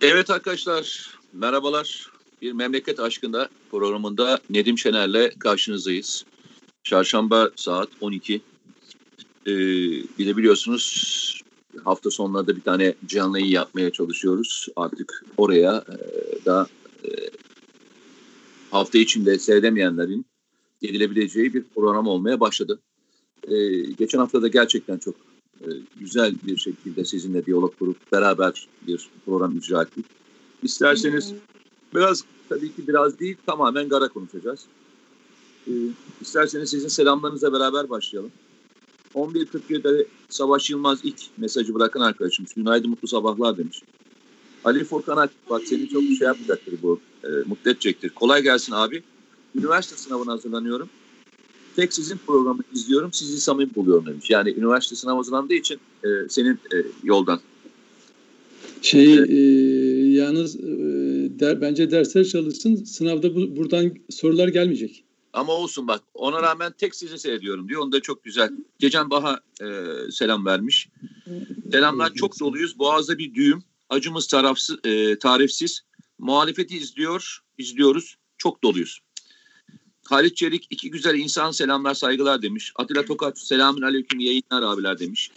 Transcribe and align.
Evet 0.00 0.30
arkadaşlar, 0.30 1.10
merhabalar. 1.32 2.10
Bir 2.42 2.52
Memleket 2.52 3.00
Aşkında 3.00 3.48
programında 3.70 4.40
Nedim 4.50 4.78
Şener'le 4.78 5.30
karşınızdayız. 5.38 6.24
Çarşamba 6.84 7.50
saat 7.56 7.88
12. 8.00 8.34
Ee, 8.34 9.50
bir 10.18 10.26
de 10.26 10.36
biliyorsunuz 10.36 11.42
hafta 11.84 12.10
sonlarda 12.10 12.56
bir 12.56 12.60
tane 12.60 12.94
canlı 13.06 13.38
yayın 13.38 13.52
yapmaya 13.52 13.90
çalışıyoruz. 13.90 14.68
Artık 14.76 15.24
oraya 15.36 15.84
e, 15.88 16.44
da 16.44 16.66
e, 17.04 17.08
hafta 18.70 18.98
içinde 18.98 19.38
seyredemeyenlerin 19.38 20.26
gidilebileceği 20.82 21.54
bir 21.54 21.64
program 21.74 22.06
olmaya 22.06 22.40
başladı. 22.40 22.80
Ee, 23.48 23.80
geçen 23.98 24.18
hafta 24.18 24.42
da 24.42 24.48
gerçekten 24.48 24.98
çok 24.98 25.14
güzel 26.00 26.34
bir 26.46 26.56
şekilde 26.56 27.04
sizinle 27.04 27.46
diyalog 27.46 27.78
kurup 27.78 28.12
beraber 28.12 28.68
bir 28.86 29.08
program 29.24 29.56
icra 29.56 29.82
ettik. 29.82 30.06
İsterseniz 30.62 31.32
biraz 31.94 32.24
tabii 32.48 32.74
ki 32.74 32.88
biraz 32.88 33.18
değil 33.18 33.36
tamamen 33.46 33.88
gara 33.88 34.08
konuşacağız. 34.08 34.60
Ee, 35.68 35.72
isterseniz 36.20 36.70
sizin 36.70 36.88
selamlarınızla 36.88 37.52
beraber 37.52 37.90
başlayalım. 37.90 38.30
11.47'de 39.14 40.06
Savaş 40.28 40.70
Yılmaz 40.70 41.00
ilk 41.04 41.20
mesajı 41.36 41.74
bırakan 41.74 42.00
arkadaşımız. 42.00 42.54
Günaydın 42.54 42.90
mutlu 42.90 43.08
sabahlar 43.08 43.58
demiş. 43.58 43.82
Ali 44.64 44.84
Furkan 44.84 45.16
Ak, 45.16 45.30
bak 45.50 45.62
seni 45.64 45.88
çok 45.88 46.02
şey 46.02 46.26
yapacaktır 46.26 46.74
bu. 46.82 47.00
E, 47.24 47.28
mutlu 47.46 47.70
edecektir. 47.70 48.10
Kolay 48.10 48.42
gelsin 48.42 48.72
abi. 48.72 49.02
Üniversite 49.54 49.96
sınavına 49.96 50.32
hazırlanıyorum 50.32 50.88
tek 51.76 51.92
sizin 51.92 52.18
programı 52.26 52.62
izliyorum, 52.74 53.12
sizi 53.12 53.40
samimi 53.40 53.74
buluyorum 53.74 54.06
demiş. 54.06 54.30
Yani 54.30 54.50
üniversite 54.50 54.96
sınavı 54.96 55.16
hazırlandığı 55.16 55.54
için 55.54 55.78
e, 56.04 56.08
senin 56.28 56.54
e, 56.54 56.76
yoldan. 57.04 57.40
Şey 58.82 59.14
e, 59.14 59.40
yalnız 60.10 60.56
e, 60.56 60.68
der, 61.40 61.60
bence 61.60 61.90
dersler 61.90 62.24
çalışsın, 62.24 62.84
sınavda 62.84 63.34
bu, 63.34 63.56
buradan 63.56 63.94
sorular 64.10 64.48
gelmeyecek. 64.48 65.04
Ama 65.32 65.52
olsun 65.52 65.88
bak 65.88 66.02
ona 66.14 66.42
rağmen 66.42 66.72
tek 66.78 66.94
sizi 66.94 67.18
seyrediyorum 67.18 67.68
diyor. 67.68 67.82
Onu 67.82 67.92
da 67.92 68.00
çok 68.00 68.24
güzel. 68.24 68.50
Gecen 68.78 69.10
Baha 69.10 69.40
e, 69.60 69.66
selam 70.10 70.46
vermiş. 70.46 70.88
Selamlar 71.72 72.14
çok 72.14 72.40
doluyuz. 72.40 72.78
Boğaz'da 72.78 73.18
bir 73.18 73.34
düğüm. 73.34 73.62
Acımız 73.88 74.26
tarafsız, 74.26 74.76
e, 74.84 75.18
tarifsiz. 75.18 75.80
Muhalefeti 76.18 76.76
izliyor, 76.76 77.38
izliyoruz. 77.58 78.16
Çok 78.38 78.62
doluyuz. 78.62 79.00
Halit 80.08 80.36
Çelik 80.36 80.66
iki 80.70 80.90
güzel 80.90 81.18
insan 81.18 81.50
selamlar 81.50 81.94
saygılar 81.94 82.42
demiş. 82.42 82.72
Atilla 82.76 83.04
Tokat 83.04 83.38
selamün 83.38 83.82
aleyküm 83.82 84.20
yayınlar 84.20 84.62
abiler 84.62 84.98
demiş. 84.98 85.30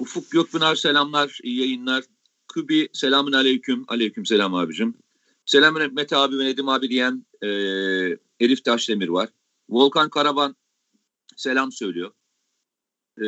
Ufuk 0.00 0.30
Gökpınar 0.30 0.76
selamlar 0.76 1.38
iyi 1.42 1.60
yayınlar. 1.60 2.04
Kübi 2.54 2.88
selamün 2.92 3.32
aleyküm 3.32 3.84
aleyküm 3.88 4.26
selam 4.26 4.54
abicim. 4.54 4.94
Selamün 5.46 5.94
Mete 5.94 6.16
abi 6.16 6.38
ve 6.38 6.44
Nedim 6.44 6.68
abi 6.68 6.88
diyen 6.88 7.26
e, 7.42 7.48
Elif 8.40 8.64
Taşdemir 8.64 9.08
var. 9.08 9.28
Volkan 9.68 10.10
Karaban 10.10 10.56
selam 11.36 11.72
söylüyor. 11.72 12.10
E, 13.20 13.26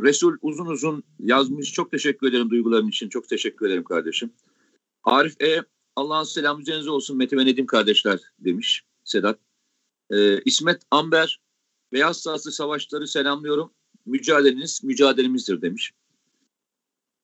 Resul 0.00 0.36
uzun 0.42 0.66
uzun 0.66 1.02
yazmış. 1.18 1.72
Çok 1.72 1.90
teşekkür 1.90 2.28
ederim 2.28 2.50
duyguların 2.50 2.88
için. 2.88 3.08
Çok 3.08 3.28
teşekkür 3.28 3.66
ederim 3.66 3.84
kardeşim. 3.84 4.32
Arif 5.04 5.42
E. 5.42 5.62
Allah'ın 5.96 6.24
selamı 6.24 6.60
üzerinize 6.60 6.90
olsun 6.90 7.16
Mete 7.16 7.36
ve 7.36 7.46
Nedim 7.46 7.66
kardeşler 7.66 8.18
demiş. 8.38 8.84
Sedat. 9.10 9.38
Ee, 10.10 10.40
İsmet 10.44 10.82
Amber, 10.90 11.40
Beyaz 11.92 12.20
Sahası 12.20 12.52
Savaşları 12.52 13.08
selamlıyorum. 13.08 13.72
Mücadeleniz 14.06 14.84
mücadelemizdir 14.84 15.62
demiş. 15.62 15.92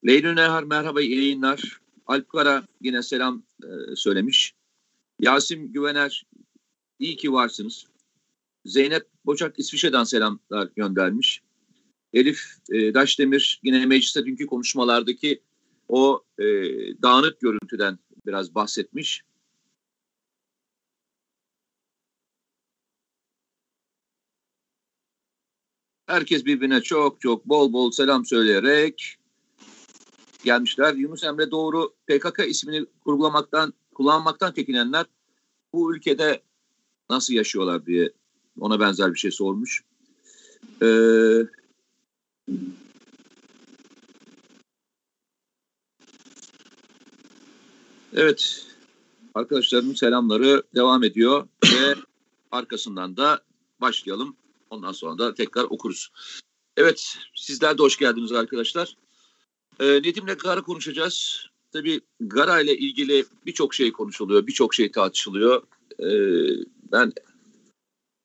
Leyli 0.07 0.37
Nehar 0.37 0.63
merhaba 0.63 1.03
iyi 1.03 1.17
yayınlar. 1.17 1.81
Alp 2.07 2.29
Kara 2.29 2.67
yine 2.81 3.03
selam 3.03 3.43
e, 3.63 3.97
söylemiş. 3.97 4.55
Yasim 5.21 5.73
Güvener 5.73 6.27
iyi 6.99 7.17
ki 7.17 7.33
varsınız. 7.33 7.87
Zeynep 8.65 9.07
Boçak 9.27 9.59
İsviçre'den 9.59 10.05
selamlar 10.05 10.69
göndermiş. 10.77 11.43
Elif 12.13 12.41
e, 12.73 12.95
Daşdemir 12.95 13.61
yine 13.63 13.87
mecliste 13.87 14.27
dünkü 14.27 14.47
konuşmalardaki 14.47 15.43
o 15.89 16.25
e, 16.39 16.45
dağınık 17.03 17.41
görüntüden 17.41 17.99
biraz 18.27 18.55
bahsetmiş. 18.55 19.23
Herkes 26.07 26.45
birbirine 26.45 26.81
çok 26.81 27.21
çok 27.21 27.49
bol 27.49 27.73
bol 27.73 27.91
selam 27.91 28.27
söyleyerek 28.27 29.17
gelmişler. 30.45 30.95
Yunus 30.95 31.25
Emre 31.25 31.51
Doğru 31.51 31.95
PKK 32.07 32.49
ismini 32.49 32.87
kurgulamaktan, 33.05 33.75
kullanmaktan 33.95 34.53
çekinenler 34.53 35.07
bu 35.73 35.97
ülkede 35.97 36.43
nasıl 37.11 37.35
yaşıyorlar 37.35 37.87
diye 37.87 38.13
ona 38.61 38.81
benzer 38.81 39.15
bir 39.15 39.19
şey 39.19 39.31
sormuş. 39.31 39.85
Ee, 40.83 40.87
evet, 48.15 48.67
arkadaşlarımın 49.35 49.95
selamları 49.95 50.63
devam 50.75 51.05
ediyor 51.05 51.49
ve 51.65 51.95
arkasından 52.51 53.17
da 53.17 53.41
başlayalım. 53.81 54.37
Ondan 54.71 54.93
sonra 54.93 55.19
da 55.19 55.35
tekrar 55.35 55.65
okuruz. 55.65 56.09
Evet, 56.77 57.19
sizler 57.35 57.79
de 57.79 57.83
hoş 57.83 57.97
geldiniz 57.97 58.33
arkadaşlar. 58.33 58.97
Ee, 59.81 59.87
Nedim'le 59.87 60.35
Gara 60.39 60.63
konuşacağız. 60.63 61.47
Tabii 61.73 62.01
Gara 62.21 62.61
ile 62.61 62.77
ilgili 62.77 63.25
birçok 63.47 63.75
şey 63.75 63.93
konuşuluyor, 63.93 64.47
birçok 64.47 64.75
şey 64.75 64.91
tartışılıyor. 64.91 65.63
Ee, 65.99 66.65
ben 66.93 67.13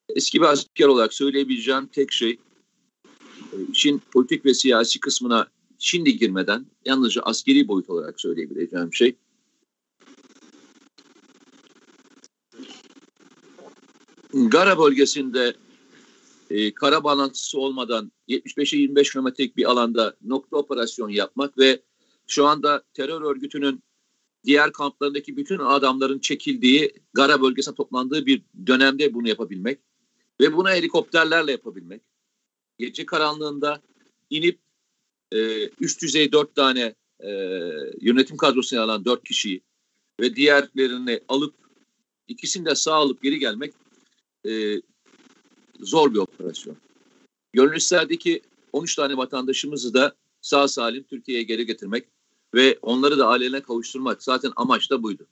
eski 0.10 0.42
bir 0.42 0.46
asker 0.46 0.88
olarak 0.88 1.14
söyleyebileceğim 1.14 1.88
tek 1.88 2.12
şey 2.12 2.40
e, 3.54 3.58
işin 3.72 4.02
politik 4.12 4.46
ve 4.46 4.54
siyasi 4.54 5.00
kısmına 5.00 5.48
şimdi 5.80 6.18
girmeden 6.18 6.66
yalnızca 6.86 7.22
askeri 7.22 7.68
boyut 7.68 7.90
olarak 7.90 8.22
söyleyebileceğim 8.22 8.94
şey 8.94 9.16
Gara 14.34 14.80
bölgesinde 14.80 15.54
e, 16.52 16.74
kara 16.74 17.04
bağlantısı 17.04 17.60
olmadan 17.60 18.12
75'e 18.30 18.80
25 18.80 19.12
kilometrelik 19.12 19.58
bir 19.58 19.66
alanda 19.72 20.18
nokta 20.22 20.58
operasyon 20.58 21.10
yapmak 21.10 21.58
ve 21.58 21.82
şu 22.28 22.46
anda 22.46 22.84
terör 22.94 23.22
örgütünün 23.22 23.84
diğer 24.46 24.72
kamplarındaki 24.72 25.38
bütün 25.38 25.60
adamların 25.60 26.20
çekildiği 26.20 26.94
Gara 27.14 27.42
bölgesine 27.42 27.76
toplandığı 27.76 28.26
bir 28.26 28.42
dönemde 28.68 29.14
bunu 29.14 29.30
yapabilmek 29.30 29.80
ve 30.42 30.54
bunu 30.54 30.70
helikopterlerle 30.70 31.52
yapabilmek. 31.52 32.02
Gece 32.78 33.06
karanlığında 33.06 33.82
inip 34.30 34.60
e, 35.32 35.70
üst 35.80 36.02
düzey 36.02 36.32
dört 36.32 36.56
tane 36.56 36.96
e, 37.20 37.30
yönetim 38.02 38.38
kadrosuna 38.38 38.82
alan 38.82 39.06
dört 39.06 39.24
kişiyi 39.24 39.62
ve 40.20 40.36
diğerlerini 40.36 41.20
alıp 41.28 41.56
ikisini 42.28 42.66
de 42.66 42.76
sağ 42.76 42.94
alıp 42.94 43.24
geri 43.24 43.40
gelmek 43.40 43.74
e, 44.48 44.82
zor 45.82 46.14
bir 46.14 46.20
operasyon. 46.20 46.78
Gönül 47.54 47.78
isterdi 47.78 48.18
ki 48.18 48.42
13 48.74 48.96
tane 48.96 49.18
vatandaşımızı 49.18 49.94
da 49.94 50.16
sağ 50.42 50.68
salim 50.68 51.04
Türkiye'ye 51.04 51.44
geri 51.44 51.66
getirmek 51.66 52.08
ve 52.54 52.80
onları 52.82 53.18
da 53.18 53.28
ailelerine 53.28 53.62
kavuşturmak. 53.62 54.24
Zaten 54.24 54.52
amaç 54.56 54.90
da 54.90 55.04
buydu. 55.04 55.28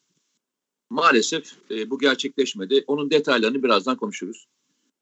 Maalesef 0.89 1.53
e, 1.71 1.89
bu 1.89 1.99
gerçekleşmedi. 1.99 2.83
Onun 2.87 3.09
detaylarını 3.09 3.63
birazdan 3.63 3.97
konuşuruz. 3.97 4.47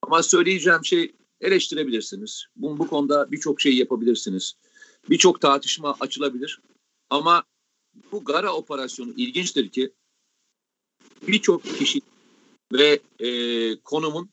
Ama 0.01 0.23
söyleyeceğim 0.23 0.85
şey 0.85 1.15
eleştirebilirsiniz. 1.41 2.45
Bu, 2.55 2.77
bu 2.77 2.87
konuda 2.87 3.31
birçok 3.31 3.61
şey 3.61 3.77
yapabilirsiniz. 3.77 4.55
Birçok 5.09 5.41
tartışma 5.41 5.95
açılabilir. 5.99 6.61
Ama 7.09 7.43
bu 8.11 8.23
Gara 8.23 8.53
operasyonu 8.53 9.13
ilginçtir 9.17 9.69
ki 9.69 9.93
birçok 11.27 11.63
kişi 11.63 12.01
ve 12.73 12.99
e, 13.19 13.29
konumun 13.79 14.29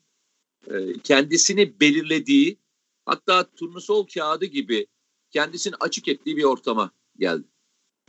kendisini 1.05 1.81
belirlediği 1.81 2.59
hatta 3.07 3.51
turnusol 3.57 4.07
kağıdı 4.07 4.45
gibi 4.45 4.87
kendisini 5.31 5.75
açık 5.81 6.09
ettiği 6.09 6.37
bir 6.37 6.45
ortama 6.45 6.91
geldi. 7.19 7.45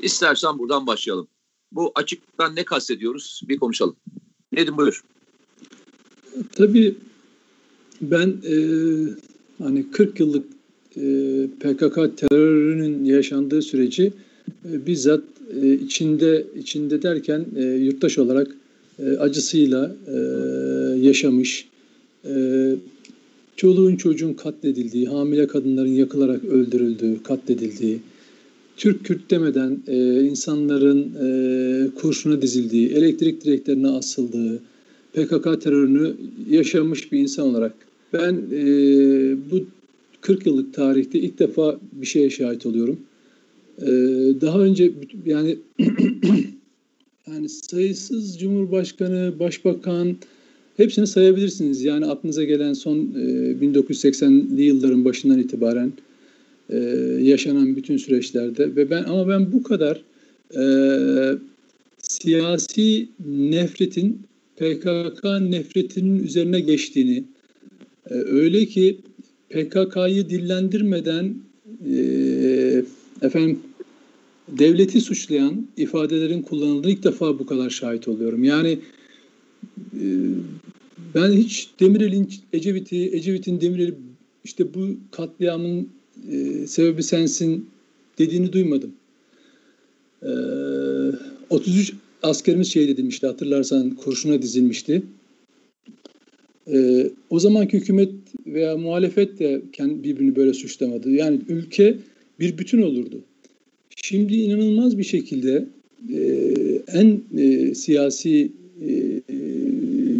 İstersen 0.02 0.60
buradan 0.60 0.88
başlayalım. 0.88 1.28
Bu 1.72 1.92
açıktan 1.96 2.56
ne 2.56 2.66
kastediyoruz 2.66 3.42
bir 3.48 3.57
konuşalım. 3.57 3.96
Nedim 4.52 4.78
buyur. 4.78 5.04
Tabii 6.52 6.96
ben 8.02 8.28
e, 8.28 8.56
hani 9.63 9.92
40 9.92 10.19
yıllık 10.19 10.46
e, 10.96 11.01
PKK 11.60 12.18
terörünün 12.18 13.06
yaşandığı 13.06 13.62
süreci 13.62 14.13
e, 14.66 14.86
bizzat 14.86 15.24
e, 15.62 15.74
içinde 15.74 16.48
içinde 16.60 17.01
derken 17.01 17.46
e, 17.56 17.63
yurttaş 17.63 18.18
olarak 18.18 18.48
e, 19.00 19.10
acısıyla 19.10 19.96
e, 20.08 20.16
yaşamış, 21.00 21.68
e, 22.25 22.36
çoluğun 23.56 23.95
çocuğun 23.95 24.33
katledildiği, 24.33 25.07
hamile 25.07 25.48
kadınların 25.48 25.92
yakılarak 25.92 26.45
öldürüldüğü, 26.45 27.24
katledildiği, 27.24 28.00
Türk 28.77 29.06
Kürt 29.06 29.31
demeden 29.31 29.80
e, 29.88 30.24
insanların 30.24 31.01
e, 31.01 31.95
kurşuna 31.95 32.42
dizildiği, 32.42 32.89
elektrik 32.89 33.45
direklerine 33.45 33.88
asıldığı, 33.88 34.60
PKK 35.13 35.62
terörünü 35.62 36.16
yaşamış 36.50 37.12
bir 37.12 37.19
insan 37.19 37.48
olarak 37.48 37.74
ben 38.13 38.33
e, 38.51 38.62
bu 39.51 39.66
40 40.22 40.45
yıllık 40.45 40.74
tarihte 40.74 41.19
ilk 41.19 41.39
defa 41.39 41.80
bir 41.92 42.06
şeye 42.06 42.30
şahit 42.30 42.66
oluyorum. 42.66 43.00
E, 43.81 43.88
daha 44.42 44.60
önce 44.60 44.92
yani 45.25 45.57
yani 47.27 47.50
sayısız 47.50 48.39
Cumhurbaşkanı, 48.39 49.33
Başbakan 49.39 50.16
hepsini 50.77 51.07
sayabilirsiniz. 51.07 51.83
Yani 51.83 52.06
aklınıza 52.06 52.44
gelen 52.44 52.74
son 52.74 52.98
e, 52.98 53.66
1980'li 53.66 54.63
yılların 54.63 55.06
başından 55.06 55.39
itibaren 55.39 55.94
e, 56.69 56.77
yaşanan 57.22 57.75
bütün 57.75 57.98
süreçlerde 57.98 58.75
ve 58.75 58.89
ben 58.89 59.04
ama 59.04 59.27
ben 59.27 59.51
bu 59.51 59.63
kadar 59.63 60.01
e, 60.56 60.63
siyasi 62.01 63.07
nefretin 63.27 64.19
PKK 64.56 65.24
nefretinin 65.24 66.24
üzerine 66.24 66.60
geçtiğini 66.60 67.24
e, 68.10 68.13
öyle 68.13 68.66
ki 68.66 68.98
PKK'yı 69.50 70.30
dillendirmeden 70.30 71.36
e, 71.95 72.83
efendim 73.22 73.60
devleti 74.48 75.01
suçlayan 75.01 75.68
ifadelerin 75.77 76.42
kullanıldığını 76.42 76.92
ilk 76.92 77.04
defa 77.04 77.39
bu 77.39 77.45
kadar 77.45 77.69
şahit 77.69 78.07
oluyorum. 78.07 78.44
Yani 78.44 78.80
e, 79.94 80.06
ben 81.15 81.31
hiç 81.31 81.69
Demirel'in 81.79 82.29
Ecevit'i, 82.53 83.15
Ecevit'in 83.15 83.62
Demirel'i 83.62 83.94
işte 84.44 84.73
bu 84.73 84.88
katliamın 85.12 85.89
e, 86.31 86.67
sebebi 86.67 87.03
sensin 87.03 87.69
dediğini 88.17 88.53
duymadım. 88.53 88.91
E, 90.23 90.29
33 91.50 91.94
askerimiz 92.23 92.67
şehit 92.67 92.89
edilmişti 92.89 93.27
hatırlarsan 93.27 93.89
kurşuna 93.89 94.41
dizilmişti. 94.41 95.03
E, 96.73 97.09
o 97.29 97.39
zamanki 97.39 97.77
hükümet 97.77 98.12
veya 98.47 98.77
muhalefet 98.77 99.39
de 99.39 99.62
kendi 99.73 100.03
birbirini 100.03 100.35
böyle 100.35 100.53
suçlamadı. 100.53 101.12
Yani 101.12 101.39
ülke 101.50 101.97
bir 102.39 102.57
bütün 102.57 102.81
olurdu. 102.81 103.21
Şimdi 103.95 104.35
inanılmaz 104.35 104.97
bir 104.97 105.03
şekilde 105.03 105.65
e, 106.13 106.19
en 106.88 107.21
e, 107.38 107.75
siyasi 107.75 108.51
e, 108.88 109.14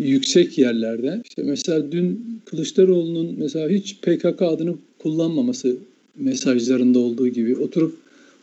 yüksek 0.08 0.58
yerlerde 0.58 1.22
işte 1.30 1.44
mesela 1.44 1.92
dün 1.92 2.40
Kılıçdaroğlu'nun 2.46 3.36
mesela 3.40 3.70
hiç 3.70 3.98
PKK 4.02 4.42
adını 4.42 4.76
kullanmaması 5.00 5.78
mesajlarında 6.16 7.00
olduğu 7.00 7.28
gibi 7.28 7.56
oturup 7.56 7.98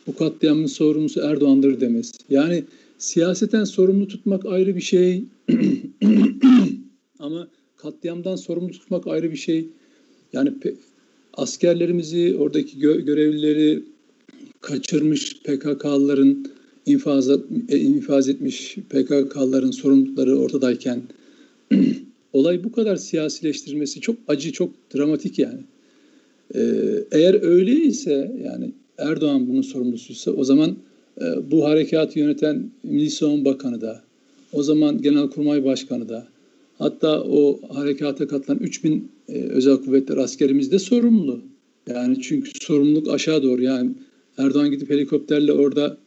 bu 0.07 0.15
katliamın 0.15 0.65
sorumlusu 0.65 1.21
Erdoğan'dır 1.21 1.81
demesi. 1.81 2.13
Yani 2.29 2.63
siyaseten 2.97 3.63
sorumlu 3.63 4.07
tutmak 4.07 4.45
ayrı 4.45 4.75
bir 4.75 4.81
şey 4.81 5.23
ama 7.19 7.47
katliamdan 7.77 8.35
sorumlu 8.35 8.71
tutmak 8.71 9.07
ayrı 9.07 9.31
bir 9.31 9.37
şey. 9.37 9.67
Yani 10.33 10.53
askerlerimizi, 11.33 12.35
oradaki 12.39 12.77
gö- 12.77 13.05
görevlileri 13.05 13.83
kaçırmış 14.61 15.37
PKK'lıların 15.43 16.45
infaz, 16.85 17.29
e, 17.69 17.77
infaz 17.77 18.29
etmiş 18.29 18.75
PKK'ların 18.89 19.71
sorumlulukları 19.71 20.39
ortadayken 20.39 21.01
olay 22.33 22.63
bu 22.63 22.71
kadar 22.71 22.95
siyasileştirilmesi 22.95 24.01
çok 24.01 24.15
acı, 24.27 24.51
çok 24.51 24.69
dramatik 24.95 25.39
yani. 25.39 25.59
Ee, 26.55 26.59
eğer 27.11 27.41
öyleyse 27.43 28.35
yani 28.43 28.71
Erdoğan 28.97 29.47
bunun 29.47 29.61
sorumlusuysa 29.61 30.31
o 30.31 30.43
zaman 30.43 30.75
e, 31.21 31.51
bu 31.51 31.65
harekatı 31.65 32.19
yöneten 32.19 32.71
Milli 32.83 33.09
Savunma 33.09 33.45
Bakanı 33.45 33.81
da, 33.81 34.03
o 34.53 34.63
zaman 34.63 35.01
Genelkurmay 35.01 35.65
Başkanı 35.65 36.09
da, 36.09 36.27
hatta 36.77 37.23
o 37.23 37.59
harekata 37.69 38.27
katılan 38.27 38.59
3000 38.59 39.11
e, 39.29 39.33
özel 39.33 39.77
kuvvetler 39.77 40.17
askerimiz 40.17 40.71
de 40.71 40.79
sorumlu. 40.79 41.41
Yani 41.89 42.21
çünkü 42.21 42.51
sorumluluk 42.61 43.07
aşağı 43.07 43.43
doğru 43.43 43.63
yani 43.63 43.91
Erdoğan 44.37 44.71
gidip 44.71 44.89
helikopterle 44.89 45.53
orada 45.53 45.97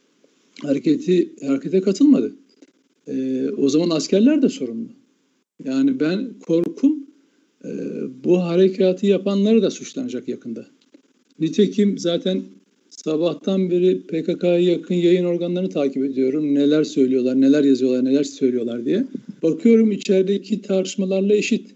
hareketi 0.63 1.31
harekete 1.47 1.81
katılmadı. 1.81 2.35
E, 3.09 3.47
o 3.51 3.69
zaman 3.69 3.91
askerler 3.91 4.43
de 4.43 4.49
sorumlu. 4.49 4.89
Yani 5.65 6.01
ben 6.01 6.35
korkum 6.47 7.07
e, 7.65 7.71
bu 8.25 8.43
harekatı 8.43 9.07
yapanları 9.07 9.63
da 9.63 9.71
suçlanacak 9.71 10.29
yakında. 10.29 10.67
Nitekim 11.41 11.99
zaten 11.99 12.43
sabahtan 12.91 13.71
beri 13.71 14.01
PKK'ya 14.03 14.59
yakın 14.59 14.95
yayın 14.95 15.25
organlarını 15.25 15.69
takip 15.69 16.05
ediyorum. 16.05 16.55
Neler 16.55 16.85
söylüyorlar, 16.85 17.41
neler 17.41 17.65
yazıyorlar, 17.65 18.05
neler 18.05 18.25
söylüyorlar 18.25 18.85
diye. 18.85 19.05
Bakıyorum 19.43 19.93
içerideki 19.93 20.63
tartışmalarla 20.63 21.35
eşit. 21.35 21.75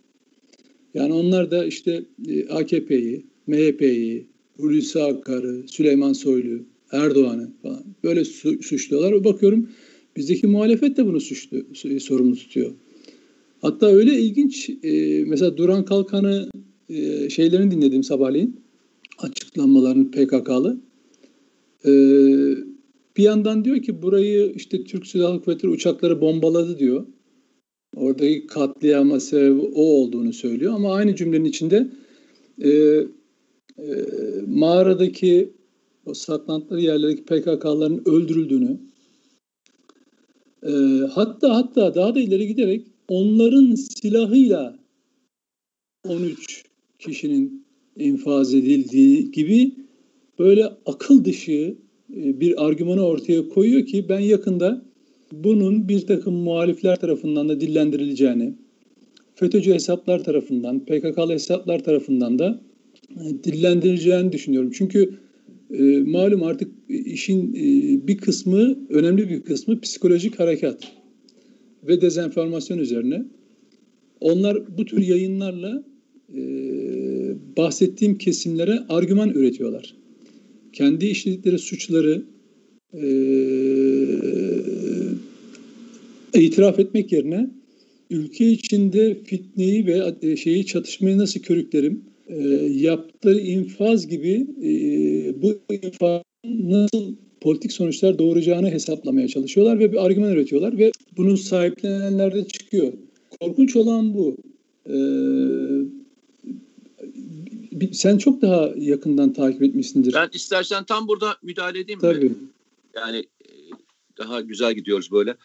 Yani 0.94 1.12
onlar 1.12 1.50
da 1.50 1.64
işte 1.64 2.04
e, 2.28 2.48
AKP'yi, 2.48 3.26
MHP'yi, 3.46 4.26
Hulusi 4.56 5.02
Akar'ı, 5.02 5.62
Süleyman 5.68 6.12
Soylu, 6.12 6.62
Erdoğan'ı 6.92 7.50
falan 7.62 7.84
böyle 8.04 8.24
su- 8.24 8.62
suçluyorlar. 8.62 9.24
Bakıyorum 9.24 9.68
bizdeki 10.16 10.46
muhalefet 10.46 10.96
de 10.96 11.06
bunu 11.06 11.20
suçlu, 11.20 11.64
sorumlu 12.00 12.36
tutuyor. 12.36 12.72
Hatta 13.62 13.86
öyle 13.86 14.18
ilginç 14.18 14.70
e, 14.82 15.24
mesela 15.24 15.56
Duran 15.56 15.84
Kalkan'ı 15.84 16.48
e, 16.88 17.30
şeylerini 17.30 17.70
dinledim 17.70 18.02
sabahleyin 18.02 18.60
açıklamalarını 19.18 20.10
PKK'lı. 20.10 20.80
E, 21.84 21.90
bir 23.16 23.22
yandan 23.22 23.64
diyor 23.64 23.82
ki 23.82 24.02
burayı 24.02 24.52
işte 24.56 24.84
Türk 24.84 25.06
Silahlı 25.06 25.42
Kuvvetleri 25.42 25.72
uçakları 25.72 26.20
bombaladı 26.20 26.78
diyor. 26.78 27.06
Oradaki 27.96 28.46
katliama 28.46 29.20
sebebi 29.20 29.60
o 29.60 29.82
olduğunu 29.82 30.32
söylüyor 30.32 30.74
ama 30.74 30.94
aynı 30.94 31.16
cümlenin 31.16 31.44
içinde 31.44 31.90
e, 32.58 32.68
e, 32.68 33.04
mağaradaki 34.46 35.52
o 36.06 36.14
saklantıları 36.14 36.80
yerlerdeki 36.80 37.24
PKK'ların 37.24 38.02
öldürüldüğünü 38.06 38.80
e, 40.62 40.72
hatta 41.12 41.56
hatta 41.56 41.94
daha 41.94 42.14
da 42.14 42.20
ileri 42.20 42.46
giderek 42.46 42.86
onların 43.10 43.74
silahıyla 43.74 44.78
13 46.08 46.64
kişinin 46.98 47.66
infaz 47.96 48.54
edildiği 48.54 49.30
gibi 49.30 49.72
böyle 50.38 50.66
akıl 50.86 51.24
dışı 51.24 51.76
e, 52.16 52.40
bir 52.40 52.66
argümanı 52.66 53.06
ortaya 53.06 53.48
koyuyor 53.48 53.86
ki 53.86 54.06
ben 54.08 54.20
yakında 54.20 54.82
bunun 55.32 55.88
bir 55.88 56.00
takım 56.00 56.34
muhalifler 56.34 56.96
tarafından 56.96 57.48
da 57.48 57.60
dillendirileceğini, 57.60 58.54
FETÖ'cü 59.34 59.74
hesaplar 59.74 60.24
tarafından, 60.24 60.80
PKK'lı 60.80 61.32
hesaplar 61.32 61.84
tarafından 61.84 62.38
da 62.38 62.60
e, 63.10 63.44
dillendirileceğini 63.44 64.32
düşünüyorum. 64.32 64.70
Çünkü 64.74 65.18
e, 65.70 65.82
malum 65.98 66.42
artık 66.42 66.72
işin 66.88 67.54
e, 67.54 68.06
bir 68.08 68.18
kısmı, 68.18 68.78
önemli 68.88 69.30
bir 69.30 69.42
kısmı 69.42 69.80
psikolojik 69.80 70.38
harekat 70.38 70.99
ve 71.86 72.00
dezenformasyon 72.00 72.78
üzerine. 72.78 73.24
Onlar 74.20 74.78
bu 74.78 74.84
tür 74.84 75.02
yayınlarla 75.02 75.84
e, 76.34 76.40
bahsettiğim 77.56 78.18
kesimlere 78.18 78.78
argüman 78.88 79.30
üretiyorlar. 79.30 79.94
Kendi 80.72 81.06
işledikleri 81.06 81.58
suçları 81.58 82.22
e, 82.94 83.02
itiraf 86.34 86.78
etmek 86.78 87.12
yerine 87.12 87.50
ülke 88.10 88.50
içinde 88.50 89.18
fitneyi 89.24 89.86
ve 89.86 90.14
e, 90.22 90.36
şeyi 90.36 90.66
çatışmayı 90.66 91.18
nasıl 91.18 91.40
körüklerim, 91.40 92.04
e, 92.28 92.38
yaptığı 92.72 93.40
infaz 93.40 94.06
gibi 94.06 94.46
e, 94.62 94.70
bu 95.42 95.58
infaz 95.82 96.22
nasıl 96.44 97.14
politik 97.40 97.72
sonuçlar 97.72 98.18
doğuracağını 98.18 98.70
hesaplamaya 98.70 99.28
çalışıyorlar 99.28 99.78
ve 99.78 99.92
bir 99.92 100.06
argüman 100.06 100.32
üretiyorlar 100.32 100.78
ve 100.78 100.92
bunun 101.16 101.36
sahiplenenler 101.36 102.34
de 102.34 102.48
çıkıyor. 102.48 102.92
Korkunç 103.40 103.76
olan 103.76 104.14
bu. 104.14 104.36
Ee, 104.86 104.94
sen 107.92 108.18
çok 108.18 108.42
daha 108.42 108.70
yakından 108.76 109.32
takip 109.32 109.62
etmişsindir. 109.62 110.14
Ben 110.14 110.28
istersen 110.32 110.84
tam 110.84 111.08
burada 111.08 111.36
müdahale 111.42 111.78
edeyim 111.78 112.00
Tabii. 112.00 112.24
mi? 112.24 112.36
Yani 112.94 113.18
e, 113.18 113.50
daha 114.18 114.40
güzel 114.40 114.74
gidiyoruz 114.74 115.12
böyle. 115.12 115.36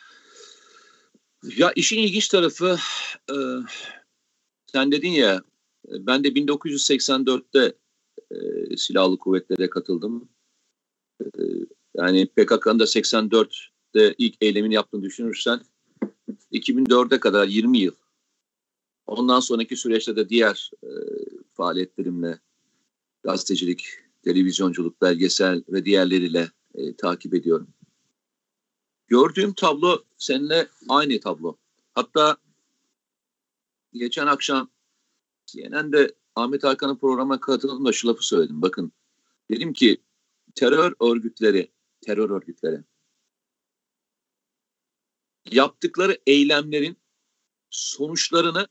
Ya 1.57 1.71
işin 1.75 1.99
ilginç 1.99 2.27
tarafı 2.27 2.77
e, 3.29 3.35
sen 4.71 4.91
dedin 4.91 5.09
ya 5.09 5.41
ben 5.89 6.23
de 6.23 6.27
1984'te 6.27 7.73
e, 8.31 8.77
silahlı 8.77 9.17
kuvvetlere 9.17 9.69
katıldım. 9.69 10.29
E, 11.21 11.27
yani 11.97 12.25
PKK'nın 12.25 12.79
da 12.79 12.83
84'te 12.83 14.15
ilk 14.17 14.35
eylemini 14.41 14.73
yaptığını 14.73 15.03
düşünürsen 15.03 15.61
2004'e 16.51 17.19
kadar 17.19 17.47
20 17.47 17.77
yıl. 17.77 17.95
Ondan 19.07 19.39
sonraki 19.39 19.75
süreçte 19.75 20.15
de 20.15 20.29
diğer 20.29 20.71
e, 20.83 20.89
faaliyetlerimle 21.53 22.39
gazetecilik, 23.23 23.85
televizyonculuk, 24.23 25.01
belgesel 25.01 25.63
ve 25.69 25.85
diğerleriyle 25.85 26.51
e, 26.75 26.95
takip 26.95 27.33
ediyorum. 27.33 27.67
Gördüğüm 29.07 29.53
tablo 29.53 30.03
seninle 30.17 30.67
aynı 30.89 31.19
tablo. 31.19 31.57
Hatta 31.95 32.37
geçen 33.93 34.27
akşam 34.27 34.69
CNN'de 35.45 36.15
Ahmet 36.35 36.63
Hakan'ın 36.63 36.97
programa 36.97 37.39
katıldım 37.39 37.85
da 37.85 37.91
şu 37.91 38.07
lafı 38.07 38.27
söyledim. 38.27 38.61
Bakın 38.61 38.91
dedim 39.49 39.73
ki 39.73 39.97
terör 40.55 40.93
örgütleri, 41.01 41.71
terör 42.05 42.29
örgütleri 42.29 42.83
yaptıkları 45.51 46.17
eylemlerin 46.27 46.97
sonuçlarını 47.69 48.67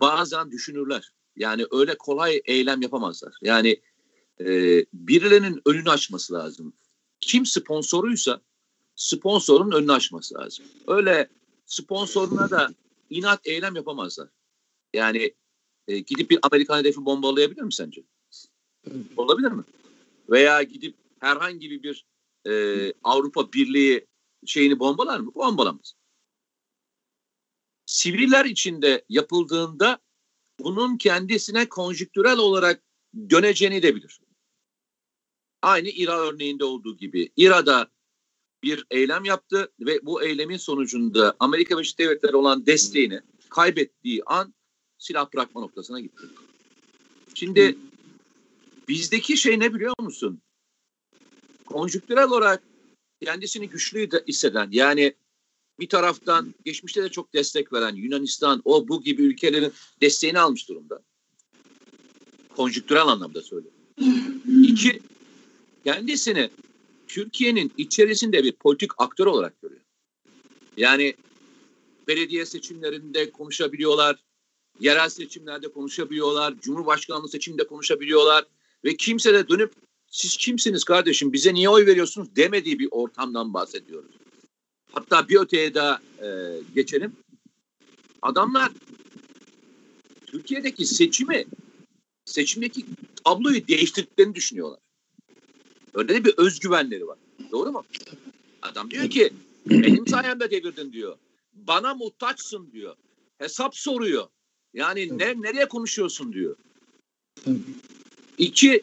bazen 0.00 0.50
düşünürler. 0.50 1.12
Yani 1.36 1.66
öyle 1.70 1.98
kolay 1.98 2.42
eylem 2.44 2.82
yapamazlar. 2.82 3.34
Yani 3.42 3.80
e, 4.40 4.46
birilerinin 4.92 5.62
önünü 5.66 5.90
açması 5.90 6.32
lazım. 6.34 6.72
Kim 7.20 7.46
sponsoruysa 7.46 8.40
sponsorun 8.94 9.70
önünü 9.70 9.92
açması 9.92 10.34
lazım. 10.34 10.64
Öyle 10.86 11.28
sponsoruna 11.66 12.50
da 12.50 12.74
inat 13.10 13.46
eylem 13.46 13.76
yapamazlar. 13.76 14.28
Yani 14.94 15.34
e, 15.88 15.98
gidip 15.98 16.30
bir 16.30 16.38
Amerikan 16.42 16.78
hedefi 16.78 17.04
bombalayabilir 17.04 17.62
mi 17.62 17.72
sence? 17.72 18.02
Olabilir 19.16 19.50
mi? 19.50 19.62
Veya 20.30 20.62
gidip 20.62 20.94
herhangi 21.24 21.82
bir 21.82 22.06
e, 22.46 22.92
Avrupa 23.04 23.52
Birliği 23.52 24.06
şeyini 24.46 24.78
bombalar 24.78 25.20
mı? 25.20 25.34
Bombalamaz. 25.34 25.94
Siviller 27.86 28.44
içinde 28.44 29.04
yapıldığında 29.08 29.98
bunun 30.60 30.96
kendisine 30.96 31.68
konjüktürel 31.68 32.38
olarak 32.38 32.82
döneceğini 33.30 33.82
de 33.82 33.96
bilir. 33.96 34.20
Aynı 35.62 35.88
İRA 35.88 36.18
örneğinde 36.18 36.64
olduğu 36.64 36.96
gibi. 36.96 37.32
İRA'da 37.36 37.90
bir 38.62 38.86
eylem 38.90 39.24
yaptı 39.24 39.72
ve 39.80 40.06
bu 40.06 40.22
eylemin 40.22 40.56
sonucunda 40.56 41.36
Amerika 41.40 41.74
Birleşik 41.74 41.98
Devletleri 41.98 42.36
olan 42.36 42.66
desteğini 42.66 43.20
kaybettiği 43.48 44.22
an 44.26 44.54
silah 44.98 45.32
bırakma 45.34 45.60
noktasına 45.60 46.00
gitti. 46.00 46.22
Şimdi 47.34 47.78
bizdeki 48.88 49.36
şey 49.36 49.60
ne 49.60 49.74
biliyor 49.74 49.94
musun? 49.98 50.42
Konjüktürel 51.66 52.24
olarak 52.24 52.62
kendisini 53.24 53.68
güçlü 53.68 54.10
hisseden 54.28 54.68
yani 54.72 55.14
bir 55.80 55.88
taraftan 55.88 56.54
geçmişte 56.64 57.02
de 57.02 57.08
çok 57.08 57.34
destek 57.34 57.72
veren 57.72 57.94
Yunanistan 57.94 58.62
o 58.64 58.88
bu 58.88 59.02
gibi 59.02 59.22
ülkelerin 59.22 59.72
desteğini 60.00 60.38
almış 60.38 60.68
durumda. 60.68 61.02
Konjüktürel 62.56 63.02
anlamda 63.02 63.42
söylüyorum. 63.42 63.80
İki, 64.62 65.00
kendisini 65.84 66.50
Türkiye'nin 67.08 67.72
içerisinde 67.78 68.44
bir 68.44 68.52
politik 68.52 68.90
aktör 68.98 69.26
olarak 69.26 69.62
görüyor. 69.62 69.80
Yani 70.76 71.14
belediye 72.08 72.46
seçimlerinde 72.46 73.30
konuşabiliyorlar, 73.30 74.16
yerel 74.80 75.08
seçimlerde 75.08 75.72
konuşabiliyorlar, 75.72 76.54
cumhurbaşkanlığı 76.60 77.28
seçiminde 77.28 77.66
konuşabiliyorlar 77.66 78.44
ve 78.84 78.96
kimse 78.96 79.34
de 79.34 79.48
dönüp 79.48 79.72
siz 80.14 80.36
kimsiniz 80.36 80.84
kardeşim 80.84 81.32
bize 81.32 81.54
niye 81.54 81.68
oy 81.68 81.86
veriyorsunuz 81.86 82.36
demediği 82.36 82.78
bir 82.78 82.88
ortamdan 82.90 83.54
bahsediyoruz. 83.54 84.10
Hatta 84.92 85.28
bir 85.28 85.40
öteye 85.40 85.74
daha 85.74 86.00
e, 86.22 86.28
geçelim. 86.74 87.12
Adamlar 88.22 88.72
Türkiye'deki 90.26 90.86
seçimi, 90.86 91.44
seçimdeki 92.24 92.84
tabloyu 93.24 93.68
değiştirdiklerini 93.68 94.34
düşünüyorlar. 94.34 94.80
Öyle 95.94 96.08
de 96.08 96.24
bir 96.24 96.34
özgüvenleri 96.36 97.06
var. 97.06 97.18
Doğru 97.52 97.72
mu? 97.72 97.84
Adam 98.62 98.90
diyor 98.90 99.10
ki 99.10 99.32
benim 99.66 100.06
sayemde 100.06 100.50
devirdin 100.50 100.92
diyor. 100.92 101.16
Bana 101.52 101.94
muhtaçsın 101.94 102.72
diyor. 102.72 102.96
Hesap 103.38 103.76
soruyor. 103.76 104.26
Yani 104.74 105.18
ne 105.18 105.42
nereye 105.42 105.68
konuşuyorsun 105.68 106.32
diyor. 106.32 106.56
İki, 108.38 108.82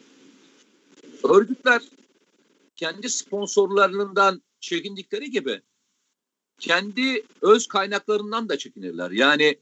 örgütler 1.24 1.82
kendi 2.76 3.10
sponsorlarından 3.10 4.42
çekindikleri 4.60 5.30
gibi 5.30 5.62
kendi 6.58 7.26
öz 7.42 7.66
kaynaklarından 7.66 8.48
da 8.48 8.58
çekinirler. 8.58 9.10
Yani 9.10 9.58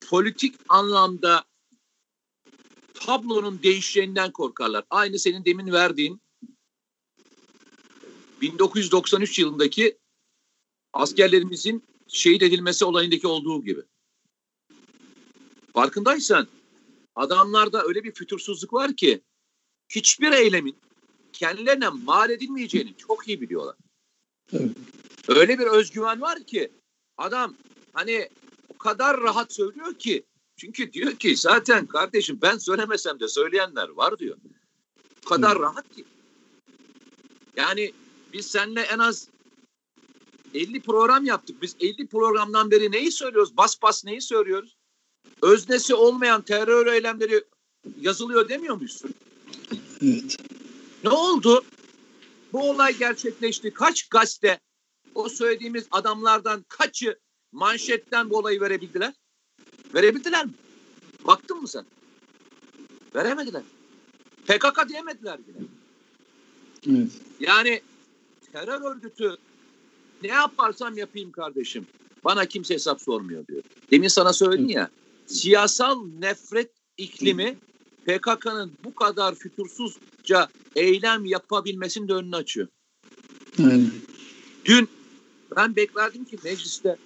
politik 0.00 0.54
anlamda 0.68 1.44
tablonun 2.94 3.62
değişeceğinden 3.62 4.32
korkarlar. 4.32 4.84
Aynı 4.90 5.18
senin 5.18 5.44
demin 5.44 5.72
verdiğin 5.72 6.20
1993 8.40 9.38
yılındaki 9.38 9.98
askerlerimizin 10.92 11.84
şehit 12.08 12.42
edilmesi 12.42 12.84
olayındaki 12.84 13.26
olduğu 13.26 13.64
gibi. 13.64 13.82
Farkındaysan 15.72 16.48
adamlarda 17.14 17.84
öyle 17.84 18.04
bir 18.04 18.12
fütursuzluk 18.12 18.72
var 18.72 18.96
ki 18.96 19.20
hiçbir 19.88 20.32
eylemin 20.32 20.76
kendilerine 21.32 21.88
mal 21.88 22.30
edilmeyeceğini 22.30 22.94
çok 22.96 23.28
iyi 23.28 23.40
biliyorlar. 23.40 23.76
Evet. 24.52 24.70
Öyle 25.28 25.58
bir 25.58 25.66
özgüven 25.66 26.20
var 26.20 26.44
ki 26.44 26.72
adam 27.16 27.54
hani 27.92 28.28
o 28.68 28.78
kadar 28.78 29.20
rahat 29.20 29.52
söylüyor 29.52 29.94
ki 29.94 30.24
çünkü 30.56 30.92
diyor 30.92 31.12
ki 31.12 31.36
zaten 31.36 31.86
kardeşim 31.86 32.38
ben 32.42 32.58
söylemesem 32.58 33.20
de 33.20 33.28
söyleyenler 33.28 33.88
var 33.88 34.18
diyor. 34.18 34.36
O 35.26 35.28
kadar 35.28 35.52
evet. 35.52 35.60
rahat 35.60 35.96
ki. 35.96 36.04
Yani 37.56 37.92
biz 38.32 38.46
seninle 38.46 38.80
en 38.80 38.98
az 38.98 39.28
50 40.54 40.80
program 40.80 41.24
yaptık. 41.24 41.62
Biz 41.62 41.76
50 41.80 42.06
programdan 42.06 42.70
beri 42.70 42.92
neyi 42.92 43.12
söylüyoruz? 43.12 43.56
Bas 43.56 43.82
bas 43.82 44.04
neyi 44.04 44.20
söylüyoruz? 44.20 44.76
Öznesi 45.42 45.94
olmayan 45.94 46.42
terör 46.42 46.86
eylemleri 46.86 47.44
yazılıyor 48.00 48.48
demiyor 48.48 48.76
muyuz? 48.76 49.02
Evet. 50.02 50.36
Ne 51.04 51.10
oldu? 51.10 51.64
Bu 52.52 52.70
olay 52.70 52.98
gerçekleşti. 52.98 53.70
Kaç 53.70 54.08
gazete 54.08 54.60
o 55.14 55.28
söylediğimiz 55.28 55.86
adamlardan 55.90 56.64
kaçı 56.68 57.18
manşetten 57.52 58.30
bu 58.30 58.36
olayı 58.36 58.60
verebildiler? 58.60 59.14
Verebildiler 59.94 60.46
mi? 60.46 60.52
Baktın 61.26 61.60
mı 61.60 61.68
sen? 61.68 61.84
Veremediler. 63.14 63.62
PKK 64.46 64.88
diyemediler 64.88 65.38
bile. 65.46 65.58
Evet. 66.90 67.10
Yani 67.40 67.80
terör 68.52 68.80
örgütü 68.80 69.36
ne 70.22 70.28
yaparsam 70.28 70.98
yapayım 70.98 71.32
kardeşim. 71.32 71.86
Bana 72.24 72.46
kimse 72.46 72.74
hesap 72.74 73.02
sormuyor 73.02 73.46
diyor. 73.46 73.62
Demin 73.90 74.08
sana 74.08 74.32
söyledim 74.32 74.68
ya 74.68 74.90
siyasal 75.26 76.06
nefret 76.18 76.70
iklimi 76.96 77.58
PKK'nın 78.08 78.72
bu 78.84 78.94
kadar 78.94 79.34
fütursuzca 79.34 80.48
eylem 80.76 81.24
yapabilmesinin 81.24 82.08
de 82.08 82.12
önünü 82.12 82.36
açıyor. 82.36 82.68
Aynen. 83.58 83.90
Dün 84.64 84.88
ben 85.56 85.76
beklerdim 85.76 86.24
ki 86.24 86.38
mecliste 86.44 86.96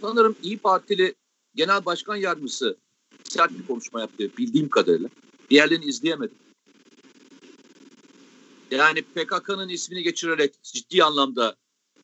sanırım 0.00 0.36
İyi 0.42 0.58
Partili 0.58 1.14
Genel 1.54 1.84
Başkan 1.84 2.16
Yardımcısı 2.16 2.76
sert 3.24 3.50
bir 3.50 3.66
konuşma 3.66 4.00
yaptı 4.00 4.30
bildiğim 4.38 4.68
kadarıyla. 4.68 5.08
Diğerlerini 5.50 5.84
izleyemedim. 5.84 6.36
Yani 8.70 9.02
PKK'nın 9.02 9.68
ismini 9.68 10.02
geçirerek 10.02 10.62
ciddi 10.62 11.04
anlamda 11.04 11.56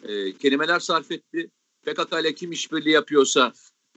e, 0.02 0.36
kelimeler 0.36 0.80
sarf 0.80 1.12
etti. 1.12 1.50
PKK 1.82 2.20
ile 2.20 2.34
kim 2.34 2.52
işbirliği 2.52 2.90
yapıyorsa 2.90 3.52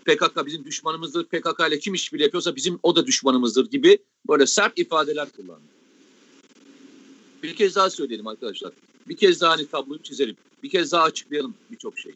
PKK 0.05 0.45
bizim 0.45 0.65
düşmanımızdır. 0.65 1.25
PKK 1.25 1.67
ile 1.67 1.79
kim 1.79 1.93
işbirliği 1.93 2.23
yapıyorsa 2.23 2.55
bizim 2.55 2.79
o 2.83 2.95
da 2.95 3.07
düşmanımızdır 3.07 3.69
gibi 3.69 3.97
böyle 4.27 4.47
sert 4.47 4.79
ifadeler 4.79 5.27
kullandı. 5.31 5.63
Bir 7.43 7.55
kez 7.55 7.75
daha 7.75 7.89
söyleyelim 7.89 8.27
arkadaşlar. 8.27 8.71
Bir 9.07 9.17
kez 9.17 9.41
daha 9.41 9.51
hani 9.51 9.67
tabloyu 9.67 10.03
çizelim. 10.03 10.35
Bir 10.63 10.69
kez 10.69 10.91
daha 10.91 11.03
açıklayalım 11.03 11.55
birçok 11.71 11.99
şeyi. 11.99 12.15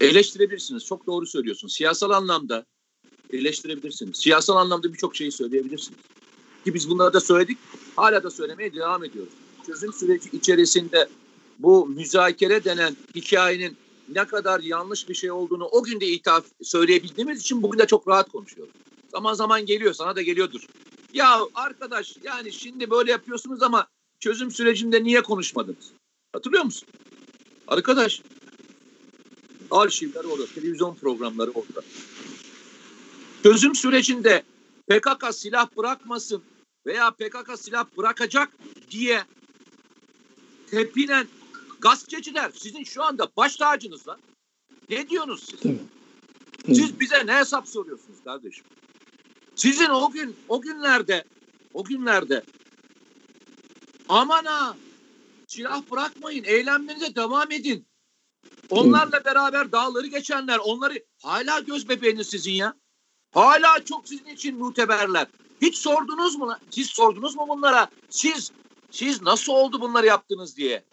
Eleştirebilirsiniz. 0.00 0.84
Çok 0.84 1.06
doğru 1.06 1.26
söylüyorsun. 1.26 1.68
Siyasal 1.68 2.10
anlamda 2.10 2.66
eleştirebilirsiniz. 3.32 4.16
Siyasal 4.16 4.56
anlamda 4.56 4.92
birçok 4.92 5.16
şeyi 5.16 5.32
söyleyebilirsiniz. 5.32 6.00
Ki 6.64 6.74
biz 6.74 6.90
bunları 6.90 7.12
da 7.12 7.20
söyledik. 7.20 7.58
Hala 7.96 8.22
da 8.22 8.30
söylemeye 8.30 8.74
devam 8.74 9.04
ediyoruz. 9.04 9.32
Çözüm 9.66 9.92
süreci 9.92 10.28
içerisinde 10.32 11.08
bu 11.58 11.86
müzakere 11.86 12.64
denen 12.64 12.96
hikayenin 13.14 13.76
ne 14.08 14.24
kadar 14.24 14.60
yanlış 14.60 15.08
bir 15.08 15.14
şey 15.14 15.30
olduğunu 15.30 15.64
o 15.64 15.82
gün 15.82 16.00
de 16.00 16.06
ithaf 16.06 16.44
söyleyebildiğimiz 16.62 17.40
için 17.40 17.62
bugün 17.62 17.78
de 17.78 17.86
çok 17.86 18.08
rahat 18.08 18.28
konuşuyoruz. 18.32 18.74
Zaman 19.08 19.34
zaman 19.34 19.66
geliyor 19.66 19.92
sana 19.92 20.16
da 20.16 20.22
geliyordur. 20.22 20.66
Ya 21.12 21.40
arkadaş 21.54 22.16
yani 22.22 22.52
şimdi 22.52 22.90
böyle 22.90 23.10
yapıyorsunuz 23.10 23.62
ama 23.62 23.86
çözüm 24.20 24.50
sürecinde 24.50 25.02
niye 25.04 25.22
konuşmadınız? 25.22 25.92
Hatırlıyor 26.32 26.64
musun? 26.64 26.88
Arkadaş 27.68 28.22
arşivler 29.70 30.24
orada, 30.24 30.46
televizyon 30.46 30.94
programları 30.94 31.50
orada. 31.50 31.82
Çözüm 33.42 33.74
sürecinde 33.74 34.42
PKK 34.88 35.34
silah 35.34 35.76
bırakmasın 35.76 36.42
veya 36.86 37.10
PKK 37.10 37.58
silah 37.58 37.84
bırakacak 37.96 38.48
diye 38.90 39.24
tepinen 40.70 41.26
gazeteciler 41.80 42.50
sizin 42.54 42.84
şu 42.84 43.02
anda 43.02 43.28
baş 43.36 43.56
tacınız 43.56 44.08
lan. 44.08 44.18
Ne 44.90 45.08
diyorsunuz 45.08 45.44
siz? 45.50 45.60
Tabii. 45.60 45.78
Siz 46.66 47.00
bize 47.00 47.26
ne 47.26 47.36
hesap 47.36 47.68
soruyorsunuz 47.68 48.24
kardeşim? 48.24 48.64
Sizin 49.56 49.88
o 49.88 50.10
gün 50.10 50.36
o 50.48 50.60
günlerde 50.60 51.24
o 51.74 51.84
günlerde 51.84 52.42
aman 54.08 54.44
ha 54.44 54.76
silah 55.46 55.82
bırakmayın 55.90 56.44
eylemlerinize 56.44 57.14
devam 57.14 57.52
edin. 57.52 57.86
Onlarla 58.70 59.24
beraber 59.24 59.72
dağları 59.72 60.06
geçenler 60.06 60.58
onları 60.58 61.04
hala 61.22 61.60
göz 61.60 61.88
bebeğiniz 61.88 62.26
sizin 62.26 62.52
ya. 62.52 62.74
Hala 63.34 63.84
çok 63.84 64.08
sizin 64.08 64.26
için 64.26 64.58
muteberler. 64.58 65.26
Hiç 65.62 65.78
sordunuz 65.78 66.36
mu? 66.36 66.56
Siz 66.70 66.86
sordunuz 66.86 67.36
mu 67.36 67.46
bunlara? 67.48 67.90
Siz 68.10 68.52
siz 68.90 69.22
nasıl 69.22 69.52
oldu 69.52 69.80
bunları 69.80 70.06
yaptınız 70.06 70.56
diye. 70.56 70.84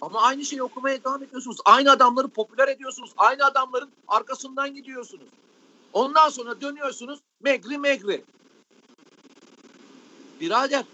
Ama 0.00 0.22
aynı 0.22 0.44
şeyi 0.44 0.62
okumaya 0.62 1.04
devam 1.04 1.22
ediyorsunuz. 1.22 1.58
Aynı 1.64 1.90
adamları 1.90 2.28
popüler 2.28 2.68
ediyorsunuz. 2.68 3.10
Aynı 3.16 3.44
adamların 3.44 3.90
arkasından 4.08 4.74
gidiyorsunuz. 4.74 5.28
Ondan 5.92 6.28
sonra 6.28 6.60
dönüyorsunuz 6.60 7.20
megri 7.40 7.78
megri. 7.78 8.24
Birader 10.40 10.84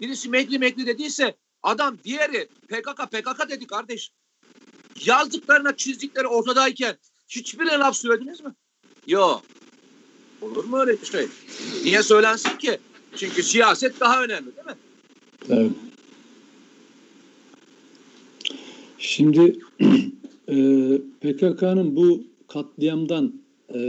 birisi 0.00 0.28
megri 0.28 0.58
megri 0.58 0.86
dediyse 0.86 1.36
adam 1.62 1.98
diğeri 2.04 2.48
PKK 2.68 3.10
PKK 3.10 3.48
dedi 3.48 3.66
kardeş. 3.66 4.12
Yazdıklarına 5.04 5.76
çizdikleri 5.76 6.26
ortadayken 6.26 6.98
hiçbirine 7.28 7.78
laf 7.78 7.96
söylediniz 7.96 8.40
mi? 8.40 8.54
Yok. 9.06 9.42
Olur 10.42 10.64
mu 10.64 10.78
öyle 10.80 11.04
şey? 11.04 11.28
Niye 11.84 12.02
söylensin 12.02 12.58
ki? 12.58 12.78
Çünkü 13.16 13.42
siyaset 13.42 14.00
daha 14.00 14.22
önemli 14.22 14.56
değil 14.56 14.66
mi? 14.66 14.76
Tabii. 15.48 15.87
Şimdi 18.98 19.58
e, 20.48 20.56
PKK'nın 21.20 21.96
bu 21.96 22.24
katliamdan 22.48 23.42
e, 23.74 23.80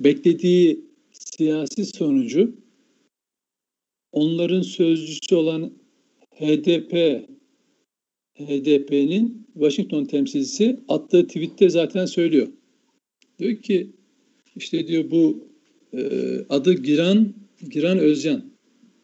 beklediği 0.00 0.80
siyasi 1.12 1.84
sonucu 1.84 2.56
onların 4.12 4.62
sözcüsü 4.62 5.34
olan 5.34 5.72
HDP 6.30 6.92
HDP'nin 8.38 9.46
Washington 9.52 10.04
temsilcisi 10.04 10.80
attığı 10.88 11.26
tweette 11.26 11.70
zaten 11.70 12.06
söylüyor. 12.06 12.48
Diyor 13.38 13.56
ki 13.56 13.90
işte 14.56 14.88
diyor 14.88 15.10
bu 15.10 15.48
e, 15.92 16.00
adı 16.48 16.72
Giran 16.74 17.34
Giran 17.70 17.98
Özcan. 17.98 18.44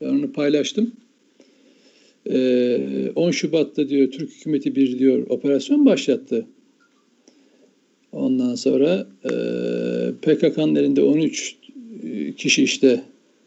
Ben 0.01 0.09
onu 0.09 0.33
paylaştım. 0.33 0.93
E, 2.31 3.13
10 3.15 3.31
Şubat'ta 3.31 3.89
diyor 3.89 4.11
Türk 4.11 4.31
hükümeti 4.31 4.77
bir 4.77 4.99
diyor 4.99 5.27
operasyon 5.29 5.87
başlattı. 5.87 6.47
Ondan 8.13 8.55
sonra 8.55 9.07
e, 9.25 9.33
PKK'nın 10.23 10.75
elinde 10.75 11.03
13 11.03 11.57
kişi 12.37 12.65
işte 12.65 13.03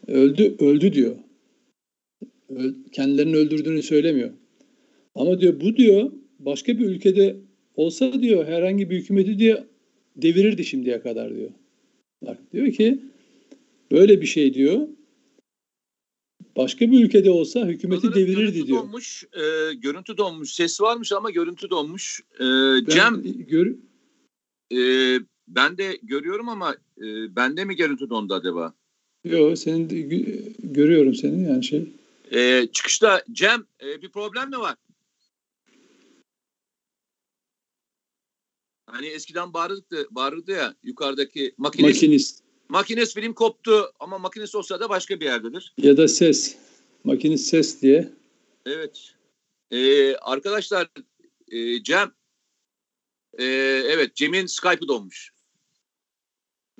öldü 0.06 0.54
öldü 0.58 0.92
diyor. 0.92 1.16
Kendilerini 2.92 3.36
öldürdüğünü 3.36 3.82
söylemiyor. 3.82 4.30
Ama 5.14 5.40
diyor 5.40 5.60
bu 5.60 5.76
diyor 5.76 6.12
başka 6.38 6.78
bir 6.78 6.84
ülkede 6.84 7.36
olsa 7.76 8.22
diyor 8.22 8.46
herhangi 8.46 8.90
bir 8.90 8.96
hükümeti 8.96 9.38
diye 9.38 9.64
devirirdi 10.16 10.64
şimdiye 10.64 11.00
kadar 11.00 11.34
diyor. 11.36 11.50
Bak 12.22 12.38
diyor 12.52 12.72
ki 12.72 12.98
böyle 13.92 14.20
bir 14.20 14.26
şey 14.26 14.54
diyor 14.54 14.88
başka 16.56 16.90
bir 16.90 17.04
ülkede 17.04 17.30
olsa 17.30 17.66
hükümeti 17.66 18.00
Sanırım 18.02 18.20
devirirdi 18.20 18.40
görüntü 18.40 18.66
diyor. 18.66 18.78
Donmuş, 18.78 19.24
e, 19.24 19.74
görüntü 19.74 20.16
donmuş. 20.16 20.52
Ses 20.52 20.80
varmış 20.80 21.12
ama 21.12 21.30
görüntü 21.30 21.70
donmuş. 21.70 22.20
E, 22.34 22.44
Ben 22.44 22.84
Cem 22.88 23.22
gör, 23.48 23.66
e, 24.72 24.80
ben 25.48 25.78
de 25.78 25.98
görüyorum 26.02 26.48
ama 26.48 26.76
e, 26.98 27.36
bende 27.36 27.64
mi 27.64 27.76
görüntü 27.76 28.10
dondu 28.10 28.34
acaba? 28.34 28.74
yo, 29.24 29.56
senin 29.56 29.90
de 29.90 30.00
gö- 30.00 30.52
görüyorum 30.58 31.14
seni 31.14 31.48
yani 31.48 31.64
şey. 31.64 31.88
E, 32.32 32.66
çıkışta 32.72 33.22
Cem 33.32 33.66
e, 33.82 34.02
bir 34.02 34.08
problem 34.08 34.50
mi 34.50 34.58
var? 34.58 34.76
Hani 38.86 39.06
eskiden 39.06 39.52
bağırırdı, 39.52 40.06
bağırırdı 40.10 40.50
ya 40.52 40.74
yukarıdaki 40.82 41.54
makinist. 41.58 41.94
Makinist 41.94 42.45
makinist 42.68 43.14
film 43.14 43.32
koptu 43.32 43.92
ama 44.00 44.18
makinist 44.18 44.54
olsa 44.54 44.80
da 44.80 44.88
başka 44.88 45.20
bir 45.20 45.24
yerdedir. 45.24 45.74
ya 45.78 45.96
da 45.96 46.08
ses. 46.08 46.56
Makinist 47.04 47.46
ses 47.48 47.82
diye. 47.82 48.12
Evet. 48.66 49.14
Ee, 49.70 50.14
arkadaşlar 50.16 50.88
e, 51.48 51.82
Cem 51.82 52.12
e, 53.38 53.44
evet 53.86 54.16
Cem'in 54.16 54.46
Skype'ı 54.46 54.88
donmuş. 54.88 55.32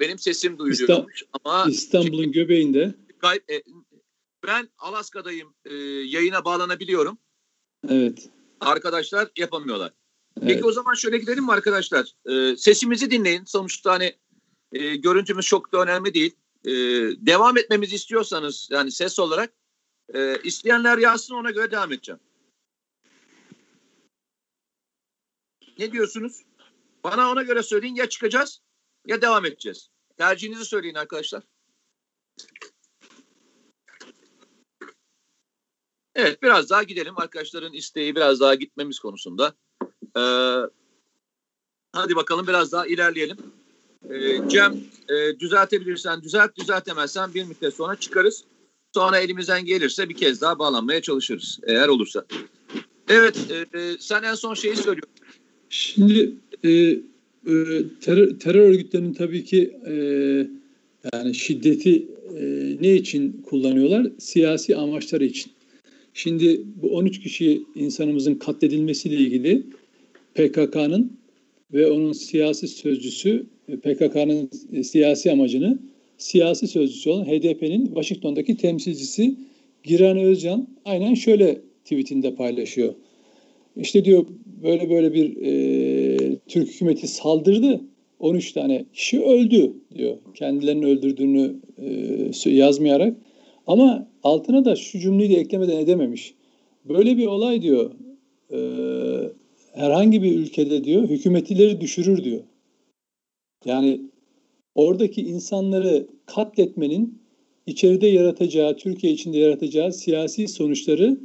Benim 0.01 0.19
sesim 0.19 0.59
duyuluyormuş 0.59 1.23
ama 1.33 1.67
İstanbul'un 1.69 2.33
göbeğinde. 2.33 2.95
Skype, 3.23 3.55
e, 3.55 3.63
ben 4.47 4.69
Alaska'dayım 4.79 5.55
e, 5.65 5.75
yayına 6.05 6.45
bağlanabiliyorum. 6.45 7.19
Evet. 7.89 8.29
Arkadaşlar 8.61 9.29
yapamıyorlar. 9.37 9.93
evet. 10.43 10.49
Peki 10.49 10.65
o 10.65 10.73
zaman 10.73 10.95
şöyle 10.95 11.19
gidelim 11.19 11.45
mi 11.45 11.53
arkadaşlar? 11.53 12.13
Ee, 12.31 12.57
sesimizi 12.57 13.11
dinleyin. 13.11 13.45
Sonuçta 13.45 13.93
hani 13.93 14.15
e, 14.73 14.97
görüntümüz 14.97 15.47
çok 15.47 15.73
da 15.73 15.83
önemli 15.83 16.15
değil. 16.15 16.37
E, 16.65 16.71
devam 17.27 17.59
etmemizi 17.59 17.95
istiyorsanız 17.97 18.69
yani 18.71 18.93
ses 18.93 19.19
olarak 19.19 19.53
e, 20.15 20.39
isteyenler 20.45 20.99
yazsın 20.99 21.35
ona 21.35 21.51
göre 21.51 21.71
devam 21.71 21.93
edeceğim. 21.93 22.21
Ne 25.79 25.93
diyorsunuz? 25.93 26.43
Bana 27.05 27.31
ona 27.31 27.43
göre 27.43 27.63
söyleyin 27.63 27.95
ya 27.95 28.09
çıkacağız 28.09 28.63
ya 29.07 29.23
devam 29.23 29.45
edeceğiz. 29.45 29.91
Tercihinizi 30.17 30.65
söyleyin 30.65 30.95
arkadaşlar. 30.95 31.43
Evet 36.15 36.43
biraz 36.43 36.71
daha 36.71 36.83
gidelim. 36.83 37.19
Arkadaşların 37.19 37.73
isteği 37.73 38.17
biraz 38.17 38.41
daha 38.41 38.55
gitmemiz 38.55 38.99
konusunda. 38.99 39.55
Ee, 40.17 40.61
hadi 41.93 42.17
bakalım 42.17 42.47
biraz 42.47 42.73
daha 42.73 42.87
ilerleyelim. 42.87 43.37
Ee, 44.11 44.49
Cem 44.49 44.77
e, 45.09 45.41
düzeltebilirsen 45.41 46.23
düzelt, 46.23 46.57
düzeltemezsen 46.57 47.35
bir 47.35 47.45
müddet 47.45 47.75
sonra 47.75 47.97
çıkarız. 47.97 48.45
Sonra 48.95 49.19
elimizden 49.19 49.65
gelirse 49.65 50.09
bir 50.09 50.15
kez 50.15 50.41
daha 50.41 50.59
bağlanmaya 50.59 51.03
çalışırız 51.03 51.59
eğer 51.67 51.89
olursa. 51.89 52.25
Evet 53.09 53.39
e, 53.51 53.79
e, 53.79 53.97
sen 53.99 54.23
en 54.23 54.35
son 54.35 54.55
şeyi 54.55 54.77
söylüyorsun. 54.77 55.15
Şimdi 55.69 56.33
e, 56.65 56.71
e, 56.71 57.01
terör, 58.01 58.39
terör 58.39 58.61
örgütlerinin 58.61 59.15
tabii 59.15 59.45
ki 59.45 59.81
e, 59.87 59.95
yani 61.13 61.35
şiddeti 61.35 62.07
e, 62.39 62.43
ne 62.81 62.95
için 62.95 63.43
kullanıyorlar? 63.43 64.07
Siyasi 64.19 64.77
amaçları 64.77 65.25
için. 65.25 65.53
Şimdi 66.15 66.63
bu 66.83 66.97
13 66.97 67.21
kişi 67.21 67.63
insanımızın 67.75 68.35
katledilmesiyle 68.35 69.17
ilgili 69.17 69.63
PKK'nın 70.35 71.13
ve 71.73 71.91
onun 71.91 72.13
siyasi 72.13 72.69
sözcüsü 72.69 73.47
PKK'nın 73.67 74.51
siyasi 74.83 75.33
amacını 75.33 75.79
siyasi 76.19 76.69
sözcüsü 76.69 77.11
olan 77.11 77.25
HDP'nin 77.25 77.87
Washington'daki 77.87 78.57
temsilcisi 78.57 79.35
Giran 79.85 80.19
Özcan 80.19 80.69
aynen 80.85 81.15
şöyle 81.15 81.61
tweetinde 81.85 82.35
paylaşıyor. 82.35 82.95
İşte 83.77 84.05
diyor 84.05 84.27
böyle 84.63 84.91
böyle 84.91 85.15
bir 85.15 85.37
e, 85.43 86.37
Türk 86.49 86.69
hükümeti 86.69 87.09
saldırdı. 87.09 87.81
13 88.21 88.53
tane 88.53 88.85
kişi 88.93 89.23
öldü 89.23 89.73
diyor. 89.95 90.17
Kendilerini 90.35 90.87
öldürdüğünü 90.87 91.57
e, 92.45 92.51
yazmayarak. 92.51 93.17
Ama 93.67 94.09
altına 94.23 94.65
da 94.65 94.77
şu 94.77 94.99
cümleyi 94.99 95.31
de 95.31 95.35
eklemeden 95.35 95.79
edememiş. 95.79 96.35
Böyle 96.85 97.17
bir 97.17 97.27
olay 97.27 97.63
diyor 97.63 97.91
e, 98.53 98.59
herhangi 99.73 100.23
bir 100.23 100.33
ülkede 100.39 100.85
diyor 100.85 101.09
hükümetileri 101.09 101.81
düşürür 101.81 102.25
diyor. 102.25 102.41
Yani 103.67 104.01
oradaki 104.75 105.23
insanları 105.23 106.07
katletmenin 106.27 107.19
içeride 107.67 108.07
yaratacağı, 108.07 108.77
Türkiye 108.77 109.13
içinde 109.13 109.39
yaratacağı 109.39 109.93
siyasi 109.93 110.49
sonuçları 110.49 111.19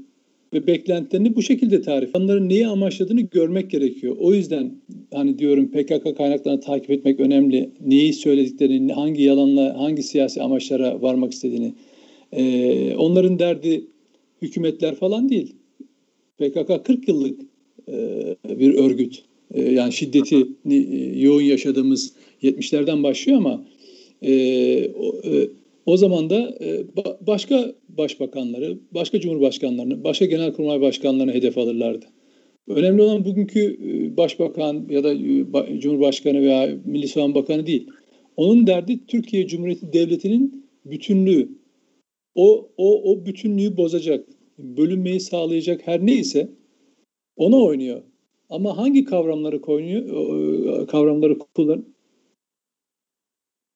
ve 0.53 0.67
beklentilerini 0.67 1.35
bu 1.35 1.41
şekilde 1.41 1.81
tarif. 1.81 2.15
Onların 2.15 2.49
neyi 2.49 2.67
amaçladığını 2.67 3.21
görmek 3.21 3.71
gerekiyor. 3.71 4.15
O 4.19 4.33
yüzden 4.33 4.75
hani 5.13 5.39
diyorum 5.39 5.71
PKK 5.71 6.17
kaynaklarını 6.17 6.59
takip 6.59 6.91
etmek 6.91 7.19
önemli. 7.19 7.69
Neyi 7.85 8.13
söylediklerini, 8.13 8.93
hangi 8.93 9.23
yalanla, 9.23 9.77
hangi 9.77 10.03
siyasi 10.03 10.41
amaçlara 10.41 11.01
varmak 11.01 11.33
istediğini. 11.33 11.73
Ee, 12.31 12.95
onların 12.95 13.39
derdi 13.39 13.85
hükümetler 14.41 14.95
falan 14.95 15.29
değil. 15.29 15.55
PKK 16.37 16.85
40 16.85 17.07
yıllık 17.07 17.39
e, 17.87 18.35
bir 18.45 18.73
örgüt. 18.73 19.23
E, 19.53 19.71
yani 19.71 19.93
şiddeti 19.93 20.47
e, 20.69 20.75
yoğun 21.19 21.41
yaşadığımız 21.41 22.13
70'lerden 22.41 23.03
başlıyor 23.03 23.37
ama 23.37 23.65
E, 24.21 24.91
o, 24.93 25.15
e, 25.25 25.49
o 25.85 25.97
zaman 25.97 26.29
da 26.29 26.57
e, 26.61 26.95
ba, 26.97 27.17
başka 27.21 27.75
başbakanları, 27.89 28.79
başka 28.91 29.19
cumhurbaşkanlarını, 29.19 30.03
başka 30.03 30.25
genelkurmay 30.25 30.81
başkanlarını 30.81 31.33
hedef 31.33 31.57
alırlardı. 31.57 32.05
Önemli 32.67 33.01
olan 33.01 33.25
bugünkü 33.25 33.77
e, 33.83 34.17
başbakan 34.17 34.87
ya 34.89 35.03
da 35.03 35.13
e, 35.13 35.79
cumhurbaşkanı 35.79 36.41
veya 36.41 36.77
Milli 36.85 37.07
Savunma 37.07 37.35
Bakanı 37.35 37.67
değil. 37.67 37.87
Onun 38.37 38.67
derdi 38.67 39.05
Türkiye 39.07 39.47
Cumhuriyeti 39.47 39.93
Devleti'nin 39.93 40.65
bütünlüğü. 40.85 41.49
O, 42.35 42.69
o, 42.77 43.11
o 43.11 43.25
bütünlüğü 43.25 43.77
bozacak, 43.77 44.27
bölünmeyi 44.59 45.19
sağlayacak 45.19 45.87
her 45.87 46.05
neyse 46.05 46.49
ona 47.35 47.57
oynuyor. 47.57 48.01
Ama 48.49 48.77
hangi 48.77 49.05
kavramları 49.05 49.61
koyuyor, 49.61 50.87
kavramları 50.87 51.39
kullan? 51.39 51.85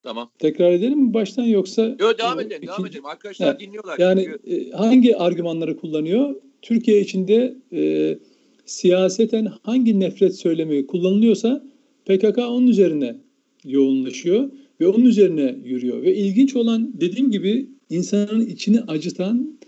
Tamam. 0.06 0.30
Tekrar 0.40 0.72
edelim 0.72 1.00
mi 1.00 1.14
baştan 1.14 1.44
yoksa? 1.44 1.96
Yok 2.00 2.20
devam 2.20 2.40
edelim, 2.40 2.58
ikinci... 2.58 2.68
devam 2.68 2.86
edelim. 2.86 3.06
Arkadaşlar 3.06 3.48
yani, 3.48 3.60
dinliyorlar. 3.60 4.00
Yani 4.00 4.24
çünkü. 4.44 4.56
E, 4.56 4.72
hangi 4.72 5.18
argümanları 5.18 5.78
kullanıyor? 5.78 6.36
Türkiye 6.62 7.02
içinde 7.02 7.56
e, 7.74 8.18
siyaseten 8.66 9.48
hangi 9.64 10.00
nefret 10.00 10.36
söylemi 10.36 10.88
kullanılıyorsa 10.88 11.64
PKK 12.06 12.38
onun 12.38 12.68
üzerine 12.68 13.16
yoğunlaşıyor 13.64 14.50
ve 14.82 14.88
onun 14.88 15.06
üzerine 15.06 15.56
yürüyor. 15.64 16.02
Ve 16.02 16.16
ilginç 16.16 16.56
olan 16.56 16.92
dediğim 17.02 17.32
gibi 17.32 17.70
insanın 17.90 18.46
içini 18.46 18.82
acıtan 18.82 19.60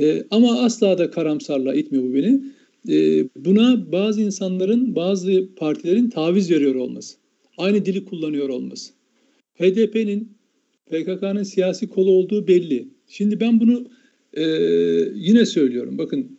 e, 0.00 0.24
ama 0.30 0.60
asla 0.60 0.98
da 0.98 1.10
karamsarla 1.10 1.74
itmiyor 1.74 2.04
bu 2.04 2.14
beni. 2.14 2.42
E, 2.88 3.24
buna 3.36 3.92
bazı 3.92 4.20
insanların, 4.20 4.96
bazı 4.96 5.48
partilerin 5.56 6.10
taviz 6.10 6.50
veriyor 6.50 6.74
olması. 6.74 7.16
Aynı 7.58 7.84
dili 7.84 8.04
kullanıyor 8.04 8.48
olması. 8.48 8.99
HDP'nin 9.60 10.32
PKK'nın 10.86 11.42
siyasi 11.42 11.88
kolu 11.88 12.10
olduğu 12.10 12.48
belli. 12.48 12.88
Şimdi 13.08 13.40
ben 13.40 13.60
bunu 13.60 13.86
e, 14.34 14.44
yine 15.14 15.46
söylüyorum. 15.46 15.98
Bakın 15.98 16.38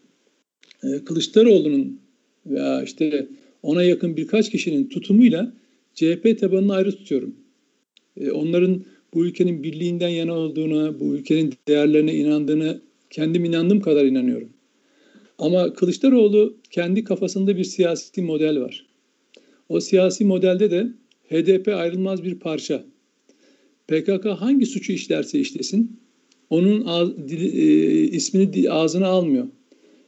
e, 0.84 1.04
Kılıçdaroğlu'nun 1.06 2.00
veya 2.46 2.84
işte 2.84 3.28
ona 3.64 3.84
yakın 3.84 4.18
birkaç 4.18 4.52
kişinin 4.52 4.90
tutumuyla 4.90 5.54
CHP 5.94 6.40
tabanını 6.40 6.74
ayrı 6.74 6.92
tutuyorum. 6.92 7.36
E, 8.18 8.32
onların 8.32 8.84
bu 9.14 9.26
ülkenin 9.26 9.64
birliğinden 9.64 10.10
yana 10.10 10.34
olduğuna, 10.34 11.00
bu 11.00 11.16
ülkenin 11.16 11.54
değerlerine 11.68 12.16
inandığını 12.16 12.82
kendim 13.10 13.46
inandığım 13.46 13.80
kadar 13.80 14.06
inanıyorum. 14.06 14.50
Ama 15.38 15.74
Kılıçdaroğlu 15.74 16.58
kendi 16.70 17.04
kafasında 17.04 17.58
bir 17.58 17.64
siyasi 17.64 18.22
model 18.22 18.60
var. 18.60 18.86
O 19.70 19.80
siyasi 19.80 20.26
modelde 20.26 20.72
de 20.72 20.88
HDP 21.30 21.68
ayrılmaz 21.68 22.24
bir 22.24 22.40
parça. 22.40 22.84
PKK 23.88 24.26
hangi 24.26 24.66
suçu 24.66 24.94
işlerse 24.94 25.40
işlesin 25.40 26.00
onun 26.50 26.84
ağ, 26.86 27.18
dili, 27.28 27.48
e, 27.48 28.04
ismini 28.04 28.70
ağzına 28.70 29.08
almıyor. 29.08 29.48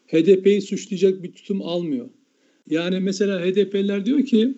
HDP'yi 0.07 0.61
suçlayacak 0.61 1.23
bir 1.23 1.31
tutum 1.31 1.61
almıyor. 1.61 2.09
Yani 2.69 2.99
mesela 2.99 3.45
HDP'liler 3.45 4.05
diyor 4.05 4.25
ki 4.25 4.53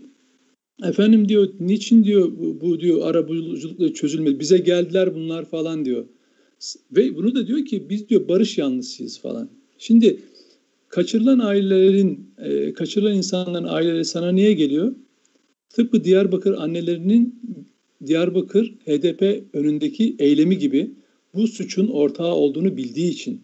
efendim 0.84 1.30
diyor 1.30 1.50
niçin 1.60 2.04
diyor 2.04 2.32
bu, 2.40 2.62
bu 2.62 2.80
diyor 2.80 3.08
ara 3.08 3.28
buluculukla 3.28 3.94
çözülmedi. 3.94 4.40
Bize 4.40 4.58
geldiler 4.58 5.16
bunlar 5.16 5.46
falan 5.46 5.86
diyor. 5.86 6.06
Ve 6.92 7.16
bunu 7.16 7.36
da 7.36 7.48
diyor 7.48 7.66
ki 7.66 7.90
biz 7.90 8.10
diyor 8.10 8.28
barış 8.28 8.58
yanlısıyız 8.58 9.20
falan. 9.20 9.50
Şimdi 9.78 10.20
kaçırılan 10.88 11.40
ailelerin, 11.40 12.30
e, 12.38 12.74
kaçırılan 12.74 13.16
insanların 13.16 13.68
aileleri 13.68 14.06
sana 14.06 14.32
niye 14.32 14.54
geliyor? 14.54 14.96
Tıpkı 15.70 16.04
Diyarbakır 16.04 16.54
annelerinin 16.54 17.42
Diyarbakır 18.06 18.74
HDP 18.86 19.44
önündeki 19.54 20.16
eylemi 20.20 20.58
gibi 20.58 20.92
bu 21.34 21.48
suçun 21.48 21.88
ortağı 21.88 22.34
olduğunu 22.34 22.78
bildiği 22.78 23.12
için 23.12 23.42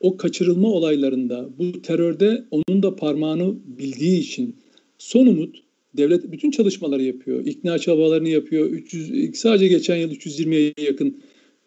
o 0.00 0.16
kaçırılma 0.16 0.68
olaylarında 0.68 1.48
bu 1.58 1.82
terörde 1.82 2.44
onun 2.50 2.82
da 2.82 2.96
parmağını 2.96 3.54
bildiği 3.78 4.20
için 4.20 4.56
son 4.98 5.26
umut 5.26 5.62
devlet 5.96 6.32
bütün 6.32 6.50
çalışmaları 6.50 7.02
yapıyor. 7.02 7.46
İkna 7.46 7.78
çabalarını 7.78 8.28
yapıyor. 8.28 8.70
300 8.70 9.36
sadece 9.36 9.68
geçen 9.68 9.96
yıl 9.96 10.10
320'ye 10.10 10.72
yakın 10.86 11.16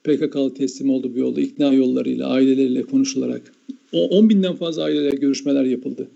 PKK'lı 0.04 0.54
teslim 0.54 0.90
oldu 0.90 1.12
bu 1.16 1.20
yolda. 1.20 1.42
ikna 1.42 1.74
yollarıyla, 1.74 2.28
aileleriyle 2.28 2.82
konuşularak. 2.82 3.54
O 3.94 4.08
10 4.08 4.30
binden 4.30 4.56
fazla 4.56 4.84
aileyle 4.84 5.16
görüşmeler 5.16 5.64
yapıldı. 5.64 6.08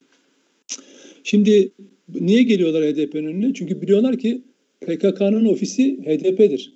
Şimdi 1.24 1.72
niye 2.20 2.44
geliyorlar 2.44 2.84
HDP'nin 2.84 3.26
önüne? 3.26 3.54
Çünkü 3.54 3.82
biliyorlar 3.82 4.18
ki 4.18 4.42
PKK'nın 4.82 5.46
ofisi 5.46 5.98
HDP'dir. 5.98 6.74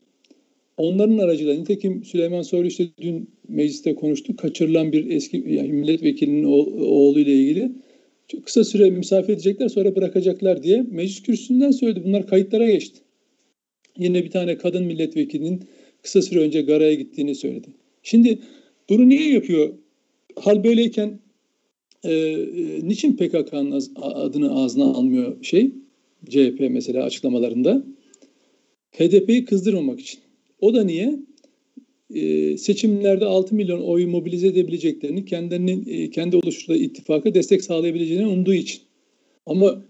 Onların 0.77 1.17
aracılığıyla 1.17 1.59
nitekim 1.59 2.03
Süleyman 2.03 2.41
Soylu 2.41 2.67
işte 2.67 2.87
dün 3.01 3.29
mecliste 3.47 3.95
konuştu. 3.95 4.35
Kaçırılan 4.35 4.91
bir 4.91 5.09
eski 5.09 5.43
yani 5.47 5.73
milletvekilinin 5.73 6.43
oğlu 6.83 7.19
ile 7.19 7.33
ilgili 7.33 7.71
çok 8.27 8.45
kısa 8.45 8.63
süre 8.63 8.89
misafir 8.89 9.33
edecekler 9.33 9.69
sonra 9.69 9.95
bırakacaklar 9.95 10.63
diye 10.63 10.81
meclis 10.91 11.23
kürsüsünden 11.23 11.71
söyledi. 11.71 12.03
Bunlar 12.05 12.27
kayıtlara 12.27 12.65
geçti. 12.67 12.99
Yine 13.97 14.23
bir 14.23 14.29
tane 14.29 14.57
kadın 14.57 14.85
milletvekilinin 14.85 15.63
kısa 16.01 16.21
süre 16.21 16.39
önce 16.39 16.61
Gara'ya 16.61 16.93
gittiğini 16.93 17.35
söyledi. 17.35 17.67
Şimdi 18.03 18.39
bunu 18.89 19.09
niye 19.09 19.33
yapıyor? 19.33 19.73
Hal 20.35 20.63
böyleyken 20.63 21.19
e, 22.03 22.13
e, 22.13 22.87
niçin 22.87 23.17
PKK'nın 23.17 23.81
adını 24.01 24.55
ağzına 24.55 24.85
almıyor 24.85 25.43
şey? 25.43 25.71
CHP 26.29 26.59
mesela 26.59 27.03
açıklamalarında. 27.03 27.83
HDP'yi 28.97 29.45
kızdırmamak 29.45 29.99
için. 29.99 30.19
O 30.59 30.73
da 30.73 30.83
niye? 30.83 31.19
Ee, 32.15 32.57
seçimlerde 32.57 33.25
6 33.25 33.55
milyon 33.55 33.81
oyu 33.81 34.07
mobilize 34.07 34.47
edebileceklerini, 34.47 35.25
kendilerinin 35.25 35.85
e, 35.87 36.09
kendi 36.09 36.37
oluşturduğu 36.37 36.77
ittifaka 36.77 37.33
destek 37.33 37.63
sağlayabileceğini 37.63 38.27
umduğu 38.27 38.53
için. 38.53 38.81
Ama 39.45 39.83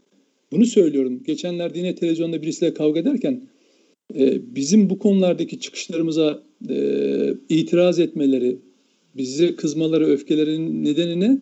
bunu 0.52 0.66
söylüyorum. 0.66 1.24
Geçenlerde 1.24 1.80
yine 1.80 1.96
televizyonda 1.96 2.42
birisiyle 2.42 2.74
kavga 2.74 3.00
ederken 3.00 3.42
e, 4.16 4.56
bizim 4.56 4.90
bu 4.90 5.00
konulardaki 5.00 5.60
çıkışlarımıza 5.60 6.44
e, 6.70 6.78
itiraz 7.50 8.00
etmeleri, 8.00 8.58
bize 9.18 9.56
kızmaları, 9.56 10.06
öfkelerinin 10.06 10.86
nedenine 10.86 11.42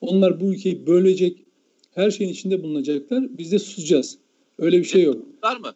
onlar 0.00 0.40
bu 0.40 0.52
ülkeyi 0.52 0.86
bölecek, 0.86 1.38
her 1.94 2.10
şeyin 2.10 2.30
içinde 2.30 2.62
bulunacaklar. 2.62 3.38
Biz 3.38 3.52
de 3.52 3.58
susacağız. 3.58 4.18
Öyle 4.58 4.78
bir 4.78 4.84
şey 4.84 5.02
yok. 5.02 5.26
Var 5.42 5.56
mı? 5.56 5.72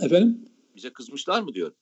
Efendim? 0.00 0.38
Bize 0.76 0.90
kızmışlar 0.90 1.42
mı 1.42 1.54
diyor. 1.54 1.72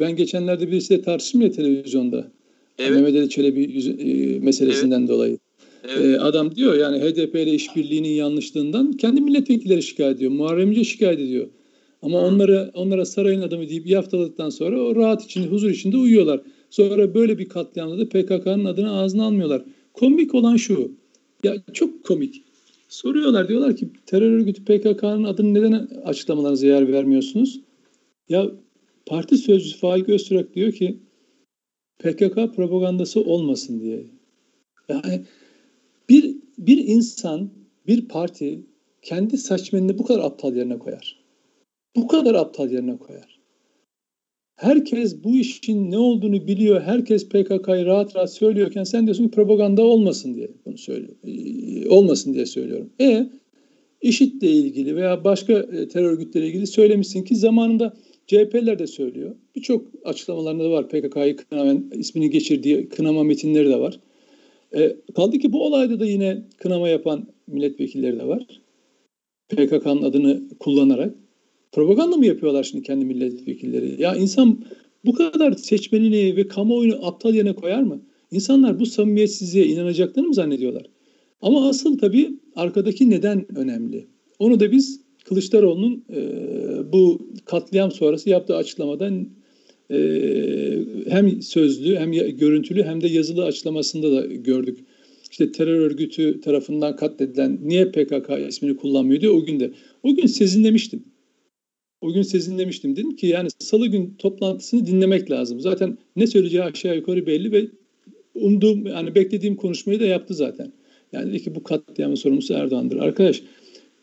Ben 0.00 0.16
geçenlerde 0.16 0.70
birisiyle 0.70 1.02
tartıştım 1.02 1.40
ya 1.40 1.50
televizyonda. 1.50 2.32
Evet. 2.78 2.90
Mehmet 2.90 3.16
Ali 3.16 3.30
Çelebi 3.30 3.62
e, 3.64 4.38
meselesinden 4.38 5.00
evet. 5.00 5.08
dolayı. 5.08 5.38
Evet. 5.84 6.04
E, 6.04 6.20
adam 6.20 6.56
diyor 6.56 6.74
yani 6.74 6.98
HDP 6.98 7.34
ile 7.34 7.50
işbirliğinin 7.50 8.08
yanlışlığından 8.08 8.92
kendi 8.92 9.20
milletvekilleri 9.20 9.82
şikayet 9.82 10.16
ediyor. 10.16 10.30
Muharrem 10.30 10.70
İnce 10.70 10.84
şikayet 10.84 11.20
ediyor. 11.20 11.48
Ama 12.02 12.20
onlara 12.20 12.70
onlara 12.74 13.04
sarayın 13.04 13.40
adamı 13.40 13.68
deyip 13.68 13.86
yaftaladıktan 13.86 14.50
sonra 14.50 14.80
o 14.82 14.96
rahat 14.96 15.24
içinde, 15.24 15.46
huzur 15.46 15.70
içinde 15.70 15.96
uyuyorlar. 15.96 16.40
Sonra 16.70 17.14
böyle 17.14 17.38
bir 17.38 17.48
katliamda 17.48 17.98
da 17.98 18.08
PKK'nın 18.08 18.64
adını 18.64 18.92
ağzına 18.92 19.24
almıyorlar. 19.24 19.62
Komik 19.92 20.34
olan 20.34 20.56
şu. 20.56 20.92
Ya 21.42 21.54
çok 21.72 22.04
komik. 22.04 22.42
Soruyorlar 22.90 23.48
diyorlar 23.48 23.76
ki 23.76 23.90
terör 24.06 24.30
örgütü 24.30 24.64
PKK'nın 24.64 25.24
adını 25.24 25.54
neden 25.54 25.72
açıklamalarınıza 26.04 26.66
yer 26.66 26.92
vermiyorsunuz? 26.92 27.60
Ya 28.28 28.50
parti 29.06 29.36
sözcüsü 29.36 29.78
Faik 29.78 30.08
Öztürk 30.08 30.54
diyor 30.54 30.72
ki 30.72 30.98
PKK 31.98 32.34
propagandası 32.56 33.20
olmasın 33.20 33.80
diye. 33.80 34.06
Yani 34.88 35.24
bir, 36.08 36.36
bir 36.58 36.78
insan, 36.78 37.50
bir 37.86 38.08
parti 38.08 38.66
kendi 39.02 39.38
saçmenini 39.38 39.98
bu 39.98 40.04
kadar 40.04 40.24
aptal 40.24 40.56
yerine 40.56 40.78
koyar. 40.78 41.24
Bu 41.96 42.08
kadar 42.08 42.34
aptal 42.34 42.70
yerine 42.70 42.98
koyar. 42.98 43.39
Herkes 44.60 45.24
bu 45.24 45.36
işin 45.36 45.90
ne 45.90 45.98
olduğunu 45.98 46.46
biliyor. 46.46 46.80
Herkes 46.80 47.28
PKK'yı 47.28 47.86
rahat 47.86 48.16
rahat 48.16 48.32
söylüyorken 48.32 48.84
sen 48.84 49.06
diyorsun 49.06 49.24
ki 49.24 49.30
propaganda 49.30 49.82
olmasın 49.82 50.34
diye 50.34 50.48
bunu 50.66 50.78
söylüyor. 50.78 51.14
Ee, 51.24 51.88
olmasın 51.88 52.34
diye 52.34 52.46
söylüyorum. 52.46 52.90
E 53.00 53.30
IŞİD'le 54.02 54.42
ilgili 54.42 54.96
veya 54.96 55.24
başka 55.24 55.52
e, 55.52 55.88
terör 55.88 56.10
örgütleriyle 56.10 56.50
ilgili 56.50 56.66
söylemişsin 56.66 57.24
ki 57.24 57.36
zamanında 57.36 57.96
CHP'ler 58.26 58.78
de 58.78 58.86
söylüyor. 58.86 59.34
Birçok 59.56 59.86
açıklamalarında 60.04 60.64
da 60.64 60.70
var. 60.70 60.88
PKK'yı 60.88 61.36
kınaman, 61.36 61.90
ismini 61.94 62.30
geçirdiği 62.30 62.88
kınama 62.88 63.24
metinleri 63.24 63.68
de 63.68 63.80
var. 63.80 64.00
E, 64.76 64.96
kaldı 65.16 65.38
ki 65.38 65.52
bu 65.52 65.66
olayda 65.66 66.00
da 66.00 66.06
yine 66.06 66.42
kınama 66.58 66.88
yapan 66.88 67.26
milletvekilleri 67.46 68.18
de 68.18 68.26
var. 68.26 68.46
PKK'nın 69.48 70.02
adını 70.02 70.42
kullanarak. 70.58 71.14
Propaganda 71.72 72.16
mı 72.16 72.26
yapıyorlar 72.26 72.64
şimdi 72.64 72.84
kendi 72.84 73.04
milletvekilleri? 73.04 74.02
Ya 74.02 74.14
insan 74.16 74.64
bu 75.04 75.12
kadar 75.12 75.52
seçmenini 75.52 76.36
ve 76.36 76.48
kamuoyunu 76.48 77.06
aptal 77.06 77.34
yerine 77.34 77.54
koyar 77.54 77.82
mı? 77.82 78.02
İnsanlar 78.30 78.80
bu 78.80 78.86
samimiyetsizliğe 78.86 79.66
inanacaklarını 79.66 80.28
mı 80.28 80.34
zannediyorlar? 80.34 80.86
Ama 81.40 81.68
asıl 81.68 81.98
tabii 81.98 82.30
arkadaki 82.56 83.10
neden 83.10 83.58
önemli. 83.58 84.06
Onu 84.38 84.60
da 84.60 84.72
biz 84.72 85.00
Kılıçdaroğlu'nun 85.24 86.04
e, 86.12 86.22
bu 86.92 87.28
katliam 87.44 87.92
sonrası 87.92 88.30
yaptığı 88.30 88.56
açıklamadan 88.56 89.28
e, 89.90 89.98
hem 91.08 91.42
sözlü 91.42 91.96
hem 91.96 92.12
görüntülü 92.12 92.82
hem 92.82 93.00
de 93.00 93.08
yazılı 93.08 93.44
açıklamasında 93.44 94.12
da 94.12 94.26
gördük. 94.26 94.78
İşte 95.30 95.52
terör 95.52 95.78
örgütü 95.80 96.40
tarafından 96.40 96.96
katledilen 96.96 97.58
niye 97.62 97.90
PKK 97.90 98.30
ismini 98.48 98.76
kullanmıyor 98.76 99.20
diye 99.20 99.30
o 99.30 99.44
gün 99.44 99.60
de. 99.60 99.70
O 100.02 100.14
gün 100.14 100.26
sezinlemiştim. 100.26 101.04
O 102.00 102.12
gün 102.12 102.22
sezinlemiştim. 102.22 102.96
Dedim 102.96 103.16
ki 103.16 103.26
yani 103.26 103.48
salı 103.58 103.86
gün 103.86 104.14
toplantısını 104.18 104.86
dinlemek 104.86 105.30
lazım. 105.30 105.60
Zaten 105.60 105.98
ne 106.16 106.26
söyleyeceği 106.26 106.62
aşağı 106.62 106.96
yukarı 106.96 107.26
belli 107.26 107.52
ve 107.52 107.66
umduğum 108.34 108.86
yani 108.86 109.14
beklediğim 109.14 109.56
konuşmayı 109.56 110.00
da 110.00 110.04
yaptı 110.04 110.34
zaten. 110.34 110.72
Yani 111.12 111.32
dedi 111.32 111.42
ki 111.42 111.54
bu 111.54 111.62
katliamın 111.62 112.14
sorumlusu 112.14 112.54
Erdoğan'dır. 112.54 112.96
Arkadaş 112.96 113.42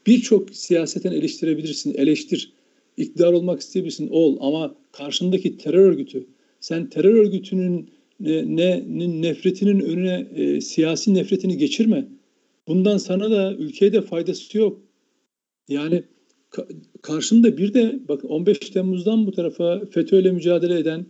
birçok 0.08 0.56
siyaseten 0.56 1.12
eleştirebilirsin, 1.12 1.94
eleştir. 1.94 2.52
İktidar 2.98 3.34
olmak 3.34 3.62
isteyebilirsin, 3.62 4.10
ol. 4.10 4.38
Ama 4.40 4.76
karşındaki 4.92 5.58
terör 5.58 5.86
örgütü, 5.86 6.26
sen 6.60 6.90
terör 6.90 7.14
örgütünün 7.14 7.90
ne, 8.20 8.84
ne, 8.88 9.22
nefretinin 9.22 9.80
önüne 9.80 10.28
e, 10.36 10.62
siyasi 10.62 11.14
nefretini 11.14 11.58
geçirme. 11.58 12.08
Bundan 12.68 12.98
sana 12.98 13.32
da 13.32 13.54
ülkeye 13.54 13.94
de 13.94 14.02
faydası 14.02 14.58
yok. 14.58 14.82
Yani 15.70 16.04
karşında 17.02 17.58
bir 17.58 17.74
de 17.74 18.00
bak 18.08 18.26
15 18.26 18.60
Temmuz'dan 18.60 19.28
bu 19.28 19.32
tarafa 19.32 19.86
FETÖ'yle 19.92 20.32
mücadele 20.32 20.80
eden, 20.80 21.06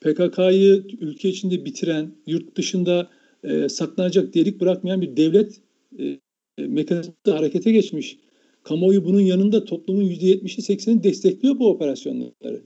PKK'yı 0.00 0.84
ülke 1.00 1.28
içinde 1.28 1.64
bitiren, 1.64 2.12
yurt 2.26 2.56
dışında 2.56 3.10
e, 3.44 3.68
saklanacak 3.68 4.34
delik 4.34 4.60
bırakmayan 4.60 5.02
bir 5.02 5.16
devlet 5.16 5.60
e, 5.98 6.18
mekanizması 6.58 7.32
harekete 7.32 7.72
geçmiş. 7.72 8.18
Kamuoyu 8.62 9.04
bunun 9.04 9.20
yanında 9.20 9.64
toplumun 9.64 10.04
%70'i 10.04 10.74
80'i 10.74 11.02
destekliyor 11.02 11.58
bu 11.58 11.70
operasyonları. 11.70 12.62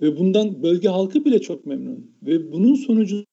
Ve 0.00 0.18
bundan 0.18 0.62
bölge 0.62 0.88
halkı 0.88 1.24
bile 1.24 1.40
çok 1.40 1.66
memnun. 1.66 2.16
Ve 2.22 2.52
bunun 2.52 2.74
sonucu 2.74 3.24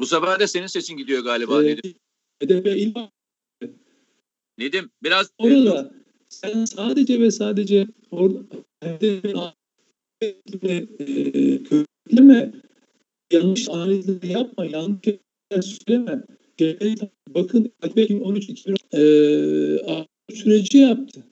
bu 0.00 0.06
sefer 0.06 0.40
de 0.40 0.46
senin 0.46 0.66
sesin 0.66 0.96
gidiyor 0.96 1.24
galiba 1.24 1.64
e, 1.64 1.66
Nedim. 1.66 1.94
HDP 2.42 2.66
il 2.66 2.92
Nedim 4.58 4.90
biraz 5.02 5.30
orada 5.38 5.94
sen 6.28 6.64
sadece 6.64 7.20
ve 7.20 7.30
sadece 7.30 7.86
orada 8.10 8.38
HDP 8.84 9.34
kökleme 11.68 12.52
yanlış 13.32 13.68
analizleri 13.68 14.32
yapma, 14.32 14.64
yanlış 14.64 14.98
şeyler 15.04 15.62
söyleme. 15.62 16.22
Bakın 17.28 17.72
2013 17.84 18.48
2013 18.48 18.80
e, 20.30 20.34
süreci 20.34 20.78
yaptı. 20.78 21.24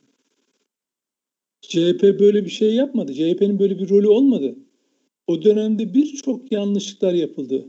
CHP 1.63 2.03
böyle 2.03 2.45
bir 2.45 2.51
şey 2.51 2.75
yapmadı. 2.75 3.15
CHP'nin 3.15 3.59
böyle 3.59 3.79
bir 3.79 3.89
rolü 3.89 4.09
olmadı. 4.09 4.57
O 5.27 5.43
dönemde 5.43 5.95
birçok 5.95 6.53
yanlışlıklar 6.53 7.13
yapıldı. 7.13 7.67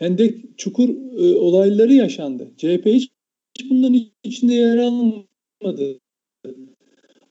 Hendek 0.00 0.58
çukur 0.58 0.88
e, 0.88 1.36
olayları 1.36 1.92
yaşandı. 1.92 2.52
CHP 2.56 2.86
hiç, 2.86 3.10
hiç 3.58 3.70
bunların 3.70 4.00
içinde 4.22 4.54
yer 4.54 4.78
almadı. 4.78 6.00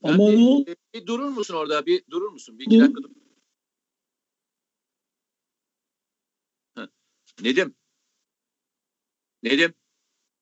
Ama 0.02 0.24
yani 0.24 0.44
ne 0.44 0.48
oldu? 0.48 0.74
Bir, 0.94 1.06
durur 1.06 1.28
musun 1.28 1.54
orada? 1.54 1.86
Bir 1.86 2.02
durur 2.10 2.32
musun? 2.32 2.58
Bir 2.58 2.66
iki 2.66 2.76
Dur. 2.76 2.82
dakika 2.82 3.02
dur. 3.02 3.10
Nedim. 7.42 7.74
Nedim. 9.42 9.74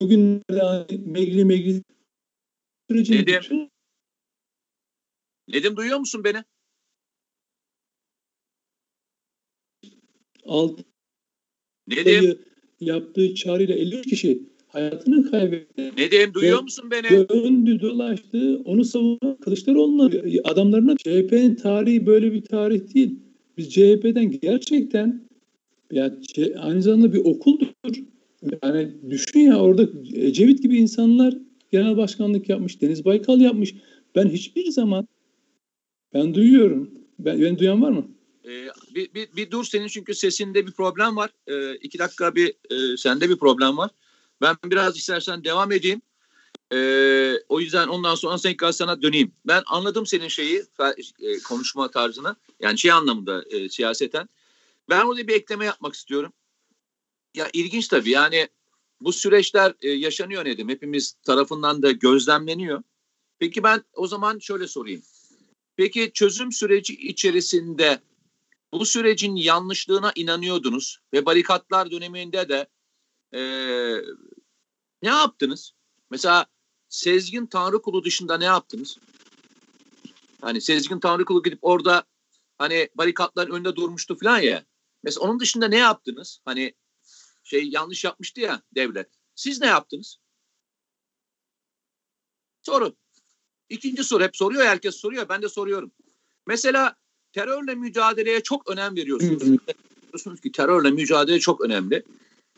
Bugünlerde 0.00 0.96
megli 0.96 1.44
megli 1.44 1.82
Nedim. 2.90 3.24
Geçiyor. 3.24 3.68
Nedim 5.48 5.76
duyuyor 5.76 5.98
musun 5.98 6.24
beni? 6.24 6.44
Alt 10.44 10.87
Nedim. 11.96 12.38
yaptığı 12.80 13.34
çağrıyla 13.34 13.74
53 13.74 14.06
kişi 14.06 14.42
hayatını 14.68 15.30
kaybetti. 15.30 15.92
Nedim 15.98 16.34
duyuyor 16.34 16.62
musun 16.62 16.90
beni? 16.90 17.28
Döndü 17.28 17.80
dolaştı 17.80 18.62
onu 18.64 18.84
savunan 18.84 19.36
Kılıçdaroğlu'na 19.40 20.10
adamlarına 20.44 20.96
CHP'nin 20.96 21.54
tarihi 21.54 22.06
böyle 22.06 22.32
bir 22.32 22.42
tarih 22.42 22.94
değil. 22.94 23.14
Biz 23.56 23.70
CHP'den 23.70 24.30
gerçekten 24.30 25.28
ya 25.92 26.14
şey, 26.34 26.54
aynı 26.58 26.82
zamanda 26.82 27.12
bir 27.12 27.18
okuldur. 27.18 27.66
Yani 28.62 28.88
düşün 29.10 29.40
ya 29.40 29.58
orada 29.58 29.88
Ecevit 30.14 30.62
gibi 30.62 30.76
insanlar 30.76 31.34
genel 31.70 31.96
başkanlık 31.96 32.48
yapmış, 32.48 32.82
Deniz 32.82 33.04
Baykal 33.04 33.40
yapmış. 33.40 33.74
Ben 34.14 34.28
hiçbir 34.28 34.70
zaman 34.70 35.08
ben 36.14 36.34
duyuyorum. 36.34 36.90
Ben, 37.18 37.40
beni 37.40 37.58
duyan 37.58 37.82
var 37.82 37.90
mı? 37.90 38.08
Bir, 38.94 39.14
bir, 39.14 39.36
bir 39.36 39.50
dur 39.50 39.64
senin 39.64 39.88
çünkü 39.88 40.14
sesinde 40.14 40.66
bir 40.66 40.72
problem 40.72 41.16
var. 41.16 41.30
Ee, 41.46 41.74
iki 41.74 41.98
dakika 41.98 42.34
bir 42.34 42.54
e, 42.70 42.96
sende 42.96 43.30
bir 43.30 43.36
problem 43.36 43.76
var. 43.76 43.90
Ben 44.40 44.56
biraz 44.64 44.96
istersen 44.96 45.44
devam 45.44 45.72
edeyim. 45.72 46.02
Ee, 46.72 47.34
o 47.48 47.60
yüzden 47.60 47.88
ondan 47.88 48.14
sonra 48.14 48.38
tekrar 48.38 48.72
sana 48.72 49.02
döneyim. 49.02 49.32
Ben 49.46 49.62
anladım 49.66 50.06
senin 50.06 50.28
şeyi, 50.28 50.62
e, 51.20 51.38
konuşma 51.38 51.90
tarzını. 51.90 52.36
Yani 52.60 52.78
şey 52.78 52.92
anlamında 52.92 53.44
e, 53.50 53.68
siyaseten. 53.68 54.28
Ben 54.88 55.04
orada 55.04 55.28
bir 55.28 55.34
ekleme 55.34 55.64
yapmak 55.64 55.94
istiyorum. 55.94 56.32
Ya 57.34 57.48
ilginç 57.52 57.88
tabii 57.88 58.10
yani 58.10 58.48
bu 59.00 59.12
süreçler 59.12 59.74
e, 59.82 59.90
yaşanıyor 59.90 60.44
Nedim. 60.44 60.68
Hepimiz 60.68 61.12
tarafından 61.12 61.82
da 61.82 61.90
gözlemleniyor. 61.90 62.82
Peki 63.38 63.62
ben 63.62 63.84
o 63.94 64.06
zaman 64.06 64.38
şöyle 64.38 64.66
sorayım. 64.68 65.02
Peki 65.76 66.10
çözüm 66.14 66.52
süreci 66.52 66.94
içerisinde 66.94 68.00
bu 68.72 68.86
sürecin 68.86 69.36
yanlışlığına 69.36 70.12
inanıyordunuz 70.14 70.98
ve 71.12 71.26
barikatlar 71.26 71.90
döneminde 71.90 72.48
de 72.48 72.66
e, 73.32 73.40
ne 75.02 75.08
yaptınız? 75.08 75.72
Mesela 76.10 76.46
Sezgin 76.88 77.46
Tanrıkulu 77.46 78.04
dışında 78.04 78.38
ne 78.38 78.44
yaptınız? 78.44 78.98
Hani 80.40 80.60
Sezgin 80.60 81.00
Tanrıkulu 81.00 81.42
gidip 81.42 81.58
orada 81.62 82.04
hani 82.58 82.88
barikatların 82.94 83.52
önünde 83.52 83.76
durmuştu 83.76 84.18
falan 84.18 84.38
ya. 84.38 84.64
Mesela 85.02 85.24
onun 85.24 85.40
dışında 85.40 85.68
ne 85.68 85.76
yaptınız? 85.76 86.40
Hani 86.44 86.74
şey 87.44 87.68
yanlış 87.68 88.04
yapmıştı 88.04 88.40
ya 88.40 88.62
devlet. 88.74 89.08
Siz 89.34 89.60
ne 89.60 89.66
yaptınız? 89.66 90.18
Soru. 92.62 92.96
İkinci 93.68 94.04
soru 94.04 94.24
hep 94.24 94.36
soruyor 94.36 94.64
herkes 94.64 94.96
soruyor 94.96 95.28
ben 95.28 95.42
de 95.42 95.48
soruyorum. 95.48 95.92
Mesela 96.46 96.96
terörle 97.32 97.74
mücadeleye 97.74 98.42
çok 98.42 98.70
önem 98.70 98.96
veriyorsunuz. 98.96 99.42
Diyorsunuz 100.02 100.40
ki 100.40 100.52
terörle 100.52 100.90
mücadele 100.90 101.40
çok 101.40 101.60
önemli. 101.60 102.02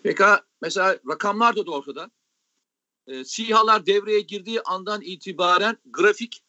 Peki 0.02 0.24
mesela 0.62 0.98
rakamlar 1.08 1.56
da 1.56 1.70
ortada. 1.70 2.10
E, 3.06 3.24
SİHA'lar 3.24 3.86
devreye 3.86 4.20
girdiği 4.20 4.60
andan 4.60 5.02
itibaren 5.02 5.78
grafik 5.84 6.42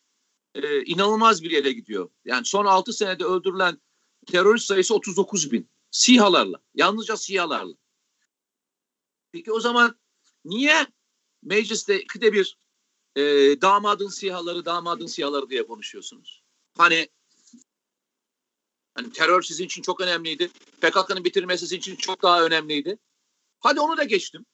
e, 0.55 0.83
inanılmaz 0.83 1.43
bir 1.43 1.51
yere 1.51 1.71
gidiyor. 1.71 2.09
Yani 2.25 2.45
son 2.45 2.65
6 2.65 2.93
senede 2.93 3.25
öldürülen 3.25 3.81
terörist 4.27 4.65
sayısı 4.65 4.95
39 4.95 5.51
bin. 5.51 5.69
SİHA'larla. 5.91 6.61
Yalnızca 6.75 7.17
SİHA'larla. 7.17 7.73
Peki 9.31 9.51
o 9.51 9.59
zaman 9.59 9.95
niye 10.45 10.87
mecliste 11.43 12.01
ikide 12.01 12.33
bir 12.33 12.57
e, 13.15 13.21
damadın 13.61 14.07
SİHA'ları, 14.07 14.65
damadın 14.65 15.07
SİHA'ları 15.07 15.49
diye 15.49 15.67
konuşuyorsunuz? 15.67 16.43
Hani 16.77 17.09
Hani 18.95 19.11
terör 19.11 19.41
sizin 19.41 19.65
için 19.65 19.81
çok 19.81 20.01
önemliydi. 20.01 20.49
PKK'nın 20.81 21.23
bitirmesi 21.23 21.59
sizin 21.59 21.77
için 21.77 21.95
çok 21.95 22.21
daha 22.21 22.45
önemliydi. 22.45 22.97
Hadi 23.59 23.79
onu 23.79 23.97
da 23.97 24.03
geçtim. 24.03 24.45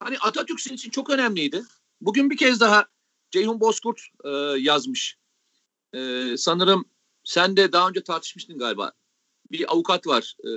Hani 0.00 0.18
Atatürk 0.18 0.60
sizin 0.60 0.76
için 0.76 0.90
çok 0.90 1.10
önemliydi. 1.10 1.62
Bugün 2.00 2.30
bir 2.30 2.36
kez 2.36 2.60
daha 2.60 2.86
Ceyhun 3.30 3.60
Bozkurt 3.60 4.00
e, 4.24 4.28
yazmış. 4.58 5.16
E, 5.94 6.24
sanırım 6.36 6.84
sen 7.24 7.56
de 7.56 7.72
daha 7.72 7.88
önce 7.88 8.02
tartışmıştın 8.02 8.58
galiba 8.58 8.92
bir 9.50 9.72
avukat 9.72 10.06
var. 10.06 10.36
E, 10.44 10.50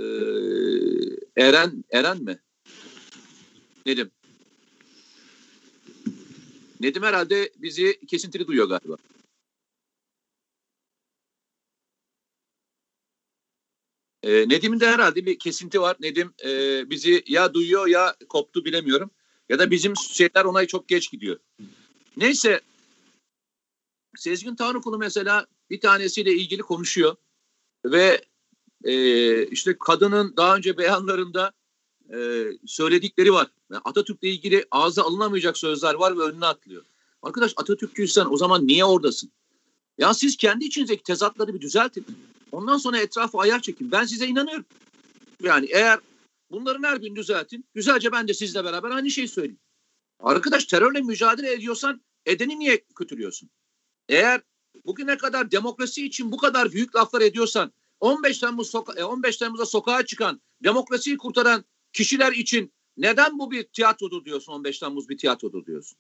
Eren 1.37 1.83
Eren 1.89 2.23
mi? 2.23 2.39
Nedim. 3.85 4.11
Nedim 6.79 7.03
herhalde 7.03 7.51
bizi 7.57 7.99
kesintili 8.07 8.47
duyuyor 8.47 8.69
galiba. 8.69 8.95
E, 14.23 14.49
Nedim'in 14.49 14.79
de 14.79 14.87
herhalde 14.87 15.25
bir 15.25 15.39
kesinti 15.39 15.81
var. 15.81 15.97
Nedim 15.99 16.33
e, 16.45 16.89
bizi 16.89 17.23
ya 17.27 17.53
duyuyor 17.53 17.87
ya 17.87 18.15
koptu 18.29 18.65
bilemiyorum. 18.65 19.11
Ya 19.49 19.59
da 19.59 19.71
bizim 19.71 19.93
şeyler 19.95 20.45
ona 20.45 20.65
çok 20.65 20.87
geç 20.87 21.11
gidiyor. 21.11 21.39
Neyse 22.17 22.61
Sezgin 24.15 24.55
Tanrıkulu 24.55 24.97
mesela 24.97 25.47
bir 25.69 25.79
tanesiyle 25.79 26.33
ilgili 26.33 26.61
konuşuyor 26.61 27.15
ve 27.85 28.21
e, 28.83 29.45
işte 29.45 29.77
kadının 29.79 30.33
daha 30.37 30.55
önce 30.55 30.77
beyanlarında 30.77 31.53
e, 32.13 32.45
söyledikleri 32.65 33.33
var. 33.33 33.47
Yani 33.71 33.81
Atatürk'le 33.85 34.23
ilgili 34.23 34.65
ağza 34.71 35.03
alınamayacak 35.03 35.57
sözler 35.57 35.93
var 35.93 36.17
ve 36.17 36.21
önüne 36.21 36.45
atlıyor. 36.45 36.85
Arkadaş 37.21 37.53
Atatürkçüysen 37.57 38.25
o 38.29 38.37
zaman 38.37 38.67
niye 38.67 38.85
oradasın? 38.85 39.31
Ya 39.97 40.13
siz 40.13 40.37
kendi 40.37 40.65
içinizdeki 40.65 41.03
tezatları 41.03 41.53
bir 41.53 41.61
düzeltin. 41.61 42.05
Ondan 42.51 42.77
sonra 42.77 42.97
etrafı 42.97 43.37
ayar 43.37 43.61
çekin. 43.61 43.91
Ben 43.91 44.05
size 44.05 44.27
inanıyorum. 44.27 44.65
Yani 45.43 45.67
eğer 45.71 45.99
bunların 46.51 46.83
her 46.83 47.01
birini 47.01 47.15
düzeltin. 47.15 47.65
Güzelce 47.73 48.11
ben 48.11 48.27
de 48.27 48.33
sizle 48.33 48.63
beraber 48.63 48.89
aynı 48.89 49.11
şeyi 49.11 49.27
söyleyeyim. 49.27 49.59
Arkadaş 50.19 50.65
terörle 50.65 51.01
mücadele 51.01 51.53
ediyorsan 51.53 52.01
edeni 52.25 52.59
niye 52.59 52.83
kötülüyorsun? 52.95 53.49
Eğer 54.09 54.41
bugüne 54.85 55.17
kadar 55.17 55.51
demokrasi 55.51 56.05
için 56.05 56.31
bu 56.31 56.37
kadar 56.37 56.71
büyük 56.71 56.95
laflar 56.95 57.21
ediyorsan 57.21 57.71
15 57.99 58.39
Temmuz 58.39 58.69
soka 58.69 59.05
15 59.05 59.35
e, 59.35 59.39
Temmuz'da 59.39 59.65
sokağa 59.65 60.05
çıkan, 60.05 60.41
demokrasiyi 60.63 61.17
kurtaran 61.17 61.65
kişiler 61.93 62.31
için 62.31 62.73
neden 62.97 63.39
bu 63.39 63.51
bir 63.51 63.63
tiyatrodur 63.63 64.25
diyorsun 64.25 64.53
15 64.53 64.79
Temmuz 64.79 65.09
bir 65.09 65.17
tiyatrodur 65.17 65.65
diyorsun? 65.65 65.97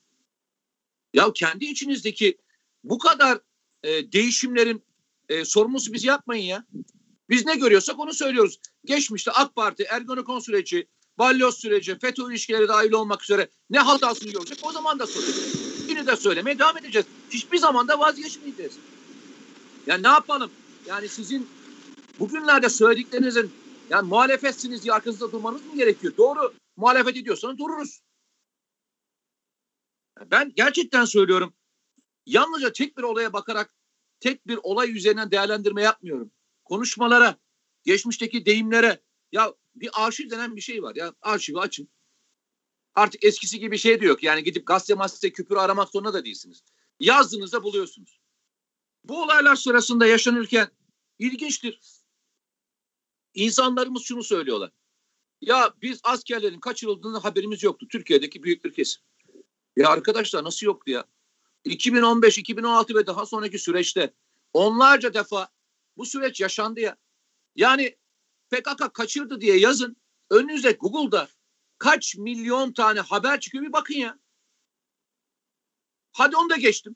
Ya 1.13 1.33
kendi 1.33 1.65
içinizdeki 1.65 2.37
bu 2.83 2.97
kadar 2.97 3.39
e, 3.83 4.11
değişimlerin 4.11 4.83
e, 5.29 5.45
sorumlusu 5.45 5.93
biz 5.93 6.03
yapmayın 6.03 6.43
ya. 6.43 6.65
Biz 7.29 7.45
ne 7.45 7.55
görüyorsak 7.55 7.99
onu 7.99 8.13
söylüyoruz. 8.13 8.59
Geçmişte 8.85 9.31
AK 9.31 9.55
Parti, 9.55 9.83
Ergonokon 9.83 10.39
süreci, 10.39 10.87
balyoz 11.17 11.57
süreci, 11.57 11.99
FETÖ 11.99 12.31
ilişkileri 12.31 12.67
dahil 12.67 12.91
olmak 12.91 13.23
üzere 13.23 13.49
ne 13.69 13.79
hatasını 13.79 14.31
görecek 14.31 14.59
o 14.63 14.71
zaman 14.71 14.99
da 14.99 15.07
söyleyeceğiz. 15.07 15.85
Yine 15.89 16.07
de 16.07 16.15
söylemeye 16.15 16.59
devam 16.59 16.77
edeceğiz. 16.77 17.07
Hiçbir 17.29 17.57
zaman 17.57 17.87
da 17.87 17.99
vazgeçmeyeceğiz. 17.99 18.73
Yani 19.87 20.03
ne 20.03 20.07
yapalım? 20.07 20.51
Yani 20.87 21.09
sizin 21.09 21.49
bugünlerde 22.19 22.69
söylediklerinizin 22.69 23.51
yani 23.89 24.09
muhalefetsiniz 24.09 24.83
diye 24.83 24.93
arkanızda 24.93 25.31
durmanız 25.31 25.65
mı 25.65 25.75
gerekiyor? 25.75 26.13
Doğru 26.17 26.53
muhalefet 26.77 27.17
ediyorsanız 27.17 27.57
dururuz. 27.57 28.01
Ben 30.31 30.51
gerçekten 30.55 31.05
söylüyorum. 31.05 31.53
Yalnızca 32.25 32.71
tek 32.71 32.97
bir 32.97 33.03
olaya 33.03 33.33
bakarak 33.33 33.75
tek 34.19 34.47
bir 34.47 34.59
olay 34.63 34.91
üzerinden 34.97 35.31
değerlendirme 35.31 35.81
yapmıyorum. 35.81 36.31
Konuşmalara, 36.63 37.37
geçmişteki 37.83 38.45
deyimlere 38.45 39.01
ya 39.31 39.53
bir 39.75 39.89
arşiv 39.93 40.29
denen 40.29 40.55
bir 40.55 40.61
şey 40.61 40.83
var. 40.83 40.95
Ya 40.95 41.13
arşivi 41.21 41.59
açın. 41.59 41.89
Artık 42.95 43.23
eskisi 43.23 43.59
gibi 43.59 43.77
şey 43.77 44.01
de 44.01 44.05
yok. 44.05 44.23
Yani 44.23 44.43
gidip 44.43 44.67
gazete 44.67 44.93
masete 44.93 45.31
küpür 45.31 45.55
aramak 45.55 45.89
zorunda 45.89 46.13
da 46.13 46.25
değilsiniz. 46.25 46.63
Yazdığınızda 46.99 47.63
buluyorsunuz. 47.63 48.21
Bu 49.03 49.21
olaylar 49.23 49.55
sırasında 49.55 50.05
yaşanırken 50.05 50.67
ilginçtir. 51.19 51.79
İnsanlarımız 53.33 54.03
şunu 54.03 54.23
söylüyorlar. 54.23 54.71
Ya 55.41 55.73
biz 55.81 55.99
askerlerin 56.03 56.59
kaçırıldığını 56.59 57.17
haberimiz 57.17 57.63
yoktu. 57.63 57.87
Türkiye'deki 57.91 58.43
büyük 58.43 58.63
bir 58.65 58.73
kesim. 58.73 59.03
Ya 59.75 59.89
arkadaşlar 59.89 60.43
nasıl 60.43 60.65
yoktu 60.65 60.91
ya? 60.91 61.05
2015, 61.65 62.37
2016 62.37 62.95
ve 62.95 63.07
daha 63.07 63.25
sonraki 63.25 63.59
süreçte 63.59 64.13
onlarca 64.53 65.13
defa 65.13 65.49
bu 65.97 66.05
süreç 66.05 66.41
yaşandı 66.41 66.79
ya. 66.79 66.97
Yani 67.55 67.97
PKK 68.49 68.93
kaçırdı 68.93 69.41
diye 69.41 69.57
yazın. 69.57 69.95
Önünüzde 70.29 70.71
Google'da 70.71 71.27
kaç 71.77 72.15
milyon 72.15 72.73
tane 72.73 72.99
haber 72.99 73.39
çıkıyor 73.39 73.63
bir 73.63 73.73
bakın 73.73 73.95
ya. 73.95 74.19
Hadi 76.11 76.35
onu 76.35 76.49
da 76.49 76.57
geçtim. 76.57 76.95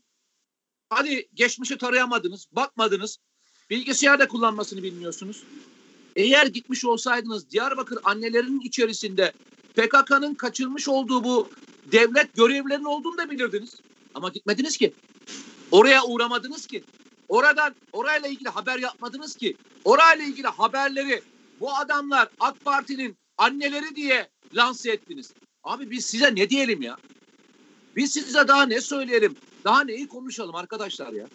Hadi 0.89 1.29
geçmişi 1.33 1.77
tarayamadınız, 1.77 2.47
bakmadınız. 2.51 3.17
Bilgisayarda 3.69 4.27
kullanmasını 4.27 4.83
bilmiyorsunuz. 4.83 5.43
Eğer 6.15 6.45
gitmiş 6.45 6.85
olsaydınız 6.85 7.49
Diyarbakır 7.49 7.99
annelerinin 8.03 8.59
içerisinde 8.59 9.33
PKK'nın 9.75 10.35
kaçırmış 10.35 10.87
olduğu 10.87 11.23
bu 11.23 11.49
devlet 11.91 12.33
görevlerinin 12.33 12.85
olduğunu 12.85 13.17
da 13.17 13.29
bilirdiniz. 13.29 13.75
Ama 14.15 14.29
gitmediniz 14.29 14.77
ki. 14.77 14.93
Oraya 15.71 16.03
uğramadınız 16.03 16.67
ki. 16.67 16.83
Oradan 17.27 17.75
orayla 17.93 18.29
ilgili 18.29 18.49
haber 18.49 18.79
yapmadınız 18.79 19.35
ki. 19.35 19.57
Orayla 19.83 20.25
ilgili 20.25 20.47
haberleri 20.47 21.21
bu 21.59 21.75
adamlar 21.75 22.29
AK 22.39 22.65
Parti'nin 22.65 23.17
anneleri 23.37 23.95
diye 23.95 24.29
lanse 24.53 24.91
ettiniz. 24.91 25.33
Abi 25.63 25.91
biz 25.91 26.05
size 26.05 26.35
ne 26.35 26.49
diyelim 26.49 26.81
ya? 26.81 26.97
Biz 27.95 28.13
size 28.13 28.47
daha 28.47 28.65
ne 28.65 28.81
söyleyelim? 28.81 29.35
Daha 29.63 29.83
neyi 29.83 30.07
konuşalım 30.07 30.55
arkadaşlar 30.55 31.13
ya? 31.13 31.27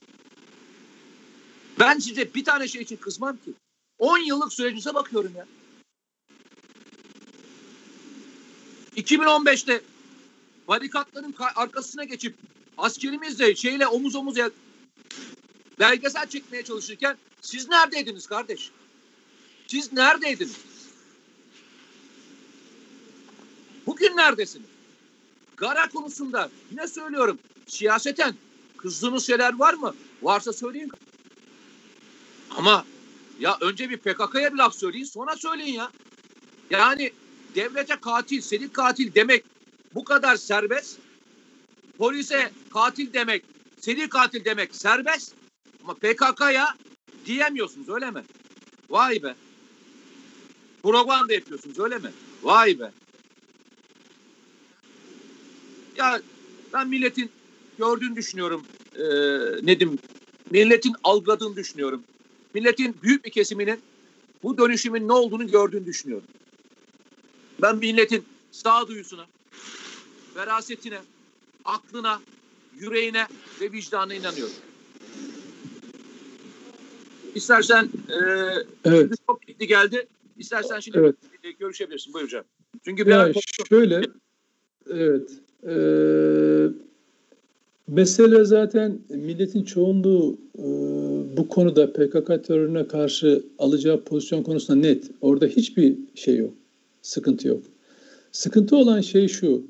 Ben 1.79 1.99
size 1.99 2.35
bir 2.35 2.45
tane 2.45 2.69
şey 2.69 2.83
için 2.83 2.97
kızmam 2.97 3.37
ki. 3.37 3.53
10 3.99 4.19
yıllık 4.19 4.53
sürecinize 4.53 4.95
bakıyorum 4.95 5.33
ya. 5.37 5.47
2015'te 8.97 9.83
barikatların 10.69 11.35
arkasına 11.55 12.05
geçip 12.05 12.37
askerimizle 12.85 13.55
şeyle 13.55 13.87
omuz 13.87 14.17
omuz 14.17 14.37
belgesel 15.81 16.27
çekmeye 16.27 16.63
çalışırken 16.63 17.17
siz 17.41 17.69
neredeydiniz 17.69 18.27
kardeş? 18.27 18.71
Siz 19.67 19.93
neredeydiniz? 19.93 20.57
Bugün 23.87 24.17
neredesiniz? 24.17 24.67
Gara 25.57 25.89
konusunda 25.89 26.51
yine 26.71 26.89
söylüyorum 26.89 27.39
siyaseten 27.67 28.35
kızdığınız 28.77 29.27
şeyler 29.27 29.59
var 29.59 29.75
mı? 29.75 29.95
Varsa 30.23 30.53
söyleyin. 30.53 30.91
Ama 32.51 32.85
ya 33.41 33.59
önce 33.61 33.91
bir 33.91 33.97
PKK'ya 33.97 34.53
bir 34.53 34.59
laf 34.59 34.75
söyleyin 34.75 35.05
sonra 35.05 35.37
söyleyin 35.37 35.75
ya. 35.75 35.91
Yani 36.71 37.13
devlete 37.55 37.97
katil, 37.97 38.41
seri 38.41 38.73
katil 38.73 39.15
demek 39.15 39.45
bu 39.95 40.05
kadar 40.05 40.37
serbest. 40.37 40.99
Polise 42.01 42.51
katil 42.73 43.13
demek, 43.13 43.45
seri 43.81 44.09
katil 44.09 44.45
demek 44.45 44.77
serbest. 44.77 45.35
Ama 45.83 45.95
PKK'ya 45.95 46.77
diyemiyorsunuz 47.27 47.89
öyle 47.89 48.11
mi? 48.11 48.25
Vay 48.91 49.23
be. 49.23 49.35
Propaganda 50.83 51.33
yapıyorsunuz 51.33 51.79
öyle 51.79 51.99
mi? 51.99 52.13
Vay 52.43 52.79
be. 52.79 52.93
Ya 55.97 56.21
ben 56.73 56.89
milletin 56.89 57.31
gördüğünü 57.79 58.17
düşünüyorum 58.17 58.65
e, 58.97 59.05
Nedim. 59.67 59.99
Milletin 60.51 60.95
algıladığını 61.05 61.57
düşünüyorum. 61.57 62.03
Milletin 62.55 62.97
büyük 63.03 63.25
bir 63.25 63.31
kesiminin 63.31 63.81
bu 64.43 64.59
dönüşümün 64.59 65.09
ne 65.09 65.13
olduğunu 65.13 65.47
gördüğünü 65.47 65.87
düşünüyorum. 65.87 66.27
Ben 67.63 67.77
milletin 67.77 68.25
sağduyusuna, 68.51 69.27
verasetine, 70.37 71.01
aklına, 71.71 72.21
yüreğine 72.79 73.27
ve 73.61 73.73
vicdanına 73.73 74.15
inanıyorum. 74.15 74.55
İstersen 77.35 77.89
e, 78.09 78.17
evet. 78.85 79.13
çok 79.27 79.47
gitti 79.47 79.67
geldi. 79.67 80.07
İstersen 80.39 80.81
şimdi 80.81 80.99
evet. 80.99 81.15
görüşebilirsin. 81.59 82.15
Buyur 82.15 82.27
hocam. 82.27 82.45
Çünkü 82.85 83.07
bir 83.07 83.11
ya 83.11 83.33
şöyle 83.69 84.03
evet 84.91 85.31
e, 85.67 85.75
mesele 87.89 88.45
zaten 88.45 88.99
milletin 89.09 89.65
çoğunluğu 89.65 90.39
e, 90.59 90.65
bu 91.37 91.49
konuda 91.49 91.93
PKK 91.93 92.45
terörüne 92.45 92.89
karşı 92.89 93.45
alacağı 93.59 94.05
pozisyon 94.05 94.43
konusunda 94.43 94.81
net. 94.81 95.11
Orada 95.21 95.47
hiçbir 95.47 95.99
şey 96.15 96.37
yok. 96.37 96.55
Sıkıntı 97.03 97.49
yok. 97.49 97.63
Sıkıntı 98.33 98.77
olan 98.77 99.01
şey 99.01 99.29
şu. 99.29 99.63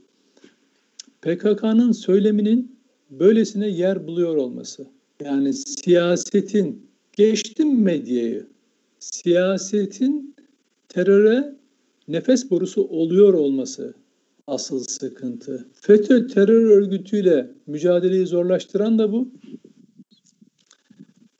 PKK'nın 1.23 1.93
söyleminin 1.93 2.77
böylesine 3.11 3.69
yer 3.69 4.07
buluyor 4.07 4.37
olması. 4.37 4.87
Yani 5.25 5.55
siyasetin 5.55 6.87
geçtim 7.13 7.83
medyayı. 7.83 8.47
Siyasetin 8.99 10.35
teröre 10.89 11.55
nefes 12.09 12.51
borusu 12.51 12.83
oluyor 12.83 13.35
olması 13.35 13.95
asıl 14.47 14.85
sıkıntı. 14.85 15.67
FETÖ 15.75 16.27
terör 16.27 16.71
örgütüyle 16.71 17.51
mücadeleyi 17.67 18.27
zorlaştıran 18.27 18.99
da 18.99 19.13
bu. 19.13 19.29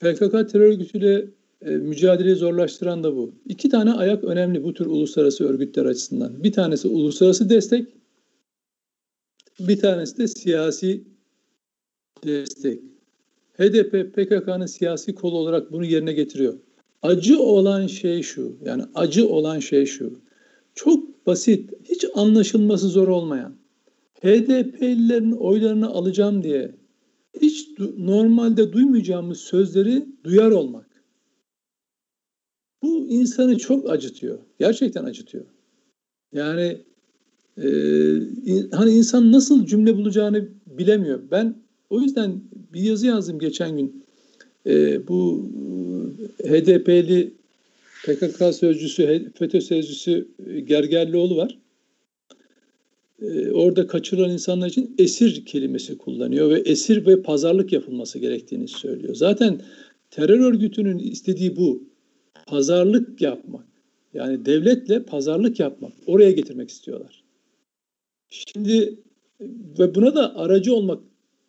PKK 0.01 0.51
terör 0.53 0.61
örgütüyle 0.61 1.27
e, 1.63 1.71
mücadeleyi 1.71 2.37
zorlaştıran 2.37 3.05
da 3.05 3.17
bu. 3.17 3.35
İki 3.47 3.69
tane 3.69 3.93
ayak 3.93 4.25
önemli 4.25 4.65
bu 4.65 4.75
tür 4.75 4.87
uluslararası 4.87 5.49
örgütler 5.49 5.85
açısından. 5.85 6.45
Bir 6.45 6.53
tanesi 6.53 6.89
uluslararası 6.89 7.51
destek, 7.51 7.89
bir 9.69 9.79
tanesi 9.79 10.19
de 10.19 10.29
siyasi 10.29 11.05
destek. 12.25 12.81
HDP 13.59 14.15
PKK'nın 14.15 14.67
siyasi 14.67 15.15
kolu 15.15 15.39
olarak 15.39 15.73
bunu 15.73 15.85
yerine 15.85 16.13
getiriyor. 16.13 16.59
Acı 17.03 17.39
olan 17.41 17.87
şey 17.87 18.23
şu, 18.23 18.57
yani 18.65 18.83
acı 18.95 19.29
olan 19.29 19.59
şey 19.59 19.87
şu. 19.87 20.21
Çok 20.75 21.27
basit, 21.27 21.71
hiç 21.85 22.05
anlaşılması 22.15 22.89
zor 22.89 23.09
olmayan. 23.09 23.55
HDP'lilerin 24.23 25.33
oylarını 25.33 25.89
alacağım 25.89 26.43
diye 26.43 26.75
hiç 27.41 27.69
normalde 27.99 28.73
duymayacağımız 28.73 29.41
sözleri 29.41 30.07
duyar 30.25 30.51
olmak. 30.51 30.91
Bu 32.83 33.07
insanı 33.09 33.59
çok 33.59 33.91
acıtıyor. 33.91 34.39
Gerçekten 34.59 35.05
acıtıyor. 35.05 35.45
Yani 36.33 36.85
e, 37.63 37.71
hani 38.73 38.91
insan 38.91 39.33
nasıl 39.33 39.67
cümle 39.67 39.97
bulacağını 39.97 40.49
bilemiyor. 40.67 41.21
Ben 41.31 41.55
o 41.91 42.01
yüzden 42.01 42.41
bir 42.73 42.81
yazı 42.81 43.07
yazdım 43.07 43.39
geçen 43.39 43.77
gün. 43.77 44.05
E, 44.67 45.09
bu 45.09 45.51
HDP'li 46.45 47.33
PKK 48.05 48.55
sözcüsü, 48.55 49.31
FETÖ 49.35 49.61
sözcüsü 49.61 50.29
Gergerlioğlu 50.65 51.37
var. 51.37 51.59
E, 53.23 53.51
orada 53.51 53.87
kaçırılan 53.87 54.31
insanlar 54.31 54.69
için 54.69 54.95
esir 54.99 55.45
kelimesi 55.45 55.99
kullanıyor 55.99 56.51
ve 56.51 56.61
esir 56.61 57.07
ve 57.07 57.23
pazarlık 57.23 57.73
yapılması 57.73 58.19
gerektiğini 58.19 58.69
söylüyor. 58.69 59.15
Zaten 59.15 59.61
terör 60.11 60.41
örgütünün 60.41 60.99
istediği 60.99 61.57
bu. 61.57 61.91
Pazarlık 62.47 63.21
yapmak. 63.21 63.67
Yani 64.15 64.47
devletle 64.47 65.03
pazarlık 65.03 65.61
yapmak. 65.61 65.93
Oraya 66.07 66.31
getirmek 66.31 66.71
istiyorlar. 66.71 67.23
Şimdi 68.31 68.99
ve 69.79 69.95
buna 69.95 70.15
da 70.15 70.37
aracı 70.37 70.75
olmak 70.75 71.01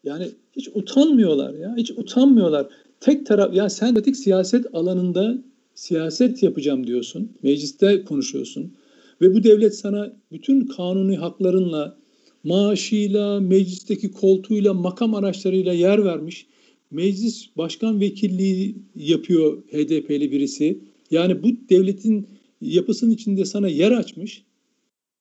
yani 0.04 0.28
hiç 0.56 0.70
utanmıyorlar 0.74 1.54
ya. 1.54 1.76
Hiç 1.78 1.92
utanmıyorlar. 1.92 2.68
Tek 3.00 3.26
taraf 3.26 3.56
ya 3.56 3.70
sen 3.70 3.94
pratik 3.94 4.18
siyaset 4.18 4.66
alanında 4.76 5.44
siyaset 5.76 6.44
yapacağım 6.44 6.88
diyorsun. 6.88 7.32
Mecliste 7.44 8.04
konuşuyorsun. 8.04 8.74
Ve 9.22 9.34
bu 9.34 9.44
devlet 9.44 9.76
sana 9.76 10.14
bütün 10.32 10.62
kanuni 10.68 11.18
haklarınla, 11.18 11.98
maaşıyla, 12.44 13.40
meclisteki 13.40 14.12
koltuğuyla, 14.12 14.74
makam 14.74 15.16
araçlarıyla 15.16 15.74
yer 15.74 16.06
vermiş. 16.06 16.48
Meclis 16.92 17.50
başkan 17.58 18.00
vekilliği 18.00 18.76
yapıyor 18.96 19.64
HDP'li 19.64 20.32
birisi. 20.32 20.80
Yani 21.12 21.44
bu 21.44 21.48
devletin 21.70 22.28
yapısının 22.62 23.12
içinde 23.12 23.46
sana 23.46 23.68
yer 23.68 23.92
açmış 23.92 24.44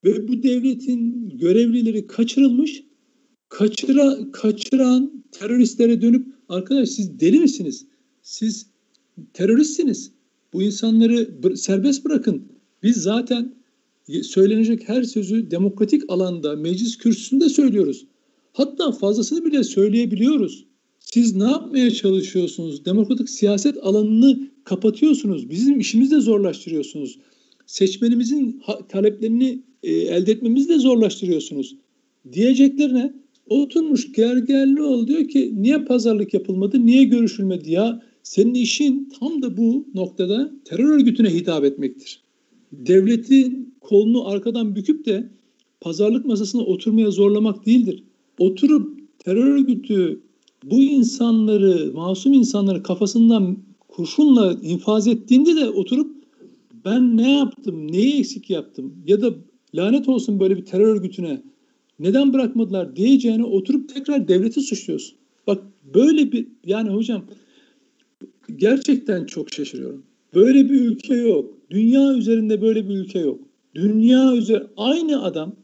ve 0.04 0.28
bu 0.28 0.42
devletin 0.42 1.28
görevlileri 1.38 2.06
kaçırılmış. 2.06 2.82
Kaçıra, 3.48 4.18
kaçıran 4.32 5.24
teröristlere 5.32 6.02
dönüp 6.02 6.26
arkadaş 6.48 6.88
siz 6.88 7.20
deli 7.20 7.40
misiniz? 7.40 7.86
Siz 8.22 8.66
teröristsiniz. 9.32 10.12
Bu 10.52 10.62
insanları 10.62 11.56
serbest 11.56 12.04
bırakın. 12.04 12.42
Biz 12.82 12.96
zaten 12.96 13.54
söylenecek 14.22 14.88
her 14.88 15.02
sözü 15.02 15.50
demokratik 15.50 16.02
alanda 16.08 16.56
meclis 16.56 16.98
kürsüsünde 16.98 17.48
söylüyoruz. 17.48 18.06
Hatta 18.52 18.92
fazlasını 18.92 19.44
bile 19.44 19.64
söyleyebiliyoruz. 19.64 20.66
Siz 21.00 21.36
ne 21.36 21.44
yapmaya 21.44 21.90
çalışıyorsunuz? 21.90 22.84
Demokratik 22.84 23.30
siyaset 23.30 23.76
alanını 23.82 24.50
kapatıyorsunuz. 24.64 25.50
Bizim 25.50 25.80
işimizi 25.80 26.16
de 26.16 26.20
zorlaştırıyorsunuz. 26.20 27.18
Seçmenimizin 27.66 28.62
taleplerini 28.88 29.62
e, 29.82 29.92
elde 29.92 30.32
etmemizi 30.32 30.68
de 30.68 30.78
zorlaştırıyorsunuz. 30.78 31.76
Diyeceklerine 32.32 33.12
oturmuş 33.48 34.12
gergerli 34.12 34.82
ol 34.82 35.06
diyor 35.06 35.28
ki 35.28 35.52
niye 35.56 35.78
pazarlık 35.78 36.34
yapılmadı, 36.34 36.86
niye 36.86 37.04
görüşülmedi 37.04 37.72
ya? 37.72 38.02
Senin 38.22 38.54
işin 38.54 39.12
tam 39.20 39.42
da 39.42 39.56
bu 39.56 39.86
noktada 39.94 40.52
terör 40.64 40.88
örgütüne 40.88 41.34
hitap 41.34 41.64
etmektir. 41.64 42.20
Devletin 42.72 43.74
kolunu 43.80 44.28
arkadan 44.28 44.76
büküp 44.76 45.06
de 45.06 45.28
pazarlık 45.80 46.26
masasına 46.26 46.62
oturmaya 46.62 47.10
zorlamak 47.10 47.66
değildir. 47.66 48.04
Oturup 48.38 49.00
terör 49.18 49.46
örgütü 49.46 50.20
bu 50.64 50.82
insanları, 50.82 51.92
masum 51.94 52.32
insanları 52.32 52.82
kafasından 52.82 53.58
kurşunla 53.88 54.58
infaz 54.62 55.08
ettiğinde 55.08 55.56
de 55.56 55.68
oturup 55.70 56.10
ben 56.84 57.16
ne 57.16 57.32
yaptım, 57.32 57.92
neyi 57.92 58.18
eksik 58.18 58.50
yaptım 58.50 58.94
ya 59.06 59.20
da 59.20 59.34
lanet 59.74 60.08
olsun 60.08 60.40
böyle 60.40 60.56
bir 60.56 60.64
terör 60.64 60.96
örgütüne 60.96 61.42
neden 61.98 62.32
bırakmadılar 62.32 62.96
diyeceğine 62.96 63.44
oturup 63.44 63.94
tekrar 63.94 64.28
devleti 64.28 64.60
suçluyorsun. 64.60 65.18
Bak 65.46 65.62
böyle 65.94 66.32
bir 66.32 66.46
yani 66.66 66.90
hocam 66.90 67.24
gerçekten 68.56 69.24
çok 69.24 69.54
şaşırıyorum. 69.54 70.02
Böyle 70.34 70.70
bir 70.70 70.80
ülke 70.80 71.14
yok. 71.14 71.54
Dünya 71.70 72.14
üzerinde 72.14 72.62
böyle 72.62 72.88
bir 72.88 72.94
ülke 72.94 73.18
yok. 73.18 73.40
Dünya 73.74 74.36
üzerinde 74.36 74.66
aynı 74.76 75.22
adam 75.22 75.56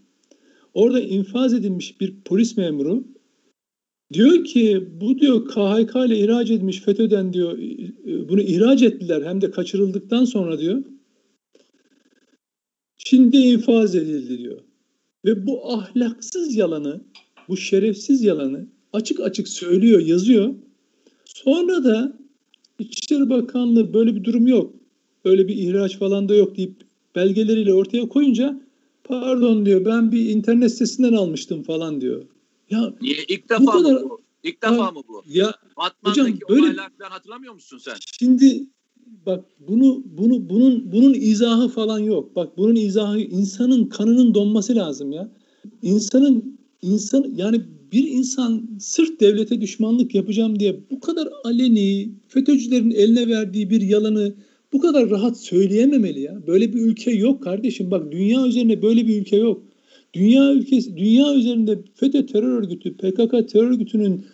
orada 0.75 1.01
infaz 1.01 1.55
edilmiş 1.55 2.01
bir 2.01 2.15
polis 2.25 2.57
memuru 2.57 3.05
diyor 4.13 4.45
ki 4.45 4.89
bu 5.01 5.19
diyor 5.19 5.49
KHK 5.49 5.97
ile 6.07 6.19
ihraç 6.19 6.51
edilmiş 6.51 6.81
FETÖ'den 6.81 7.33
diyor 7.33 7.59
bunu 8.29 8.41
ihraç 8.41 8.83
ettiler 8.83 9.23
hem 9.23 9.41
de 9.41 9.51
kaçırıldıktan 9.51 10.25
sonra 10.25 10.59
diyor. 10.59 10.83
Şimdi 13.09 13.37
infaz 13.37 13.95
edildi 13.95 14.39
diyor. 14.39 14.61
Ve 15.25 15.47
bu 15.47 15.73
ahlaksız 15.73 16.57
yalanı, 16.57 17.01
bu 17.49 17.57
şerefsiz 17.57 18.23
yalanı 18.23 18.67
açık 18.93 19.21
açık 19.21 19.49
söylüyor, 19.49 20.01
yazıyor. 20.01 20.55
Sonra 21.25 21.85
da 21.85 22.19
İçişleri 22.79 23.31
Bakanlığı 23.31 23.95
böyle 23.95 24.15
bir 24.15 24.25
durum 24.25 24.47
yok. 24.47 24.75
Öyle 25.25 25.49
bir 25.49 25.57
ihraç 25.57 25.99
falan 25.99 26.29
da 26.29 26.35
yok 26.35 26.57
deyip 26.57 26.73
belgeleriyle 27.15 27.75
ortaya 27.75 28.09
koyunca 28.09 28.61
pardon 29.05 29.67
diyor 29.67 29.85
ben 29.85 30.13
bir 30.13 30.31
internet 30.31 30.73
sitesinden 30.73 31.13
almıştım 31.13 31.63
falan 31.63 32.01
diyor. 32.01 32.25
Ya 32.71 32.95
Niye 33.01 33.25
ilk 33.29 33.49
defa 33.49 33.63
bu 33.63 33.67
kadar, 33.67 33.93
mı 33.93 34.11
bu? 34.11 34.21
İlk 34.43 34.63
defa 34.63 34.75
ya, 34.75 34.91
mı 34.91 35.03
bu? 35.09 35.23
Ya 35.27 35.55
Batman'daki 35.77 36.23
hocam, 36.23 36.39
böyle, 36.49 36.63
olaylar 36.63 36.91
falan 36.99 37.11
hatırlamıyor 37.11 37.55
musun 37.55 37.79
sen? 37.79 37.95
Şimdi 38.19 38.67
bak 39.27 39.45
bunu 39.69 40.03
bunu 40.19 40.49
bunun 40.49 40.93
bunun 40.93 41.15
izahı 41.15 41.69
falan 41.69 41.99
yok. 41.99 42.37
Bak 42.37 42.59
bunun 42.59 42.77
izahı 42.77 43.21
insanın 43.21 43.85
kanının 43.85 44.35
donması 44.35 44.77
lazım 44.77 45.13
ya. 45.13 45.31
İnsanın 45.83 46.59
insan 46.83 47.33
yani 47.37 47.61
bir 47.93 48.09
insan 48.09 48.69
sırf 48.81 49.21
devlete 49.21 49.61
düşmanlık 49.61 50.15
yapacağım 50.15 50.61
diye 50.61 50.81
bu 50.91 51.01
kadar 51.01 51.29
aleni 51.45 52.11
FETÖ'cülerin 52.29 52.91
eline 52.91 53.29
verdiği 53.29 53.71
bir 53.71 53.81
yalanı 53.81 54.35
bu 54.73 54.81
kadar 54.81 55.11
rahat 55.11 55.41
söyleyememeli 55.41 56.21
ya. 56.21 56.47
Böyle 56.47 56.75
bir 56.75 56.81
ülke 56.81 57.11
yok 57.11 57.43
kardeşim. 57.43 57.91
Bak 57.91 58.13
dünya 58.13 58.47
üzerinde 58.47 58.83
böyle 58.83 59.07
bir 59.07 59.21
ülke 59.21 59.37
yok. 59.37 59.63
Dünya 60.15 60.53
ülkesi 60.53 60.97
dünya 60.97 61.35
üzerinde 61.35 61.79
FETÖ 61.95 62.27
terör 62.27 62.63
örgütü, 62.63 62.97
PKK 62.97 63.49
terör 63.49 63.71
örgütünün 63.71 64.25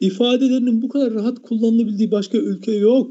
ifadelerinin 0.00 0.82
bu 0.82 0.88
kadar 0.88 1.14
rahat 1.14 1.42
kullanılabildiği 1.42 2.10
başka 2.10 2.38
ülke 2.38 2.72
yok. 2.72 3.10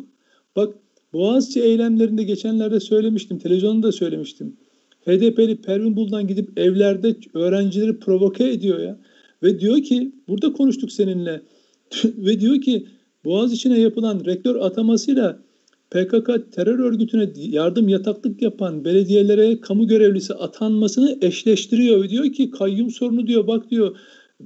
Bak 0.55 0.73
Boğaziçi 1.13 1.61
eylemlerinde 1.61 2.23
geçenlerde 2.23 2.79
söylemiştim, 2.79 3.39
televizyonda 3.39 3.87
da 3.87 3.91
söylemiştim. 3.91 4.57
HDP'li 5.05 5.61
Pervin 5.61 5.95
Buldan 5.95 6.27
gidip 6.27 6.59
evlerde 6.59 7.15
öğrencileri 7.33 7.99
provoke 7.99 8.49
ediyor 8.49 8.79
ya. 8.79 8.99
Ve 9.43 9.59
diyor 9.59 9.81
ki, 9.81 10.11
burada 10.27 10.53
konuştuk 10.53 10.91
seninle. 10.91 11.41
ve 12.05 12.39
diyor 12.39 12.61
ki 12.61 12.87
Boğaziçi'ne 13.25 13.79
yapılan 13.79 14.25
rektör 14.25 14.55
atamasıyla 14.55 15.39
PKK 15.91 16.51
terör 16.51 16.79
örgütüne 16.79 17.29
yardım 17.35 17.89
yataklık 17.89 18.41
yapan 18.41 18.85
belediyelere 18.85 19.61
kamu 19.61 19.87
görevlisi 19.87 20.33
atanmasını 20.33 21.17
eşleştiriyor. 21.21 22.03
Ve 22.03 22.09
diyor 22.09 22.33
ki 22.33 22.51
kayyum 22.51 22.91
sorunu 22.91 23.27
diyor 23.27 23.47
bak 23.47 23.71
diyor 23.71 23.95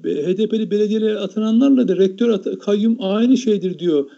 HDP'li 0.04 0.72
belediyelere 0.72 1.20
atananlarla 1.20 1.88
da 1.88 1.98
rektör 1.98 2.60
kayyum 2.60 2.98
aynı 3.00 3.38
şeydir 3.38 3.80
diyor 3.80 4.10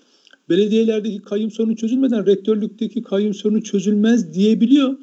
belediyelerdeki 0.50 1.22
kayyum 1.22 1.52
sorunu 1.52 1.76
çözülmeden 1.76 2.26
rektörlükteki 2.26 3.04
kayyum 3.04 3.34
sorunu 3.34 3.64
çözülmez 3.64 4.34
diyebiliyor. 4.34 4.98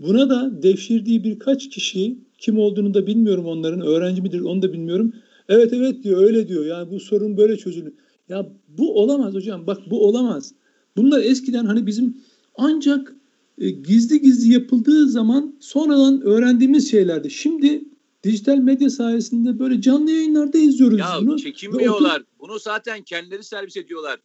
Buna 0.00 0.30
da 0.30 0.62
devşirdiği 0.62 1.24
birkaç 1.24 1.70
kişi 1.70 2.18
kim 2.38 2.58
olduğunu 2.58 2.94
da 2.94 3.06
bilmiyorum 3.06 3.46
onların 3.46 3.80
öğrenci 3.80 4.22
midir 4.22 4.40
onu 4.40 4.62
da 4.62 4.72
bilmiyorum. 4.72 5.12
Evet 5.48 5.72
evet 5.72 6.04
diyor 6.04 6.22
öyle 6.22 6.48
diyor 6.48 6.66
yani 6.66 6.90
bu 6.90 7.00
sorun 7.00 7.36
böyle 7.36 7.56
çözülür. 7.56 7.92
Ya 8.28 8.52
bu 8.68 9.02
olamaz 9.02 9.34
hocam 9.34 9.66
bak 9.66 9.78
bu 9.90 10.06
olamaz. 10.06 10.54
Bunlar 10.96 11.20
eskiden 11.20 11.64
hani 11.64 11.86
bizim 11.86 12.16
ancak 12.56 13.16
e, 13.58 13.70
gizli 13.70 14.20
gizli 14.20 14.52
yapıldığı 14.52 15.08
zaman 15.08 15.56
sonradan 15.60 16.20
öğrendiğimiz 16.20 16.90
şeylerdi. 16.90 17.30
Şimdi 17.30 17.84
dijital 18.24 18.56
medya 18.56 18.90
sayesinde 18.90 19.58
böyle 19.58 19.80
canlı 19.80 20.10
yayınlarda 20.10 20.58
izliyoruz 20.58 20.98
ya, 20.98 21.06
bunu. 21.20 21.30
Ya 21.30 21.36
çekinmiyorlar. 21.38 22.22
Bunu 22.40 22.58
zaten 22.58 23.02
kendileri 23.02 23.44
servis 23.44 23.76
ediyorlar. 23.76 24.20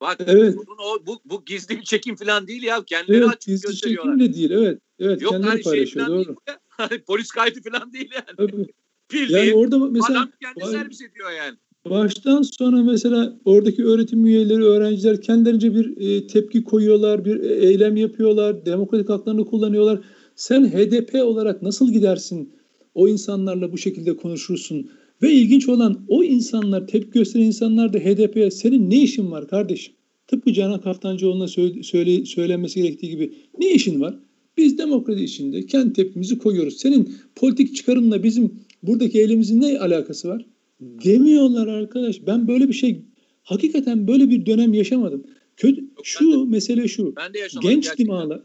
Bak 0.00 0.20
evet. 0.26 0.56
bunun 0.56 0.78
o, 0.78 1.06
bu, 1.06 1.20
bu 1.24 1.44
gizli 1.44 1.78
bir 1.78 1.82
çekim 1.82 2.16
falan 2.16 2.46
değil 2.46 2.62
ya. 2.62 2.84
Kendileri 2.84 3.18
evet, 3.18 3.28
açık 3.28 3.46
gizli 3.46 3.76
çekim 3.76 4.20
de 4.20 4.34
değil. 4.34 4.50
Evet. 4.50 4.78
Evet. 4.98 5.22
Yok 5.22 5.32
hani 5.32 5.64
şey 5.64 5.86
falan 5.86 6.08
doğru. 6.08 6.16
değil. 6.16 6.38
Hani 6.68 7.02
polis 7.02 7.30
kaydı 7.30 7.58
falan 7.70 7.92
değil 7.92 8.10
yani. 8.14 8.36
Tabii. 8.36 8.66
yani 9.32 9.54
orada 9.54 9.78
mesela 9.78 10.20
adam 10.20 10.30
kendi 10.42 10.60
baş, 10.60 10.70
servis 10.70 11.00
ediyor 11.00 11.30
yani. 11.30 11.56
Baştan 11.90 12.42
sonra 12.42 12.82
mesela 12.82 13.38
oradaki 13.44 13.84
öğretim 13.84 14.26
üyeleri, 14.26 14.64
öğrenciler 14.64 15.20
kendilerince 15.20 15.74
bir 15.74 15.96
e, 15.96 16.26
tepki 16.26 16.64
koyuyorlar, 16.64 17.24
bir 17.24 17.40
e, 17.40 17.66
eylem 17.66 17.96
yapıyorlar, 17.96 18.66
demokratik 18.66 19.08
haklarını 19.08 19.46
kullanıyorlar. 19.46 20.00
Sen 20.36 20.66
HDP 20.66 21.14
olarak 21.14 21.62
nasıl 21.62 21.92
gidersin? 21.92 22.54
O 22.94 23.08
insanlarla 23.08 23.72
bu 23.72 23.78
şekilde 23.78 24.16
konuşursun. 24.16 24.90
Ve 25.22 25.32
ilginç 25.32 25.68
olan 25.68 26.04
o 26.08 26.24
insanlar, 26.24 26.86
tepki 26.86 27.10
gösteren 27.10 27.44
insanlar 27.44 27.92
da 27.92 27.98
HDP'ye 27.98 28.50
senin 28.50 28.90
ne 28.90 29.02
işin 29.02 29.30
var 29.30 29.48
kardeşim? 29.48 29.94
Tıpkı 30.26 30.52
Canan 30.52 30.80
Kaftancıoğlu'na 30.80 31.48
söyle, 31.48 31.82
söyle, 31.82 32.24
söylenmesi 32.24 32.82
gerektiği 32.82 33.10
gibi 33.10 33.32
ne 33.58 33.70
işin 33.70 34.00
var? 34.00 34.18
Biz 34.56 34.78
demokrasi 34.78 35.24
içinde 35.24 35.66
kendi 35.66 35.92
tepkimizi 35.92 36.38
koyuyoruz. 36.38 36.76
Senin 36.76 37.14
politik 37.36 37.76
çıkarınla 37.76 38.22
bizim 38.22 38.52
buradaki 38.82 39.20
elimizin 39.20 39.60
ne 39.60 39.78
alakası 39.78 40.28
var? 40.28 40.46
Demiyorlar 40.80 41.66
arkadaş. 41.66 42.26
Ben 42.26 42.48
böyle 42.48 42.68
bir 42.68 42.74
şey 42.74 43.02
hakikaten 43.42 44.08
böyle 44.08 44.30
bir 44.30 44.46
dönem 44.46 44.74
yaşamadım. 44.74 45.24
Kötü, 45.56 45.80
Yok, 45.80 45.90
şu 46.02 46.32
de- 46.32 46.50
mesele 46.50 46.88
şu. 46.88 47.14
Ben 47.16 47.34
de 47.34 47.38
yaşamadım. 47.38 47.70
Genç 47.70 47.98
dimağlar 47.98 48.42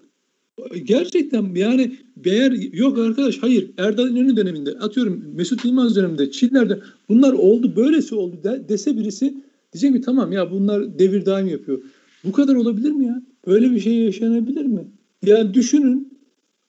gerçekten 0.83 1.55
yani 1.55 1.91
eğer 2.25 2.51
yok 2.73 2.97
arkadaş 2.97 3.37
hayır 3.37 3.71
Erdal 3.77 4.09
İnönü 4.09 4.37
döneminde 4.37 4.71
atıyorum 4.71 5.23
Mesut 5.35 5.65
Yılmaz 5.65 5.95
döneminde 5.95 6.31
Çiller'de 6.31 6.79
bunlar 7.09 7.33
oldu 7.33 7.73
böylesi 7.75 8.15
oldu 8.15 8.43
de, 8.43 8.65
dese 8.69 8.97
birisi 8.97 9.33
diyecek 9.73 9.93
ki 9.93 10.01
tamam 10.01 10.31
ya 10.31 10.51
bunlar 10.51 10.99
devir 10.99 11.25
daim 11.25 11.47
yapıyor. 11.47 11.81
Bu 12.23 12.31
kadar 12.31 12.55
olabilir 12.55 12.91
mi 12.91 13.05
ya? 13.05 13.21
Böyle 13.47 13.71
bir 13.71 13.79
şey 13.79 13.93
yaşanabilir 13.93 14.65
mi? 14.65 14.87
Yani 15.25 15.53
düşünün 15.53 16.13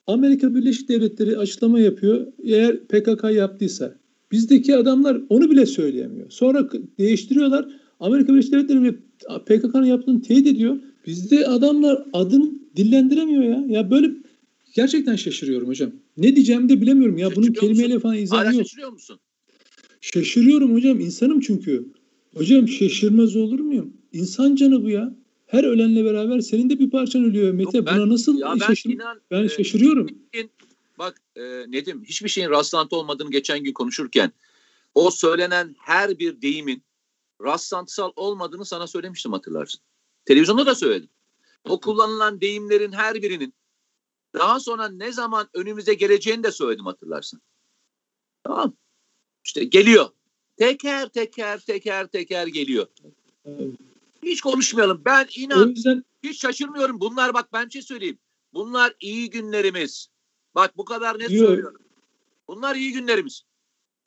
Amerika 0.07 0.55
Birleşik 0.55 0.89
Devletleri 0.89 1.37
açıklama 1.37 1.79
yapıyor. 1.79 2.27
Eğer 2.43 2.79
PKK 2.79 3.23
yaptıysa 3.23 3.95
bizdeki 4.31 4.75
adamlar 4.75 5.21
onu 5.29 5.51
bile 5.51 5.65
söyleyemiyor. 5.65 6.29
Sonra 6.29 6.69
değiştiriyorlar. 6.99 7.67
Amerika 7.99 8.33
Birleşik 8.33 8.51
Devletleri 8.51 8.81
bile 8.81 8.95
PKK'nın 9.45 9.85
yaptığını 9.85 10.21
teyit 10.21 10.47
ediyor. 10.47 10.77
Bizde 11.07 11.47
adamlar 11.47 12.03
adını 12.13 12.60
dillendiremiyor 12.75 13.43
ya. 13.43 13.63
Ya 13.67 13.91
böyle 13.91 14.11
gerçekten 14.73 15.15
şaşırıyorum 15.15 15.67
hocam. 15.67 15.91
Ne 16.17 16.35
diyeceğimi 16.35 16.69
de 16.69 16.81
bilemiyorum 16.81 17.17
ya. 17.17 17.27
Bunun 17.35 17.47
Şaşırıyor 17.47 17.61
kelimeyle 17.61 17.93
musun? 17.93 18.01
falan 18.01 18.13
Hala 18.13 18.21
izahı 18.23 18.55
yok. 18.55 18.63
şaşırıyor 18.63 18.91
musun? 18.91 19.19
Şaşırıyorum 20.01 20.73
hocam. 20.73 20.99
insanım 20.99 21.39
çünkü. 21.39 21.85
Hocam 22.35 22.67
şaşırmaz 22.67 23.35
olur 23.35 23.59
muyum? 23.59 23.93
İnsan 24.13 24.55
canı 24.55 24.83
bu 24.83 24.89
ya. 24.89 25.15
Her 25.47 25.63
ölenle 25.63 26.05
beraber 26.05 26.39
senin 26.39 26.69
de 26.69 26.79
bir 26.79 26.89
parçan 26.89 27.23
ölüyor 27.23 27.53
Mete. 27.53 27.77
Yok, 27.77 27.87
ben- 27.87 27.97
Buna 27.97 28.09
nasıl 28.09 28.39
Ya 28.39 28.55
ben 28.61 28.67
şaşır? 28.67 28.89
inan 28.89 29.21
Ben 29.31 29.43
e, 29.43 29.49
şaşırıyorum. 29.49 30.07
şeyin- 30.33 30.49
bak 30.99 31.21
e, 31.35 31.41
Nedim 31.71 32.03
hiçbir 32.03 32.29
şeyin 32.29 32.49
rastlantı 32.49 32.95
olmadığını 32.95 33.31
geçen 33.31 33.63
gün 33.63 33.73
konuşurken 33.73 34.31
o 34.95 35.11
söylenen 35.11 35.75
her 35.79 36.19
bir 36.19 36.41
deyimin 36.41 36.83
rastlantısal 37.43 38.11
olmadığını 38.15 38.65
sana 38.65 38.87
söylemiştim 38.87 39.31
hatırlarsın. 39.31 39.81
Televizyonda 40.25 40.65
da 40.65 40.75
söyledim. 40.75 41.09
O 41.69 41.79
kullanılan 41.79 42.41
deyimlerin 42.41 42.91
her 42.91 43.21
birinin 43.21 43.53
daha 44.33 44.59
sonra 44.59 44.89
ne 44.89 45.11
zaman 45.11 45.49
önümüze 45.53 45.93
geleceğini 45.93 46.43
de 46.43 46.51
söyledim 46.51 46.85
hatırlarsın. 46.85 47.41
Tamam. 48.43 48.73
İşte 49.45 49.63
geliyor. 49.63 50.09
Teker 50.57 51.09
teker 51.09 51.59
teker 51.59 52.07
teker 52.07 52.47
geliyor. 52.47 52.87
Hiç 54.23 54.41
konuşmayalım. 54.41 55.01
Ben 55.05 55.27
inan 55.35 55.69
yüzden 55.69 56.03
hiç 56.23 56.41
şaşırmıyorum. 56.41 56.99
Bunlar 56.99 57.33
bak 57.33 57.53
ben 57.53 57.65
bir 57.65 57.71
şey 57.71 57.81
söyleyeyim. 57.81 58.17
Bunlar 58.53 58.93
iyi 58.99 59.29
günlerimiz. 59.29 60.07
Bak 60.55 60.77
bu 60.77 60.85
kadar 60.85 61.19
net 61.19 61.31
Yok. 61.31 61.47
söylüyorum. 61.47 61.81
Bunlar 62.47 62.75
iyi 62.75 62.93
günlerimiz. 62.93 63.43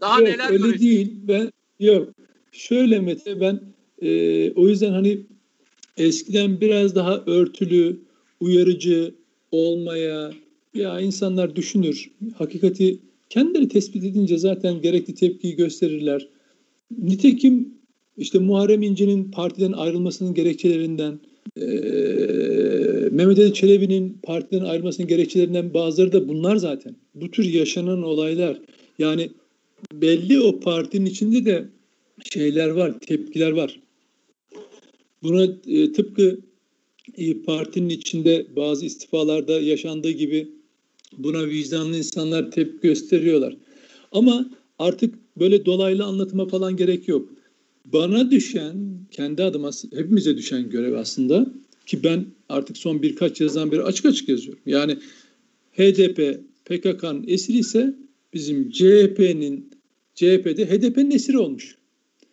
Daha 0.01 0.19
yok 0.21 0.29
neler 0.29 0.51
öyle 0.51 0.67
göreceğiz? 0.67 0.81
değil. 0.81 1.19
Ben 1.29 1.53
yok. 1.81 2.09
Şöyle 2.53 3.01
Mete 3.01 3.41
ben 3.41 3.61
e, 4.03 4.51
o 4.53 4.69
yüzden 4.69 4.93
hani 4.93 5.27
eskiden 5.97 6.61
biraz 6.61 6.95
daha 6.95 7.25
örtülü, 7.27 8.01
uyarıcı 8.41 9.15
olmaya 9.53 10.33
ya 10.75 11.01
insanlar 11.01 11.57
düşünür. 11.57 12.11
Hakikati 12.35 12.99
kendileri 13.31 13.69
tespit 13.69 14.05
edince 14.05 14.39
zaten 14.39 14.83
gerekli 14.83 15.15
tepkiyi 15.15 15.57
gösterirler. 15.57 16.29
Nitekim 16.99 17.75
işte 18.17 18.39
Muharrem 18.39 18.83
İnce'nin 18.83 19.31
partiden 19.31 19.73
ayrılmasının 19.73 20.35
gerekçelerinden 20.35 21.21
e, 21.57 21.67
Mehmet 23.11 23.39
Ali 23.39 23.55
Çelebi'nin 23.55 24.19
partiden 24.23 24.65
ayrılmasının 24.65 25.09
gerekçelerinden 25.09 25.75
bazıları 25.75 26.13
da 26.13 26.29
bunlar 26.29 26.57
zaten. 26.57 26.97
Bu 27.15 27.31
tür 27.31 27.45
yaşanan 27.45 28.03
olaylar. 28.03 28.61
Yani 28.99 29.31
belli 29.93 30.41
o 30.41 30.61
partinin 30.61 31.07
içinde 31.07 31.45
de 31.45 31.65
şeyler 32.33 32.69
var, 32.69 33.01
tepkiler 33.01 33.51
var. 33.51 33.81
Buna 35.25 35.45
e, 35.67 35.93
tıpkı 35.93 36.39
e, 37.17 37.43
partinin 37.43 37.89
içinde 37.89 38.47
bazı 38.57 38.87
istifalarda 38.87 39.61
yaşandığı 39.61 40.11
gibi 40.11 40.49
buna 41.19 41.47
vicdanlı 41.47 41.97
insanlar 41.97 42.51
tepki 42.51 42.89
gösteriyorlar. 42.89 43.57
Ama 44.13 44.51
artık 44.79 45.15
böyle 45.39 45.65
dolaylı 45.65 46.05
anlatıma 46.05 46.49
falan 46.49 46.77
gerek 46.77 47.09
yok. 47.09 47.29
Bana 47.85 48.31
düşen, 48.31 48.99
kendi 49.11 49.43
adıma 49.43 49.71
hepimize 49.95 50.37
düşen 50.37 50.71
görev 50.71 50.95
aslında 50.95 51.47
ki 51.87 52.05
ben 52.05 52.27
artık 52.49 52.77
son 52.77 53.03
birkaç 53.03 53.41
yazdan 53.41 53.73
beri 53.73 53.83
açık 53.83 54.07
açık 54.07 54.29
yazıyorum. 54.29 54.63
Yani 54.67 54.97
HDP 55.73 56.41
PKK'nın 56.65 57.25
esiri 57.27 57.59
ise 57.59 57.95
bizim 58.35 58.71
CHP'nin 58.71 59.71
CHP'de 60.15 60.67
HDP'nin 60.67 61.11
esiri 61.11 61.39
olmuş. 61.39 61.77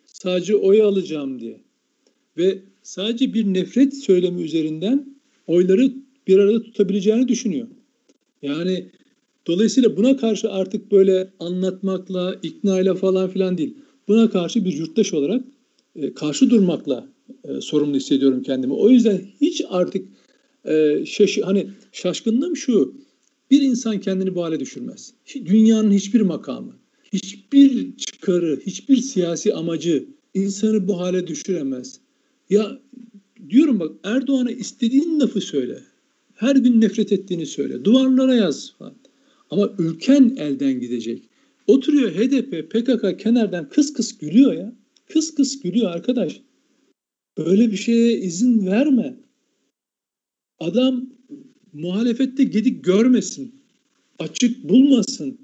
Sadece 0.04 0.56
oy 0.56 0.82
alacağım 0.82 1.40
diye. 1.40 1.60
Ve 2.38 2.58
sadece 2.82 3.34
bir 3.34 3.44
nefret 3.44 3.94
söylemi 3.96 4.42
üzerinden 4.42 5.06
oyları 5.46 5.92
bir 6.26 6.38
arada 6.38 6.62
tutabileceğini 6.62 7.28
düşünüyor. 7.28 7.68
Yani 8.42 8.86
dolayısıyla 9.46 9.96
buna 9.96 10.16
karşı 10.16 10.50
artık 10.50 10.92
böyle 10.92 11.30
anlatmakla, 11.40 12.36
ikna 12.42 12.94
falan 12.94 13.30
filan 13.30 13.58
değil. 13.58 13.76
Buna 14.08 14.30
karşı 14.30 14.64
bir 14.64 14.72
yurttaş 14.72 15.14
olarak 15.14 15.44
e, 15.96 16.14
karşı 16.14 16.50
durmakla 16.50 17.08
e, 17.44 17.60
sorumlu 17.60 17.96
hissediyorum 17.96 18.42
kendimi. 18.42 18.72
O 18.72 18.90
yüzden 18.90 19.20
hiç 19.40 19.62
artık 19.68 20.08
e, 20.64 21.06
şaşı, 21.06 21.44
hani 21.44 21.70
şaşkınlığım 21.92 22.56
şu. 22.56 22.94
Bir 23.50 23.62
insan 23.62 24.00
kendini 24.00 24.34
bu 24.34 24.42
hale 24.42 24.60
düşürmez. 24.60 25.14
Dünyanın 25.44 25.92
hiçbir 25.92 26.20
makamı, 26.20 26.72
hiçbir 27.12 27.96
çıkarı, 27.96 28.60
hiçbir 28.66 28.96
siyasi 28.96 29.54
amacı 29.54 30.04
insanı 30.34 30.88
bu 30.88 31.00
hale 31.00 31.26
düşüremez. 31.26 32.00
Ya 32.50 32.78
diyorum 33.50 33.80
bak 33.80 33.92
Erdoğan'a 34.04 34.50
istediğin 34.50 35.20
lafı 35.20 35.40
söyle. 35.40 35.82
Her 36.34 36.56
gün 36.56 36.80
nefret 36.80 37.12
ettiğini 37.12 37.46
söyle. 37.46 37.84
Duvarlara 37.84 38.34
yaz 38.34 38.74
falan. 38.78 38.94
Ama 39.50 39.70
ülken 39.78 40.36
elden 40.38 40.80
gidecek. 40.80 41.22
Oturuyor 41.66 42.10
HDP, 42.10 42.70
PKK 42.70 43.20
kenardan 43.20 43.68
kıs 43.68 43.92
kıs 43.92 44.18
gülüyor 44.18 44.52
ya. 44.52 44.72
Kıs 45.06 45.34
kıs 45.34 45.60
gülüyor 45.60 45.90
arkadaş. 45.90 46.40
Böyle 47.38 47.72
bir 47.72 47.76
şeye 47.76 48.18
izin 48.18 48.66
verme. 48.66 49.16
Adam 50.58 51.06
muhalefette 51.72 52.44
gedik 52.44 52.84
görmesin. 52.84 53.54
Açık 54.18 54.68
bulmasın. 54.68 55.38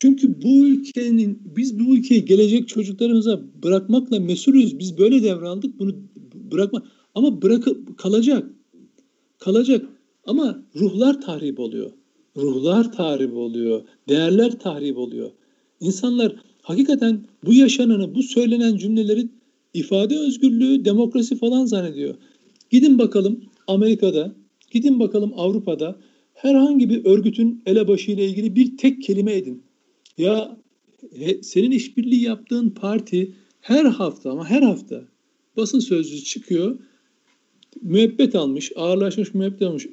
Çünkü 0.00 0.42
bu 0.42 0.66
ülkenin 0.66 1.42
biz 1.56 1.78
bu 1.78 1.96
ülkeyi 1.96 2.24
gelecek 2.24 2.68
çocuklarımıza 2.68 3.40
bırakmakla 3.62 4.20
mesulüz. 4.20 4.78
Biz 4.78 4.98
böyle 4.98 5.22
devraldık 5.22 5.78
bunu 5.78 5.94
bırakma 6.34 6.82
ama 7.14 7.42
bırakıp 7.42 7.98
kalacak. 7.98 8.50
Kalacak 9.38 9.86
ama 10.26 10.62
ruhlar 10.76 11.20
tahrip 11.20 11.60
oluyor. 11.60 11.90
Ruhlar 12.36 12.92
tahrip 12.92 13.34
oluyor. 13.34 13.82
Değerler 14.08 14.58
tahrip 14.58 14.98
oluyor. 14.98 15.30
İnsanlar 15.80 16.36
hakikaten 16.62 17.24
bu 17.44 17.54
yaşananı, 17.54 18.14
bu 18.14 18.22
söylenen 18.22 18.76
cümleleri 18.76 19.28
ifade 19.74 20.18
özgürlüğü, 20.18 20.84
demokrasi 20.84 21.36
falan 21.36 21.64
zannediyor. 21.64 22.14
Gidin 22.70 22.98
bakalım 22.98 23.44
Amerika'da, 23.66 24.34
gidin 24.70 25.00
bakalım 25.00 25.32
Avrupa'da 25.36 25.98
herhangi 26.34 26.90
bir 26.90 27.04
örgütün 27.04 27.62
elebaşı 27.66 28.10
ile 28.10 28.28
ilgili 28.28 28.56
bir 28.56 28.76
tek 28.76 29.02
kelime 29.02 29.32
edin. 29.32 29.67
Ya 30.18 30.56
he- 31.14 31.42
senin 31.42 31.70
işbirliği 31.70 32.22
yaptığın 32.22 32.70
parti 32.70 33.32
her 33.60 33.84
hafta 33.84 34.30
ama 34.30 34.50
her 34.50 34.62
hafta 34.62 35.04
basın 35.56 35.78
sözcüsü 35.78 36.24
çıkıyor. 36.24 36.78
Müebbet 37.82 38.34
almış, 38.34 38.72
ağırlaşmış 38.76 39.34
müebbet 39.34 39.62
almış 39.62 39.86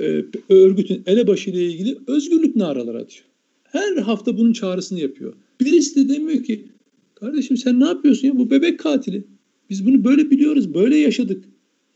e, 0.00 0.24
örgütün 0.48 1.02
elebaşı 1.06 1.50
ile 1.50 1.64
ilgili 1.66 1.98
özgürlük 2.06 2.56
naraları 2.56 2.98
atıyor. 2.98 3.24
Her 3.64 3.96
hafta 3.96 4.38
bunun 4.38 4.52
çağrısını 4.52 5.00
yapıyor. 5.00 5.34
Birisi 5.60 6.08
de 6.08 6.14
demiyor 6.14 6.44
ki 6.44 6.68
kardeşim 7.14 7.56
sen 7.56 7.80
ne 7.80 7.84
yapıyorsun 7.84 8.28
ya 8.28 8.38
bu 8.38 8.50
bebek 8.50 8.78
katili. 8.78 9.24
Biz 9.70 9.86
bunu 9.86 10.04
böyle 10.04 10.30
biliyoruz, 10.30 10.74
böyle 10.74 10.96
yaşadık. 10.96 11.44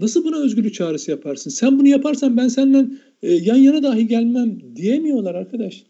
Nasıl 0.01 0.25
buna 0.25 0.37
özgürlük 0.37 0.75
çağrısı 0.75 1.11
yaparsın? 1.11 1.51
Sen 1.51 1.79
bunu 1.79 1.89
yaparsan 1.89 2.37
ben 2.37 2.49
seninle 2.49 2.87
e, 3.23 3.33
yan 3.35 3.57
yana 3.57 3.83
dahi 3.83 4.07
gelmem 4.07 4.59
diyemiyorlar 4.77 5.35
arkadaş. 5.35 5.85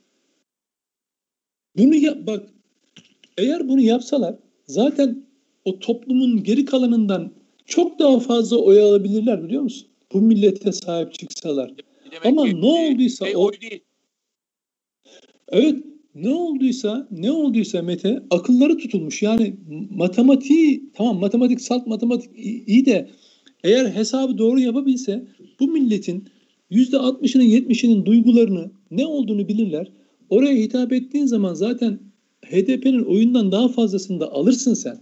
Bunu 1.79 1.95
yap 1.95 2.19
bak 2.27 2.49
eğer 3.39 3.69
bunu 3.69 3.81
yapsalar 3.81 4.35
zaten 4.67 5.27
o 5.65 5.79
toplumun 5.79 6.43
geri 6.43 6.65
kalanından 6.65 7.31
çok 7.67 7.99
daha 7.99 8.21
fazla 8.21 8.57
oy 8.57 8.81
alabilirler 8.81 9.45
biliyor 9.45 9.63
musun? 9.63 9.89
Bu 10.13 10.21
millete 10.21 10.73
sahip 10.73 11.15
çıksalar. 11.15 11.73
Demek 12.11 12.27
Ama 12.27 12.45
ki, 12.45 12.61
ne 12.61 12.67
olduysa 12.67 13.25
şey 13.25 13.37
o- 13.37 13.45
oy 13.45 13.53
değil. 13.61 13.81
Evet 15.49 15.77
ne 16.15 16.31
olduysa 16.35 17.09
ne 17.11 17.31
olduysa 17.33 17.83
Mete 17.83 18.23
akılları 18.31 18.79
tutulmuş. 18.79 19.23
Yani 19.23 19.57
matematiği 19.91 20.83
tamam 20.95 21.19
matematik 21.19 21.61
salt 21.61 21.87
matematik 21.87 22.31
iyi 22.67 22.87
de 22.87 23.11
eğer 23.65 23.87
hesabı 23.87 24.39
doğru 24.39 24.61
yapabilse 24.61 25.27
bu 25.61 25.69
milletin 25.69 26.25
yüzde 26.71 26.97
60'ının 26.97 27.45
70'inin 27.45 28.07
duygularını 28.07 28.71
ne 28.91 29.07
olduğunu 29.07 29.49
bilirler. 29.49 29.93
Oraya 30.31 30.57
hitap 30.57 30.93
ettiğin 30.93 31.27
zaman 31.27 31.55
zaten 31.55 31.99
HDP'nin 32.47 33.05
oyundan 33.05 33.53
daha 33.53 33.69
fazlasını 33.69 34.21
da 34.21 34.33
alırsın 34.33 34.75
sen. 34.75 34.99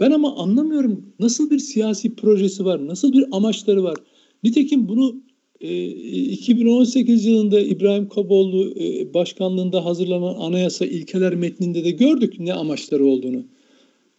Ben 0.00 0.10
ama 0.10 0.36
anlamıyorum 0.36 1.06
nasıl 1.20 1.50
bir 1.50 1.58
siyasi 1.58 2.14
projesi 2.14 2.64
var, 2.64 2.86
nasıl 2.86 3.12
bir 3.12 3.24
amaçları 3.32 3.82
var. 3.82 3.96
Nitekim 4.42 4.88
bunu 4.88 5.16
e, 5.60 5.86
2018 5.86 7.24
yılında 7.24 7.60
İbrahim 7.60 8.08
Kaboğlu 8.08 8.74
e, 8.80 9.14
başkanlığında 9.14 9.84
hazırlanan 9.84 10.34
anayasa 10.34 10.86
ilkeler 10.86 11.34
metninde 11.34 11.84
de 11.84 11.90
gördük 11.90 12.40
ne 12.40 12.54
amaçları 12.54 13.06
olduğunu. 13.06 13.44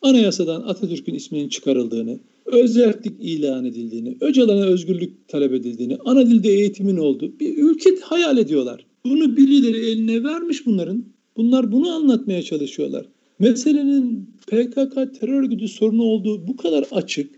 Anayasadan 0.02 0.62
Atatürk'ün 0.62 1.14
isminin 1.14 1.50
çıkarıldığını, 1.50 2.20
özellik 2.46 3.14
ilan 3.20 3.66
edildiğini, 3.66 4.18
Öcalan'a 4.22 4.66
özgürlük 4.66 5.28
talep 5.28 5.54
edildiğini, 5.54 5.98
ana 6.06 6.28
dilde 6.28 6.50
eğitimin 6.50 6.98
olduğu 6.98 7.40
bir 7.40 7.58
ülke 7.58 7.90
hayal 8.02 8.38
ediyorlar. 8.38 8.86
Bunu 9.06 9.38
birileri 9.38 9.78
eline 9.78 10.24
vermiş 10.24 10.66
bunların. 10.66 11.06
Bunlar 11.38 11.72
bunu 11.72 11.90
anlatmaya 11.90 12.42
çalışıyorlar. 12.42 13.06
Meselenin 13.40 14.30
PKK 14.48 15.20
terör 15.20 15.44
örgütü 15.44 15.68
sorunu 15.68 16.04
olduğu 16.04 16.48
bu 16.48 16.58
kadar 16.58 16.86
açık, 16.92 17.36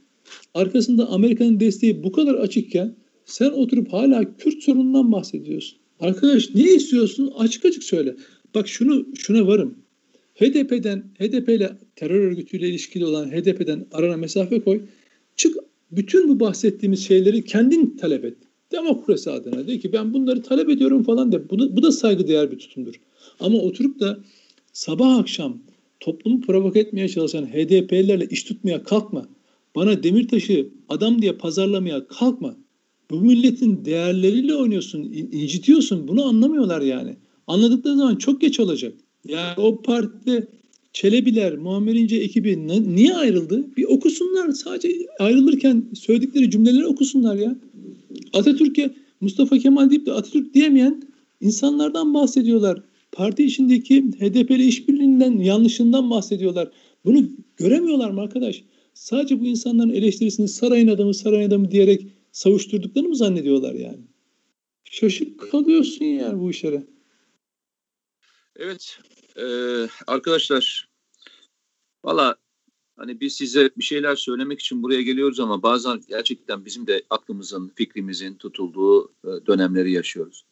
arkasında 0.54 1.10
Amerika'nın 1.10 1.60
desteği 1.60 2.04
bu 2.04 2.12
kadar 2.12 2.36
açıkken 2.36 2.96
sen 3.26 3.50
oturup 3.50 3.94
hala 3.94 4.38
Kürt 4.38 4.64
sorunundan 4.64 5.12
bahsediyorsun. 5.12 5.78
Arkadaş 6.00 6.56
ne 6.56 6.64
istiyorsun? 6.64 7.34
Açık 7.38 7.66
açık 7.66 7.84
söyle. 7.84 8.16
Bak 8.56 8.68
şunu 8.68 9.06
şuna 9.16 9.48
varım. 9.48 9.78
HDP'den 10.36 11.04
HDP 11.20 11.50
ile 11.50 11.78
terör 11.96 12.20
örgütüyle 12.20 12.70
ilişkili 12.70 13.06
olan 13.06 13.32
HDP'den 13.32 13.86
arana 13.92 14.18
mesafe 14.18 14.62
koy. 14.62 14.82
Çık 15.36 15.56
bütün 15.92 16.30
bu 16.30 16.40
bahsettiğimiz 16.40 17.06
şeyleri 17.06 17.44
kendin 17.44 17.98
talep 17.98 18.26
et. 18.26 18.38
Demokrasi 18.72 19.32
adına 19.32 19.68
de 19.68 19.80
ki 19.80 19.94
ben 19.94 20.14
bunları 20.14 20.42
talep 20.42 20.70
ediyorum 20.70 21.04
falan 21.04 21.32
de. 21.32 21.50
Bu 21.50 21.60
da, 21.60 21.78
bu 21.78 21.84
da 21.84 21.92
saygıdeğer 21.92 22.52
bir 22.52 22.60
tutumdur. 22.60 22.96
Ama 23.40 23.58
oturup 23.58 24.00
da 24.00 24.20
sabah 24.74 25.18
akşam 25.18 25.58
toplumu 26.00 26.42
provoke 26.42 26.80
etmeye 26.80 27.10
çalışan 27.10 27.46
HDP'lilerle 27.46 28.28
iş 28.32 28.44
tutmaya 28.44 28.84
kalkma. 28.84 29.28
Bana 29.76 30.04
Demirtaş'ı 30.04 30.70
adam 30.90 31.22
diye 31.22 31.34
pazarlamaya 31.34 32.08
kalkma. 32.08 32.56
Bu 33.12 33.22
milletin 33.22 33.86
değerleriyle 33.86 34.56
oynuyorsun, 34.56 35.04
incitiyorsun. 35.32 36.08
Bunu 36.08 36.26
anlamıyorlar 36.26 36.82
yani. 36.82 37.16
Anladıkları 37.48 37.96
zaman 37.96 38.16
çok 38.16 38.42
geç 38.42 38.60
olacak. 38.60 38.94
Yani 39.28 39.54
o 39.58 39.82
partide 39.82 40.48
Çelebiler, 40.94 41.58
Muammer 41.58 41.96
İnce 41.96 42.16
ekibi 42.16 42.68
niye 42.96 43.16
ayrıldı? 43.16 43.66
Bir 43.78 43.84
okusunlar. 43.84 44.52
Sadece 44.52 45.08
ayrılırken 45.20 45.86
söyledikleri 45.94 46.52
cümleleri 46.52 46.86
okusunlar 46.86 47.36
ya. 47.36 47.56
Atatürk'e 48.34 48.96
Mustafa 49.22 49.58
Kemal 49.58 49.90
deyip 49.90 50.06
de 50.06 50.14
Atatürk 50.14 50.54
diyemeyen 50.54 51.04
insanlardan 51.42 52.14
bahsediyorlar. 52.14 52.84
Parti 53.12 53.44
içindeki 53.44 54.02
HDP'li 54.02 54.66
işbirliğinden, 54.66 55.38
yanlışından 55.38 56.10
bahsediyorlar. 56.10 56.72
Bunu 57.06 57.30
göremiyorlar 57.58 58.10
mı 58.10 58.22
arkadaş? 58.22 58.64
Sadece 58.94 59.40
bu 59.40 59.46
insanların 59.46 59.90
eleştirisini 59.90 60.48
sarayın 60.48 60.88
adamı, 60.88 61.14
sarayın 61.14 61.48
adamı 61.48 61.72
diyerek 61.72 62.08
savuşturduklarını 62.32 63.10
mı 63.10 63.16
zannediyorlar 63.16 63.74
yani? 63.74 64.00
Şaşıp 64.84 65.52
kalıyorsun 65.52 66.06
yani 66.06 66.40
bu 66.40 66.52
işlere. 66.52 66.84
Evet 68.56 69.00
e, 69.36 69.46
arkadaşlar 70.08 70.90
valla 72.04 72.36
hani 72.98 73.20
biz 73.20 73.36
size 73.36 73.70
bir 73.78 73.84
şeyler 73.84 74.16
söylemek 74.16 74.60
için 74.60 74.84
buraya 74.84 75.02
geliyoruz 75.02 75.40
ama 75.40 75.64
bazen 75.64 76.02
gerçekten 76.08 76.66
bizim 76.66 76.88
de 76.88 77.04
aklımızın, 77.10 77.72
fikrimizin 77.76 78.36
tutulduğu 78.36 79.12
e, 79.24 79.46
dönemleri 79.46 79.92
yaşıyoruz. 79.92 80.46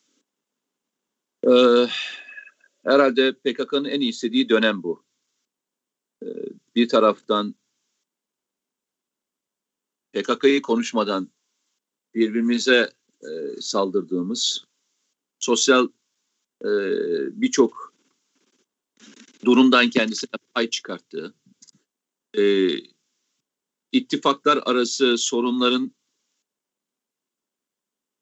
E, 1.44 1.52
herhalde 2.84 3.34
PKK'nın 3.34 3.86
en 3.86 4.02
iyi 4.02 4.10
istediği 4.10 4.50
dönem 4.50 4.84
bu. 4.84 5.04
E, 6.24 6.28
bir 6.76 6.90
taraftan 6.90 7.56
PKK'yı 10.14 10.62
konuşmadan 10.62 11.30
birbirimize 12.16 12.94
e, 13.22 13.62
saldırdığımız, 13.62 14.66
sosyal 15.40 15.88
e, 16.62 16.70
birçok 17.42 17.94
durumdan 19.46 19.90
kendisine 19.90 20.32
pay 20.54 20.70
çıkarttığı, 20.70 21.34
e, 22.38 22.44
ittifaklar 23.92 24.60
arası 24.66 25.18
sorunların 25.18 25.92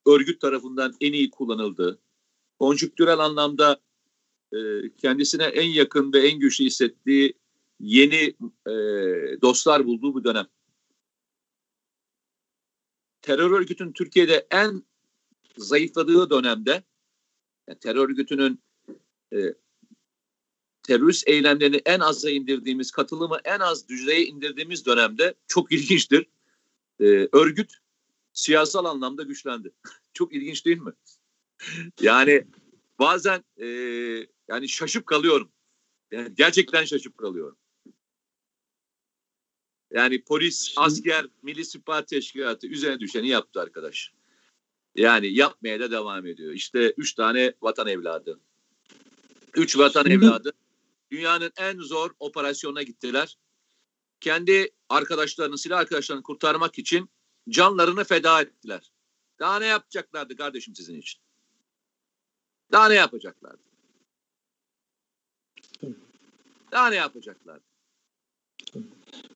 örgüt 0.06 0.42
tarafından 0.42 0.96
en 1.02 1.14
iyi 1.14 1.30
kullanıldığı, 1.30 2.00
konjüktürel 2.60 3.20
anlamda 3.20 3.82
e, 4.54 4.58
kendisine 4.98 5.44
en 5.44 5.70
yakın 5.70 6.14
ve 6.14 6.28
en 6.28 6.40
güçlü 6.40 6.66
hissettiği 6.66 7.34
yeni 7.80 8.36
e, 8.68 8.72
dostlar 9.42 9.86
bulduğu 9.86 10.14
bu 10.14 10.24
dönem. 10.24 10.48
Terör 13.22 13.52
örgütünün 13.52 13.94
Türkiye'de 13.94 14.48
en 14.52 14.84
zayıfladığı 15.58 16.30
dönemde 16.30 16.84
yani 17.68 17.80
terör 17.80 18.10
örgütünün 18.10 18.64
e, 19.34 19.54
terörist 20.84 21.28
eylemlerini 21.28 21.82
en 21.86 22.00
aza 22.00 22.30
indirdiğimiz, 22.30 22.92
katılımı 22.92 23.38
en 23.44 23.60
az 23.60 23.90
düzeye 23.90 24.26
indirdiğimiz 24.26 24.86
dönemde 24.86 25.34
çok 25.48 25.72
ilginçtir. 25.72 26.26
E, 27.00 27.06
örgüt 27.32 27.74
siyasal 28.34 28.86
anlamda 28.86 29.24
güçlendi. 29.24 29.72
çok 30.14 30.34
ilginç 30.34 30.66
değil 30.66 30.78
mi? 30.78 30.92
yani 32.02 32.48
bazen 33.00 33.44
e, 33.58 33.68
yani 34.48 34.70
şaşıp 34.70 35.06
kalıyorum. 35.06 35.52
Yani 36.12 36.36
gerçekten 36.36 36.86
şaşıp 36.86 37.18
kalıyorum. 37.18 37.58
Yani 39.92 40.24
polis, 40.24 40.74
asker, 40.78 41.26
Milli 41.44 41.62
İstihbarat 41.62 42.08
Teşkilatı 42.08 42.68
üzerine 42.68 43.00
düşeni 43.00 43.28
yaptı 43.28 43.62
arkadaş. 43.62 44.14
Yani 44.96 45.28
yapmaya 45.28 45.80
da 45.80 45.92
devam 45.92 46.26
ediyor. 46.26 46.54
İşte 46.54 46.94
üç 46.98 47.14
tane 47.14 47.54
vatan 47.62 47.88
evladı. 47.88 48.40
Üç 49.56 49.78
vatan 49.78 50.04
Şimdi... 50.04 50.26
evladı 50.26 50.54
dünyanın 51.14 51.52
en 51.58 51.80
zor 51.80 52.12
operasyonuna 52.20 52.84
gittiler. 52.84 53.38
Kendi 54.20 54.72
arkadaşlarını, 54.90 55.58
silah 55.58 55.80
arkadaşlarını 55.80 56.24
kurtarmak 56.24 56.80
için 56.80 57.10
canlarını 57.50 58.04
feda 58.04 58.42
ettiler. 58.42 58.92
Daha 59.40 59.60
ne 59.60 59.66
yapacaklardı 59.66 60.36
kardeşim 60.36 60.76
sizin 60.76 61.00
için? 61.00 61.22
Daha 62.72 62.88
ne 62.88 62.96
yapacaklardı? 62.96 63.62
Daha 66.72 66.90
ne 66.90 66.96
yapacaklardı? 66.96 67.64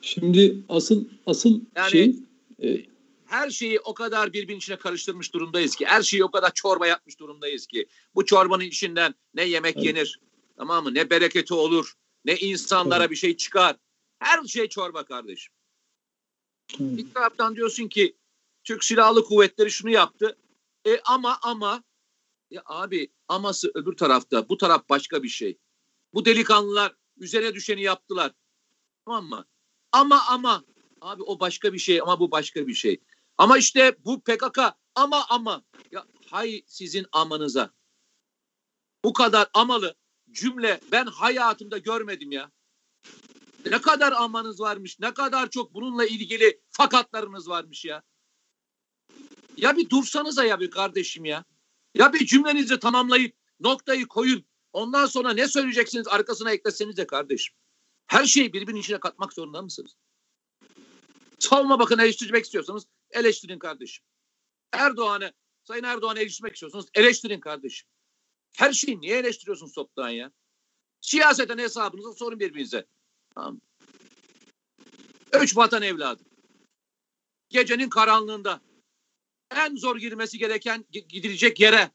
Şimdi 0.02 0.58
asıl 0.70 1.06
asıl 1.26 1.62
yani, 1.76 1.92
şey 1.92 2.16
e, 2.64 2.86
her 3.26 3.50
şeyi 3.50 3.80
o 3.80 3.94
kadar 3.94 4.34
birbirinin 4.34 4.58
içine 4.58 4.78
karıştırmış 4.78 5.34
durumdayız 5.34 5.76
ki 5.76 5.86
her 5.86 6.04
şeyi 6.04 6.24
o 6.24 6.32
kadar 6.32 6.54
çorba 6.54 6.88
yapmış 6.88 7.20
durumdayız 7.20 7.68
ki 7.68 7.88
bu 8.16 8.26
çorbanın 8.26 8.64
içinden 8.64 9.16
ne 9.34 9.44
yemek 9.44 9.76
evet. 9.76 9.86
yenir 9.86 10.20
tamam 10.58 10.84
mı 10.84 10.93
ne 10.93 11.10
bereketi 11.10 11.53
olur 11.53 11.93
ne 12.26 12.38
insanlara 12.38 13.12
bir 13.12 13.16
şey 13.16 13.38
çıkar 13.38 13.76
her 14.20 14.43
şey 14.43 14.70
çorba 14.70 15.05
kardeşim. 15.05 15.53
Bir 16.80 17.14
taraftan 17.14 17.55
diyorsun 17.55 17.88
ki 17.88 18.18
Türk 18.64 18.84
Silahlı 18.84 19.24
Kuvvetleri 19.24 19.72
şunu 19.72 19.91
yaptı 19.91 20.38
e 20.88 20.99
ama 20.99 21.39
ama 21.41 21.84
ya 22.51 22.64
abi 22.66 23.12
aması 23.28 23.72
öbür 23.74 23.97
tarafta 23.97 24.49
bu 24.49 24.58
taraf 24.58 24.89
başka 24.89 25.24
bir 25.24 25.30
şey. 25.30 25.58
Bu 26.14 26.26
delikanlılar 26.26 26.95
üzerine 27.18 27.53
düşeni 27.53 27.82
yaptılar. 27.82 28.32
Tamam 29.05 29.26
mı? 29.26 29.45
Ama 29.91 30.22
ama 30.30 30.64
abi 31.01 31.24
o 31.24 31.39
başka 31.39 31.74
bir 31.74 31.80
şey 31.80 32.01
ama 32.01 32.20
bu 32.20 32.32
başka 32.32 32.68
bir 32.68 32.74
şey. 32.74 33.01
Ama 33.38 33.58
işte 33.58 33.95
bu 34.05 34.22
PKK 34.22 34.60
ama 34.95 35.26
ama 35.30 35.64
ya 35.91 36.05
hay 36.26 36.64
sizin 36.68 37.05
amanıza. 37.12 37.74
Bu 39.03 39.14
kadar 39.14 39.47
amalı 39.53 39.95
cümle 40.38 40.80
ben 40.92 41.06
hayatımda 41.06 41.78
görmedim 41.78 42.32
ya. 42.32 42.52
Ne 43.66 43.82
kadar 43.82 44.12
amanız 44.12 44.60
varmış, 44.60 45.00
ne 45.00 45.14
kadar 45.14 45.50
çok 45.50 45.74
bununla 45.74 46.06
ilgili 46.06 46.62
fakatlarınız 46.70 47.50
varmış 47.50 47.86
ya. 47.86 48.04
Ya 49.58 49.78
bir 49.78 49.90
dursanıza 49.90 50.46
ya 50.46 50.60
bir 50.60 50.72
kardeşim 50.72 51.26
ya. 51.26 51.46
Ya 51.96 52.14
bir 52.14 52.26
cümlenizi 52.26 52.80
tamamlayıp 52.80 53.36
noktayı 53.60 54.08
koyun. 54.08 54.46
Ondan 54.74 55.06
sonra 55.06 55.34
ne 55.34 55.48
söyleyeceksiniz 55.48 56.08
arkasına 56.08 56.52
ekleseniz 56.52 56.98
de 56.98 57.08
kardeşim. 57.08 57.56
Her 58.08 58.26
şeyi 58.26 58.54
birbirinin 58.54 58.80
içine 58.80 59.00
katmak 59.00 59.34
zorunda 59.34 59.62
mısınız? 59.62 59.96
Savunma 61.40 61.80
bakın 61.80 62.00
eleştirmek 62.00 62.46
istiyorsanız 62.46 62.84
eleştirin 63.12 63.60
kardeşim. 63.60 64.06
Erdoğan'ı, 64.74 65.34
Sayın 65.64 65.84
Erdoğan'ı 65.84 66.20
eleştirmek 66.20 66.54
istiyorsanız 66.54 66.86
eleştirin 66.94 67.40
kardeşim. 67.40 67.90
Her 68.56 68.74
şeyi 68.74 69.02
niye 69.02 69.18
eleştiriyorsunuz 69.18 69.74
toptan 69.74 70.10
ya? 70.10 70.32
Siyaseten 71.02 71.58
hesabınızı 71.58 72.14
sorun 72.14 72.39
birbirinize. 72.39 72.86
Tamam. 73.36 73.62
Üç 75.41 75.58
vatan 75.58 75.82
evladı. 75.82 76.24
Gecenin 77.50 77.89
karanlığında 77.89 78.62
en 79.52 79.76
zor 79.76 79.98
girmesi 79.98 80.38
gereken 80.38 80.86
gidilecek 80.91 81.60
yere 81.60 81.91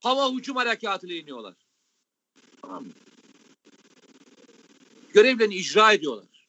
hava 0.00 0.32
hücum 0.32 0.56
harekatıyla 0.56 1.16
iniyorlar. 1.16 1.54
Tamam? 2.62 2.86
Görevlerini 5.14 5.54
icra 5.54 5.92
ediyorlar. 5.92 6.48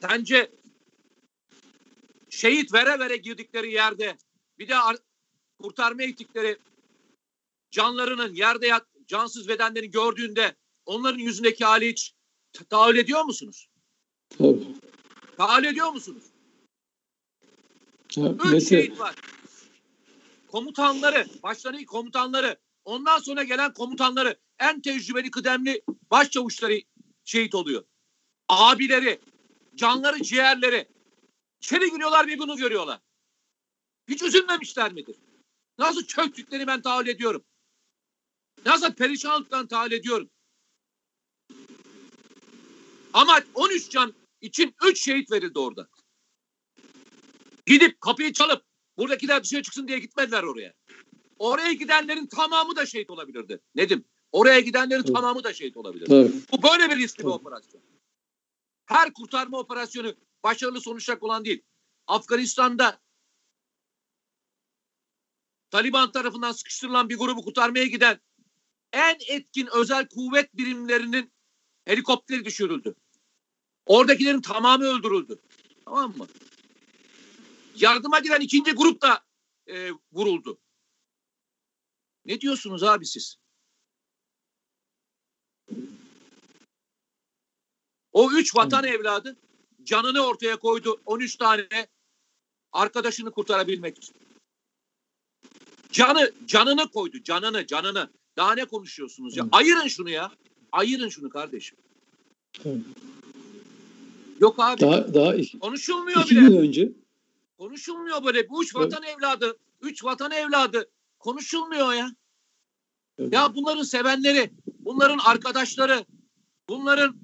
Sence 0.00 0.50
şehit 2.30 2.72
vere 2.72 2.98
vere 2.98 3.16
girdikleri 3.16 3.72
yerde 3.72 4.16
bir 4.58 4.68
de 4.68 4.74
kurtarma 5.64 6.02
ektikleri 6.02 6.58
canlarının 7.70 8.34
yerde 8.34 8.66
yat, 8.66 8.86
cansız 9.06 9.48
bedenlerini 9.48 9.90
gördüğünde 9.90 10.56
onların 10.86 11.18
yüzündeki 11.18 11.64
hali 11.64 11.90
hiç 11.90 12.14
tahayyül 12.70 12.98
ediyor 12.98 13.24
musunuz? 13.24 13.68
Tabii. 14.38 14.66
Tahayyül 15.36 15.68
ediyor 15.68 15.92
musunuz? 15.92 16.24
Ya, 18.16 18.32
Üç 18.32 18.44
Mete... 18.44 18.60
şehit 18.60 19.00
var. 19.00 19.14
Komutanları, 20.48 21.26
başlarındaki 21.42 21.86
komutanları, 21.86 22.56
ondan 22.84 23.18
sonra 23.18 23.42
gelen 23.42 23.72
komutanları, 23.72 24.36
en 24.58 24.80
tecrübeli 24.80 25.30
kıdemli 25.30 25.82
başçavuşları 26.10 26.80
şehit 27.24 27.54
oluyor. 27.54 27.84
Abileri, 28.48 29.20
canları, 29.74 30.22
ciğerleri. 30.22 30.88
İçeri 31.60 31.90
giriyorlar 31.90 32.26
ve 32.26 32.38
bunu 32.38 32.56
görüyorlar. 32.56 33.00
Hiç 34.08 34.22
üzülmemişler 34.22 34.92
midir? 34.92 35.16
Nasıl 35.78 36.06
çöktüklerini 36.06 36.66
ben 36.66 36.82
tahayyül 36.82 37.08
ediyorum. 37.08 37.44
Nasıl 38.66 38.92
perişanlıktan 38.92 39.66
tahayyül 39.66 39.92
ediyorum. 39.92 40.30
Ama 43.12 43.40
13 43.54 43.90
can 43.90 44.14
için 44.40 44.74
3 44.84 45.02
şehit 45.04 45.32
verildi 45.32 45.58
orada. 45.58 45.88
Gidip 47.66 48.00
kapıyı 48.00 48.32
çalıp 48.32 48.64
buradakiler 48.98 49.42
dışarı 49.42 49.62
çıksın 49.62 49.88
diye 49.88 49.98
gitmediler 49.98 50.42
oraya. 50.42 50.74
Oraya 51.38 51.72
gidenlerin 51.72 52.26
tamamı 52.26 52.76
da 52.76 52.86
şehit 52.86 53.10
olabilirdi. 53.10 53.60
Nedim? 53.74 54.04
Oraya 54.32 54.60
gidenlerin 54.60 55.04
evet. 55.04 55.14
tamamı 55.14 55.44
da 55.44 55.54
şehit 55.54 55.76
olabilirdi. 55.76 56.14
Evet. 56.14 56.32
Bu 56.52 56.62
böyle 56.62 56.90
bir 56.90 56.96
riskli 56.96 57.22
evet. 57.22 57.26
bir 57.26 57.38
operasyon. 57.38 57.82
Her 58.86 59.12
kurtarma 59.12 59.58
operasyonu 59.58 60.14
başarılı 60.44 60.80
sonuçlar 60.80 61.18
olan 61.20 61.44
değil. 61.44 61.62
Afganistan'da 62.06 63.00
Taliban 65.74 66.12
tarafından 66.12 66.52
sıkıştırılan 66.52 67.08
bir 67.08 67.18
grubu 67.18 67.42
kurtarmaya 67.42 67.86
giden 67.86 68.20
en 68.92 69.16
etkin 69.28 69.68
özel 69.72 70.08
kuvvet 70.08 70.56
birimlerinin 70.56 71.32
helikopteri 71.84 72.44
düşürüldü. 72.44 72.94
Oradakilerin 73.86 74.40
tamamı 74.40 74.84
öldürüldü. 74.84 75.40
Tamam 75.84 76.16
mı? 76.16 76.26
Yardıma 77.76 78.18
giden 78.18 78.40
ikinci 78.40 78.72
grup 78.72 79.02
da 79.02 79.24
e, 79.66 79.90
vuruldu. 80.12 80.58
Ne 82.24 82.40
diyorsunuz 82.40 82.82
abi 82.82 83.06
siz? 83.06 83.36
O 88.12 88.32
üç 88.32 88.56
vatan 88.56 88.84
evladı 88.84 89.36
canını 89.82 90.26
ortaya 90.26 90.56
koydu. 90.56 91.00
13 91.06 91.36
tane 91.36 91.88
arkadaşını 92.72 93.30
kurtarabilmek 93.30 93.98
için. 93.98 94.23
Canı, 95.94 96.32
canını 96.46 96.88
koydu. 96.88 97.22
Canını, 97.22 97.66
canını. 97.66 98.10
Daha 98.36 98.54
ne 98.54 98.64
konuşuyorsunuz 98.64 99.36
ya? 99.36 99.48
Ayırın 99.52 99.88
şunu 99.88 100.10
ya. 100.10 100.32
Ayırın 100.72 101.08
şunu 101.08 101.28
kardeşim. 101.28 101.78
Yok 104.40 104.58
abi. 104.58 104.80
Daha, 104.80 105.14
daha 105.14 105.34
iki, 105.34 105.58
konuşulmuyor 105.58 106.20
iki 106.22 106.36
bile. 106.36 106.40
gün 106.40 106.56
önce. 106.56 106.92
Konuşulmuyor 107.58 108.24
böyle. 108.24 108.48
Bu 108.48 108.62
üç 108.62 108.74
vatan 108.76 109.02
evet. 109.02 109.16
evladı. 109.18 109.58
Üç 109.82 110.04
vatan 110.04 110.30
evladı. 110.30 110.90
Konuşulmuyor 111.18 111.92
ya. 111.92 112.14
Evet. 113.18 113.32
Ya 113.32 113.54
bunların 113.54 113.82
sevenleri, 113.82 114.50
bunların 114.78 115.18
arkadaşları, 115.18 116.04
bunların 116.68 117.16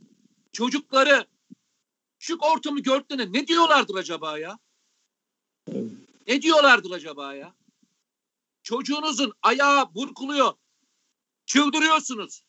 çocukları 0.52 1.26
şu 2.18 2.36
ortamı 2.36 2.80
gördüğünde 2.80 3.32
ne 3.32 3.46
diyorlardır 3.46 3.94
acaba 3.94 4.38
ya? 4.38 4.58
Evet. 5.72 5.84
Ne 6.28 6.42
diyorlardır 6.42 6.90
acaba 6.90 7.34
ya? 7.34 7.54
Çocuğunuzun 8.70 9.32
ayağı 9.42 9.94
burkuluyor. 9.94 10.54
Çıldırıyorsunuz. 11.46 12.44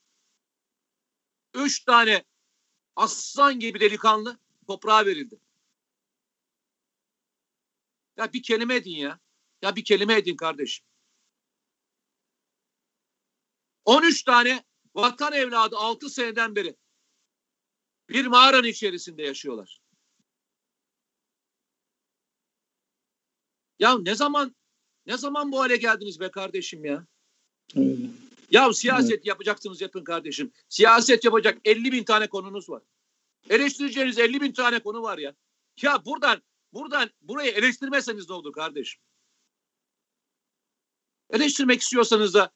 Üç 1.54 1.84
tane 1.84 2.26
aslan 2.96 3.60
gibi 3.60 3.80
delikanlı 3.80 4.40
toprağa 4.68 5.06
verildi. 5.06 5.40
Ya 8.18 8.34
bir 8.34 8.44
kelime 8.44 8.76
edin 8.76 8.96
ya. 8.96 9.20
Ya 9.62 9.76
bir 9.76 9.84
kelime 9.84 10.14
edin 10.14 10.36
kardeşim. 10.36 10.86
13 13.86 14.24
tane 14.24 14.66
vatan 14.96 15.34
evladı 15.34 15.78
6 15.78 16.10
seneden 16.10 16.56
beri 16.56 16.76
bir 18.10 18.26
mağaranın 18.26 18.68
içerisinde 18.68 19.24
yaşıyorlar. 19.24 19.82
Ya 23.80 24.00
ne 24.00 24.16
zaman 24.16 24.56
ne 25.06 25.18
zaman 25.18 25.52
bu 25.52 25.60
hale 25.60 25.78
geldiniz 25.78 26.20
be 26.20 26.32
kardeşim 26.32 26.86
ya? 26.86 27.06
Öyle. 27.76 28.08
Ya 28.52 28.74
siyaset 28.74 29.12
evet. 29.12 29.26
yapacaksınız 29.26 29.82
yapın 29.82 30.04
kardeşim. 30.04 30.52
Siyaset 30.70 31.24
yapacak 31.24 31.58
50 31.66 31.92
bin 31.92 32.04
tane 32.04 32.28
konunuz 32.28 32.70
var. 32.70 32.84
Eleştireceğiniz 33.50 34.20
50 34.20 34.42
bin 34.42 34.52
tane 34.52 34.80
konu 34.80 35.02
var 35.02 35.18
ya. 35.18 35.36
Ya 35.82 36.06
buradan 36.06 36.42
buradan 36.74 37.10
burayı 37.22 37.52
eleştirmezseniz 37.52 38.30
ne 38.30 38.36
olur 38.36 38.54
kardeşim? 38.54 39.02
Eleştirmek 41.30 41.82
istiyorsanız 41.82 42.34
da 42.34 42.52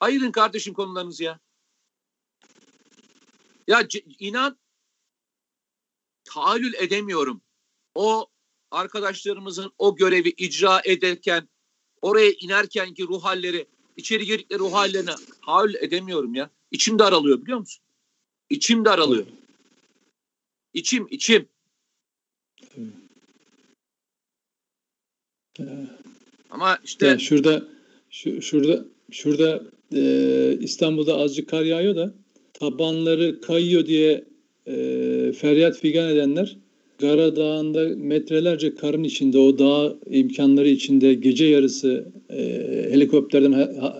ayırın 0.00 0.32
kardeşim 0.32 0.74
konularınızı 0.74 1.24
ya. 1.24 1.40
Ya 3.66 3.88
inan 4.18 4.58
tahayyül 6.24 6.74
edemiyorum. 6.74 7.42
O 7.94 8.31
arkadaşlarımızın 8.72 9.72
o 9.78 9.96
görevi 9.96 10.28
icra 10.28 10.80
ederken 10.84 11.48
oraya 12.02 12.30
inerken 12.30 12.94
ki 12.94 13.02
ruh 13.02 13.24
halleri 13.24 13.66
içeri 13.96 14.26
girdikleri 14.26 14.58
ruh 14.58 14.72
hallerine 14.72 15.10
tahayyül 15.46 15.74
edemiyorum 15.74 16.34
ya. 16.34 16.50
İçim 16.70 16.98
daralıyor 16.98 17.42
biliyor 17.42 17.58
musun? 17.58 17.84
İçim 18.50 18.84
daralıyor. 18.84 19.26
İçim 20.74 21.06
içim. 21.10 21.48
Ama 26.50 26.78
işte 26.84 27.06
yani 27.06 27.20
şurada 27.20 27.68
şu, 28.10 28.42
şurada 28.42 28.84
şurada 29.10 29.64
e, 29.94 30.58
İstanbul'da 30.60 31.16
azıcık 31.16 31.48
kar 31.48 31.62
yağıyor 31.62 31.96
da 31.96 32.14
tabanları 32.54 33.40
kayıyor 33.40 33.86
diye 33.86 34.24
e, 34.66 34.74
feryat 35.32 35.78
figan 35.78 36.08
edenler 36.08 36.56
Gara 36.98 37.36
Dağı'nda 37.36 37.88
metrelerce 37.96 38.74
karın 38.74 39.04
içinde 39.04 39.38
o 39.38 39.58
dağ 39.58 39.96
imkanları 40.10 40.68
içinde 40.68 41.14
gece 41.14 41.44
yarısı 41.44 42.04
e, 42.30 42.38
helikopterden 42.90 43.52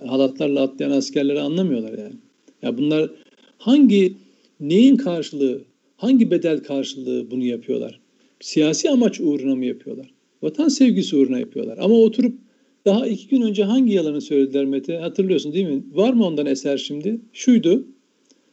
halatlarla 0.07 0.61
atlayan 0.61 0.91
askerleri 0.91 1.39
anlamıyorlar 1.39 1.97
yani. 1.99 2.15
Ya 2.61 2.77
bunlar 2.77 3.11
hangi 3.57 4.13
neyin 4.59 4.97
karşılığı, 4.97 5.61
hangi 5.97 6.31
bedel 6.31 6.63
karşılığı 6.63 7.31
bunu 7.31 7.43
yapıyorlar? 7.43 7.99
Siyasi 8.39 8.89
amaç 8.89 9.19
uğruna 9.19 9.55
mı 9.55 9.65
yapıyorlar? 9.65 10.13
Vatan 10.43 10.67
sevgisi 10.67 11.15
uğruna 11.15 11.39
yapıyorlar. 11.39 11.77
Ama 11.81 11.95
oturup 11.95 12.37
daha 12.85 13.07
iki 13.07 13.27
gün 13.27 13.41
önce 13.41 13.63
hangi 13.63 13.93
yalanı 13.93 14.21
söylediler 14.21 14.65
Mete? 14.65 14.97
Hatırlıyorsun 14.97 15.53
değil 15.53 15.67
mi? 15.67 15.83
Var 15.93 16.13
mı 16.13 16.25
ondan 16.25 16.45
eser 16.45 16.77
şimdi? 16.77 17.21
Şuydu. 17.33 17.87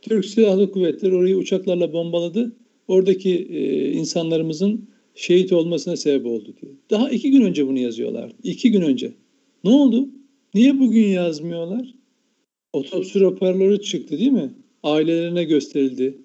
Türk 0.02 0.24
Silahlı 0.24 0.70
Kuvvetleri 0.70 1.14
orayı 1.14 1.36
uçaklarla 1.36 1.92
bombaladı. 1.92 2.52
Oradaki 2.90 3.30
e, 3.30 3.92
insanlarımızın 3.92 4.88
şehit 5.14 5.52
olmasına 5.52 5.96
sebep 5.96 6.26
oldu 6.26 6.54
diye. 6.62 6.72
Daha 6.90 7.10
iki 7.10 7.30
gün 7.30 7.42
önce 7.42 7.66
bunu 7.66 7.78
yazıyorlar. 7.78 8.32
İki 8.42 8.70
gün 8.70 8.82
önce. 8.82 9.12
Ne 9.64 9.70
oldu? 9.70 10.08
Niye 10.54 10.78
bugün 10.78 11.06
yazmıyorlar? 11.06 11.94
Otopsi 12.72 13.20
raporları 13.20 13.80
çıktı 13.80 14.18
değil 14.18 14.30
mi? 14.30 14.50
Ailelerine 14.82 15.44
gösterildi. 15.44 16.18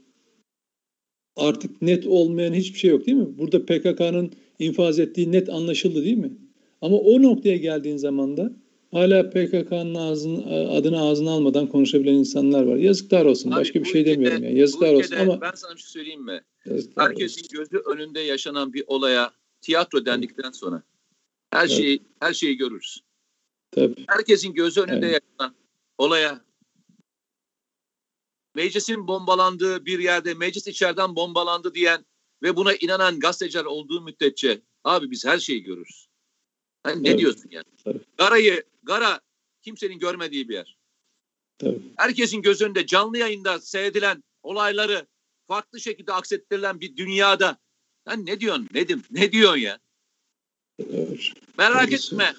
Artık 1.35 1.81
net 1.81 2.07
olmayan 2.07 2.53
hiçbir 2.53 2.79
şey 2.79 2.91
yok 2.91 3.05
değil 3.05 3.17
mi? 3.17 3.37
Burada 3.37 3.65
PKK'nın 3.65 4.31
infaz 4.59 4.99
ettiği 4.99 5.31
net 5.31 5.49
anlaşıldı 5.49 6.05
değil 6.05 6.17
mi? 6.17 6.31
Ama 6.81 6.97
o 6.97 7.21
noktaya 7.21 7.57
geldiğin 7.57 7.97
zaman 7.97 8.37
da 8.37 8.53
hala 8.91 9.29
PKK'nın 9.29 9.95
ağzını, 9.95 10.45
adını 10.69 11.01
ağzına 11.01 11.31
almadan 11.31 11.67
konuşabilen 11.67 12.13
insanlar 12.13 12.63
var. 12.63 12.75
Yazıklar 12.77 13.25
olsun. 13.25 13.51
Abi, 13.51 13.59
Başka 13.59 13.79
bir 13.79 13.85
şey 13.85 14.01
ülkede, 14.01 14.15
demiyorum. 14.15 14.43
Yani. 14.43 14.59
Yazıklar 14.59 14.93
olsun 14.93 15.15
ama 15.15 15.41
ben 15.41 15.51
sana 15.55 15.75
bir 15.75 15.79
şey 15.79 15.89
söyleyeyim 15.89 16.25
mi? 16.25 16.41
Herkesin 16.97 17.43
olsun. 17.43 17.57
gözü 17.57 17.77
önünde 17.77 18.19
yaşanan 18.19 18.73
bir 18.73 18.83
olaya 18.87 19.33
tiyatro 19.61 20.05
dendikten 20.05 20.51
sonra 20.51 20.83
her 21.51 21.67
evet. 21.67 21.77
şeyi 21.77 22.03
her 22.19 22.33
şeyi 22.33 22.57
görürüz. 22.57 23.03
Tabii. 23.71 24.05
Herkesin 24.07 24.53
gözü 24.53 24.81
önünde 24.81 25.07
evet. 25.07 25.23
yaşanan 25.39 25.55
olaya 25.97 26.45
meclisin 28.55 29.07
bombalandığı 29.07 29.85
bir 29.85 29.99
yerde 29.99 30.33
meclis 30.33 30.67
içeriden 30.67 31.15
bombalandı 31.15 31.75
diyen 31.75 32.05
ve 32.43 32.55
buna 32.55 32.73
inanan 32.73 33.19
gazeteciler 33.19 33.65
olduğu 33.65 34.01
müddetçe 34.01 34.61
Abi 34.85 35.11
biz 35.11 35.25
her 35.25 35.39
şeyi 35.39 35.63
görürüz. 35.63 36.07
Hani 36.83 37.03
ne 37.03 37.09
Evet. 37.09 37.19
diyorsun 37.19 37.49
yani? 37.51 37.65
Tabii. 37.83 37.99
Garayı, 38.17 38.63
Gara 38.83 39.21
kimsenin 39.61 39.99
görmediği 39.99 40.49
bir 40.49 40.53
yer. 40.53 40.77
Tabii. 41.57 41.81
Herkesin 41.97 42.41
göz 42.41 42.61
önünde 42.61 42.85
canlı 42.85 43.17
yayında 43.17 43.59
seyredilen 43.59 44.23
olayları 44.43 45.07
farklı 45.47 45.79
şekilde 45.79 46.13
aksettirilen 46.13 46.81
bir 46.81 46.97
dünyada 46.97 47.57
sen 48.07 48.25
ne 48.25 48.39
diyorsun 48.39 48.67
Nedim? 48.73 49.03
Ne 49.11 49.31
diyorsun 49.31 49.57
ya? 49.57 49.79
Evet. 50.79 51.19
Merak 51.57 51.93
etme. 51.93 52.33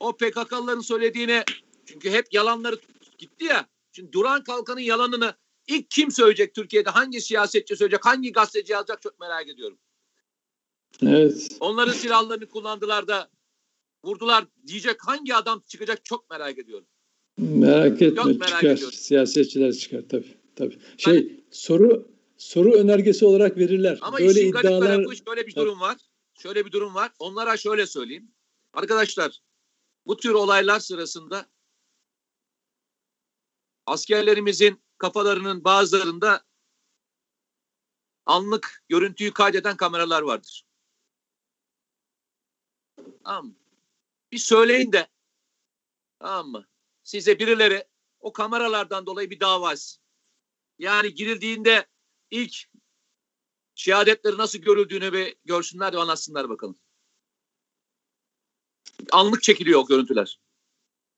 O 0.00 0.16
PKK'lıların 0.16 0.80
söylediğini 0.80 1.42
çünkü 1.86 2.10
hep 2.10 2.32
yalanları 2.32 2.78
gitti 3.18 3.44
ya. 3.44 3.66
Şimdi 3.92 4.12
Duran 4.12 4.44
Kalkan'ın 4.44 4.80
yalanını 4.80 5.34
ilk 5.66 5.90
kim 5.90 6.10
söyleyecek 6.10 6.54
Türkiye'de? 6.54 6.90
Hangi 6.90 7.20
siyasetçi 7.20 7.76
söyleyecek? 7.76 8.06
Hangi 8.06 8.32
gazeteci 8.32 8.72
yazacak? 8.72 9.02
Çok 9.02 9.20
merak 9.20 9.48
ediyorum. 9.48 9.78
Evet. 11.02 11.56
Onların 11.60 11.92
silahlarını 11.92 12.46
kullandılar 12.48 13.08
da 13.08 13.30
vurdular 14.04 14.44
diyecek 14.66 14.96
hangi 15.06 15.34
adam 15.34 15.62
çıkacak 15.66 16.04
çok 16.04 16.30
merak 16.30 16.58
ediyorum. 16.58 16.86
Merak 17.38 18.02
etme 18.02 18.16
Çok 18.16 18.26
merak 18.26 18.48
çıkar. 18.48 18.74
ediyorum. 18.74 18.92
Siyasetçiler 18.98 19.72
çıkar 19.72 20.02
tabii. 20.08 20.36
Tabii. 20.56 20.78
Şey 20.98 21.44
soru 21.50 22.08
soru 22.38 22.72
önergesi 22.72 23.24
olarak 23.24 23.58
verirler. 23.58 23.98
Ama 24.02 24.18
Böyle 24.18 24.40
işin 24.40 24.52
garip 24.52 24.64
iddialar 24.66 24.86
tarafı 24.86 25.16
şöyle 25.16 25.46
bir 25.46 25.54
durum 25.54 25.80
var. 25.80 25.96
Şöyle 26.42 26.66
bir 26.66 26.72
durum 26.72 26.94
var. 26.94 27.12
Onlara 27.18 27.56
şöyle 27.56 27.86
söyleyeyim. 27.86 28.34
Arkadaşlar 28.72 29.40
bu 30.06 30.16
tür 30.16 30.30
olaylar 30.30 30.80
sırasında 30.80 31.50
askerlerimizin 33.86 34.82
kafalarının 34.98 35.64
bazılarında 35.64 36.44
anlık 38.26 38.82
görüntüyü 38.88 39.32
kaydeden 39.32 39.76
kameralar 39.76 40.22
vardır. 40.22 40.66
Tamam 43.24 43.46
mı? 43.46 43.54
Bir 44.32 44.38
söyleyin 44.38 44.92
de 44.92 45.08
tamam 46.18 46.48
mı? 46.48 46.66
Size 47.02 47.38
birileri 47.38 47.84
o 48.20 48.32
kameralardan 48.32 49.06
dolayı 49.06 49.30
bir 49.30 49.40
dava. 49.40 49.74
Yani 50.78 51.14
girildiğinde 51.14 51.86
ilk 52.30 52.54
şehadetleri 53.74 54.38
nasıl 54.38 54.58
görüldüğünü 54.58 55.12
bir 55.12 55.36
görsünler 55.44 55.92
ve 55.92 55.98
anlatsınlar 55.98 56.48
bakalım. 56.48 56.78
Anlık 59.12 59.42
çekiliyor 59.42 59.80
o 59.80 59.86
görüntüler. 59.86 60.40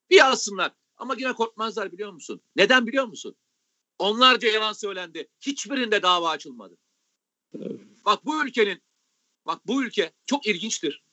Bir 0.09 0.25
alsınlar. 0.25 0.71
Ama 0.97 1.15
yine 1.17 1.33
korkmazlar 1.33 1.91
biliyor 1.91 2.11
musun? 2.11 2.41
Neden 2.55 2.87
biliyor 2.87 3.05
musun? 3.05 3.35
Onlarca 3.99 4.47
yalan 4.47 4.73
söylendi. 4.73 5.27
Hiçbirinde 5.41 6.01
dava 6.01 6.29
açılmadı. 6.29 6.77
Evet. 7.53 7.81
Bak 8.05 8.25
bu 8.25 8.45
ülkenin, 8.45 8.81
bak 9.45 9.67
bu 9.67 9.83
ülke 9.83 10.13
çok 10.25 10.47
ilginçtir. 10.47 11.03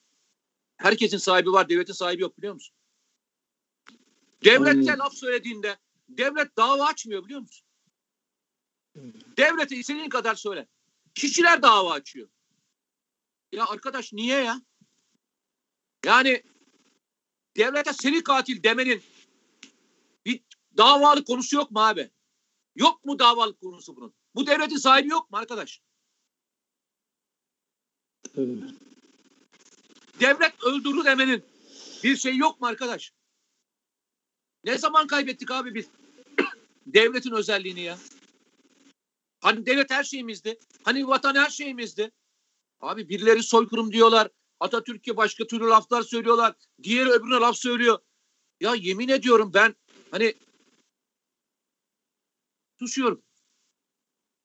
Herkesin 0.77 1.19
sahibi 1.19 1.53
var, 1.53 1.69
devletin 1.69 1.93
sahibi 1.93 2.23
yok 2.23 2.39
biliyor 2.39 2.55
musun? 2.55 2.77
Anladım. 4.87 5.05
laf 5.05 5.15
söylediğinde 5.15 5.77
devlet 6.09 6.57
dava 6.57 6.85
açmıyor 6.85 7.25
biliyor 7.25 7.41
musun? 7.41 7.66
Devlete 9.37 9.77
istediğin 9.77 10.09
kadar 10.09 10.35
söyle. 10.35 10.69
Kişiler 11.15 11.63
dava 11.63 11.93
açıyor. 11.93 12.29
Ya 13.53 13.67
arkadaş 13.67 14.13
niye 14.13 14.39
ya? 14.39 14.63
Yani 16.05 16.43
devlete 17.57 17.93
seri 17.93 18.23
katil 18.23 18.63
demenin 18.63 19.03
bir 20.27 20.41
davalık 20.77 21.27
konusu 21.27 21.57
yok 21.57 21.71
mu 21.71 21.81
abi? 21.81 22.11
Yok 22.77 23.05
mu 23.05 23.19
davalık 23.19 23.61
konusu 23.61 23.97
bunun? 23.97 24.15
Bu 24.35 24.47
devletin 24.47 24.77
sahibi 24.77 25.09
yok 25.09 25.31
mu 25.31 25.39
arkadaş? 25.39 25.81
Devlet 30.21 30.65
öldürür 30.65 31.05
demenin 31.05 31.45
bir 32.05 32.17
şey 32.17 32.37
yok 32.37 32.61
mu 32.61 32.67
arkadaş? 32.67 33.13
Ne 34.65 34.79
zaman 34.79 35.07
kaybettik 35.07 35.51
abi 35.51 35.75
biz 35.75 35.87
devletin 36.87 37.33
özelliğini 37.33 37.81
ya? 37.81 37.99
Hani 39.41 39.67
devlet 39.67 39.91
her 39.91 40.05
şeyimizdi. 40.05 40.59
Hani 40.83 41.09
vatan 41.09 41.35
her 41.35 41.51
şeyimizdi. 41.51 42.11
Abi 42.81 43.09
birileri 43.09 43.43
soykırım 43.43 43.93
diyorlar. 43.93 44.29
Atatürk'e 44.61 45.17
başka 45.17 45.47
türlü 45.47 45.65
laflar 45.65 46.03
söylüyorlar. 46.03 46.55
Diğeri 46.83 47.11
öbürüne 47.11 47.35
laf 47.35 47.57
söylüyor. 47.57 47.99
Ya 48.61 48.75
yemin 48.75 49.09
ediyorum 49.09 49.51
ben 49.55 49.75
hani 50.11 50.35
susuyorum. 52.79 53.23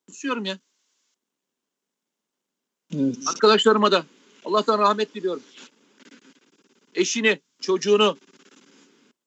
Susuyorum 0.09 0.45
ya. 0.45 0.59
Evet. 2.95 3.17
Arkadaşlarıma 3.27 3.91
da 3.91 4.05
Allah'tan 4.45 4.79
rahmet 4.79 5.15
diliyorum. 5.15 5.43
Eşini, 6.95 7.41
çocuğunu, 7.61 8.17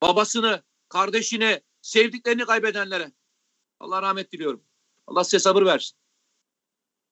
babasını, 0.03 0.63
kardeşini, 0.89 1.63
sevdiklerini 1.83 2.45
kaybedenlere 2.45 3.13
Allah 3.81 4.03
rahmet 4.03 4.33
diliyorum. 4.33 4.65
Allah 5.07 5.25
size 5.25 5.39
sabır 5.39 5.65
versin. 5.65 5.97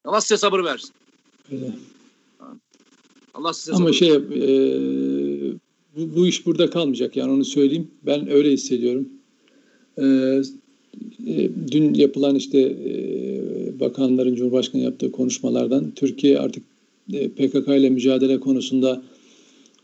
Allah 0.04 0.20
size 0.20 0.36
sabır 0.36 0.64
versin. 0.64 0.90
Öyle. 1.52 1.72
Allah 3.34 3.52
size 3.52 3.72
Ama 3.72 3.78
sabır 3.78 3.92
şey 3.92 4.10
e, 4.10 4.20
bu, 5.96 6.16
bu 6.16 6.26
iş 6.26 6.46
burada 6.46 6.70
kalmayacak 6.70 7.16
yani 7.16 7.32
onu 7.32 7.44
söyleyeyim. 7.44 7.90
Ben 8.02 8.30
öyle 8.30 8.52
hissediyorum. 8.52 9.08
E, 9.98 10.04
e, 11.26 11.50
dün 11.72 11.94
yapılan 11.94 12.34
işte 12.34 12.60
e, 12.60 13.80
bakanların 13.80 14.34
Cumhurbaşkanı 14.34 14.82
yaptığı 14.82 15.12
konuşmalardan 15.12 15.90
Türkiye 15.90 16.38
artık 16.38 16.62
e, 17.12 17.28
PKK 17.28 17.68
ile 17.68 17.90
mücadele 17.90 18.40
konusunda 18.40 19.02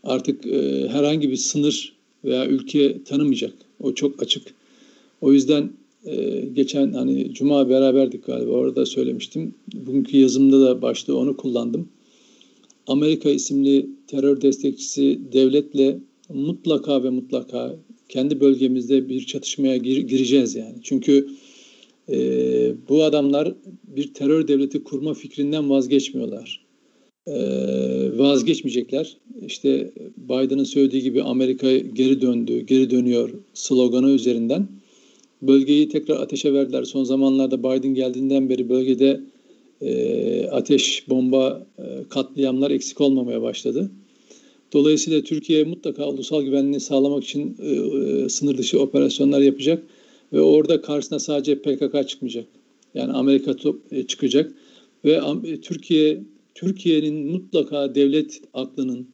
artık 0.03 0.45
e, 0.45 0.89
herhangi 0.89 1.31
bir 1.31 1.37
sınır 1.37 1.93
veya 2.25 2.47
ülke 2.47 3.03
tanımayacak. 3.03 3.53
O 3.79 3.93
çok 3.93 4.23
açık. 4.23 4.43
O 5.21 5.33
yüzden 5.33 5.69
e, 6.05 6.45
geçen 6.53 6.93
hani 6.93 7.33
Cuma 7.33 7.69
beraberdik 7.69 8.25
galiba 8.25 8.51
orada 8.51 8.85
söylemiştim. 8.85 9.55
Bugünkü 9.73 10.17
yazımda 10.17 10.61
da 10.61 10.81
başta 10.81 11.15
onu 11.15 11.37
kullandım. 11.37 11.89
Amerika 12.87 13.29
isimli 13.29 13.89
terör 14.07 14.41
destekçisi 14.41 15.19
devletle 15.33 15.99
mutlaka 16.29 17.03
ve 17.03 17.09
mutlaka 17.09 17.75
kendi 18.09 18.39
bölgemizde 18.39 19.09
bir 19.09 19.25
çatışmaya 19.25 19.77
gir- 19.77 20.07
gireceğiz 20.07 20.55
yani. 20.55 20.75
Çünkü 20.83 21.27
e, 22.09 22.17
bu 22.89 23.03
adamlar 23.03 23.53
bir 23.87 24.13
terör 24.13 24.47
devleti 24.47 24.83
kurma 24.83 25.13
fikrinden 25.13 25.69
vazgeçmiyorlar. 25.69 26.65
E, 27.27 27.33
vazgeçmeyecekler. 28.17 29.17
İşte 29.45 29.91
Biden'ın 30.17 30.63
söylediği 30.63 31.03
gibi 31.03 31.23
Amerika 31.23 31.77
geri 31.77 32.21
döndü, 32.21 32.59
geri 32.59 32.89
dönüyor 32.89 33.29
sloganı 33.53 34.11
üzerinden 34.11 34.67
bölgeyi 35.41 35.89
tekrar 35.89 36.15
ateşe 36.15 36.53
verdiler. 36.53 36.83
Son 36.83 37.03
zamanlarda 37.03 37.59
Biden 37.59 37.93
geldiğinden 37.93 38.49
beri 38.49 38.69
bölgede 38.69 39.21
e, 39.81 40.47
ateş, 40.47 41.09
bomba, 41.09 41.67
e, 41.77 41.83
katliamlar 42.09 42.71
eksik 42.71 43.01
olmamaya 43.01 43.41
başladı. 43.41 43.91
Dolayısıyla 44.73 45.21
Türkiye 45.21 45.63
mutlaka 45.63 46.09
ulusal 46.09 46.41
güvenliğini 46.41 46.79
sağlamak 46.79 47.23
için 47.23 47.57
e, 47.59 47.71
e, 47.71 48.29
sınır 48.29 48.57
dışı 48.57 48.81
operasyonlar 48.81 49.41
yapacak 49.41 49.83
ve 50.33 50.41
orada 50.41 50.81
karşısına 50.81 51.19
sadece 51.19 51.61
PKK 51.61 52.07
çıkmayacak. 52.07 52.45
Yani 52.93 53.13
Amerika 53.13 53.55
top, 53.55 53.93
e, 53.93 54.07
çıkacak 54.07 54.53
ve 55.05 55.21
e, 55.43 55.61
Türkiye 55.61 56.23
Türkiye'nin 56.55 57.31
mutlaka 57.31 57.95
devlet 57.95 58.41
aklının 58.53 59.07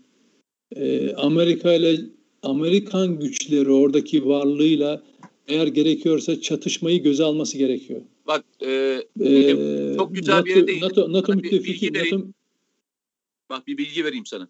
e, 0.75 1.13
Amerika 1.13 1.73
ile 1.73 1.97
Amerikan 2.43 3.19
güçleri 3.19 3.71
oradaki 3.71 4.25
varlığıyla 4.25 5.03
eğer 5.47 5.67
gerekiyorsa 5.67 6.41
çatışmayı 6.41 7.03
göze 7.03 7.23
alması 7.23 7.57
gerekiyor. 7.57 8.01
Bak 8.27 8.45
e, 8.61 9.01
Ee, 9.21 9.95
çok 9.97 10.15
güzel 10.15 10.33
NATO, 10.33 10.45
bir 10.45 10.55
yere 10.55 10.67
değindin. 10.67 10.85
NATO, 10.85 11.13
NATO 11.13 11.25
Sana 11.25 11.35
müttefiki. 11.35 11.93
NATO, 11.93 12.27
bak 13.49 13.67
bir 13.67 13.77
bilgi 13.77 14.05
vereyim 14.05 14.25
sana. 14.25 14.49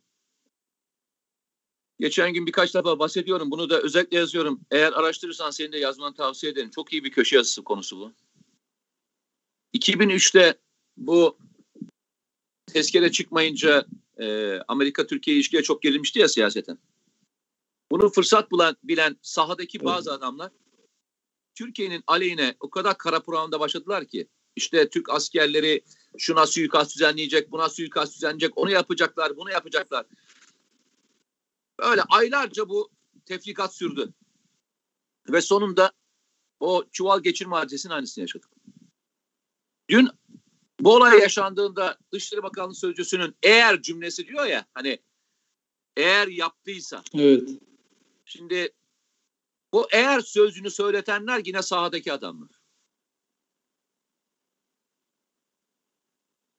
Geçen 1.99 2.33
gün 2.33 2.47
birkaç 2.47 2.75
defa 2.75 2.99
bahsediyorum. 2.99 3.51
Bunu 3.51 3.69
da 3.69 3.81
özellikle 3.81 4.17
yazıyorum. 4.17 4.61
Eğer 4.71 4.93
araştırırsan 4.93 5.51
senin 5.51 5.71
de 5.71 5.77
yazmanı 5.77 6.15
tavsiye 6.15 6.51
ederim. 6.51 6.71
Çok 6.75 6.93
iyi 6.93 7.03
bir 7.03 7.11
köşe 7.11 7.35
yazısı 7.35 7.63
konusu 7.63 7.99
bu. 7.99 8.11
2003'te 9.77 10.57
bu 10.97 11.37
tezkere 12.67 13.11
çıkmayınca 13.11 13.85
e, 14.19 14.57
Amerika-Türkiye 14.67 15.35
ilişkiye 15.35 15.63
çok 15.63 15.81
gerilmişti 15.81 16.19
ya 16.19 16.27
siyaseten. 16.27 16.77
Bunu 17.91 18.09
fırsat 18.09 18.51
bulan, 18.51 18.77
bilen 18.83 19.17
sahadaki 19.21 19.83
bazı 19.85 20.13
adamlar 20.13 20.51
Türkiye'nin 21.55 22.03
aleyhine 22.07 22.55
o 22.59 22.69
kadar 22.69 22.97
kara 22.97 23.19
programda 23.19 23.59
başladılar 23.59 24.05
ki 24.05 24.27
işte 24.55 24.89
Türk 24.89 25.09
askerleri 25.09 25.83
şuna 26.17 26.47
suikast 26.47 26.95
düzenleyecek, 26.95 27.51
buna 27.51 27.69
suikast 27.69 28.15
düzenleyecek, 28.15 28.57
onu 28.57 28.71
yapacaklar, 28.71 29.37
bunu 29.37 29.51
yapacaklar. 29.51 30.05
Böyle 31.79 32.01
aylarca 32.01 32.69
bu 32.69 32.89
tefrikat 33.25 33.75
sürdü. 33.75 34.13
Ve 35.29 35.41
sonunda 35.41 35.91
o 36.59 36.83
çuval 36.91 37.19
geçirme 37.19 37.55
hadisesinin 37.55 37.93
aynısını 37.93 38.21
yaşadık. 38.21 38.49
Dün 39.89 40.09
bu 40.79 40.95
olay 40.95 41.19
yaşandığında 41.19 41.97
Dışişleri 42.11 42.43
Bakanlığı 42.43 42.75
Sözcüsü'nün 42.75 43.35
eğer 43.43 43.81
cümlesi 43.81 44.27
diyor 44.27 44.45
ya 44.45 44.65
hani 44.73 44.99
Eğer 45.97 46.27
yaptıysa. 46.27 47.03
Evet. 47.13 47.49
Şimdi 48.25 48.69
bu 49.75 49.87
eğer 49.91 50.21
sözünü 50.21 50.71
söyletenler 50.71 51.41
yine 51.45 51.61
sahadaki 51.61 52.13
adamlar. 52.13 52.49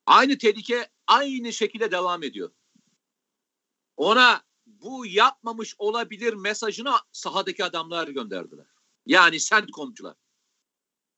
Aynı 0.07 0.39
tehlike 0.39 0.89
aynı 1.07 1.53
şekilde 1.53 1.91
devam 1.91 2.23
ediyor. 2.23 2.51
Ona 3.97 4.45
bu 4.67 5.07
yapmamış 5.07 5.75
olabilir 5.79 6.35
mesajını 6.35 6.93
sahadaki 7.13 7.65
adamlar 7.65 8.09
gönderdiler. 8.09 8.67
Yani 9.07 9.41
sen 9.41 9.67
komcular. 9.67 10.17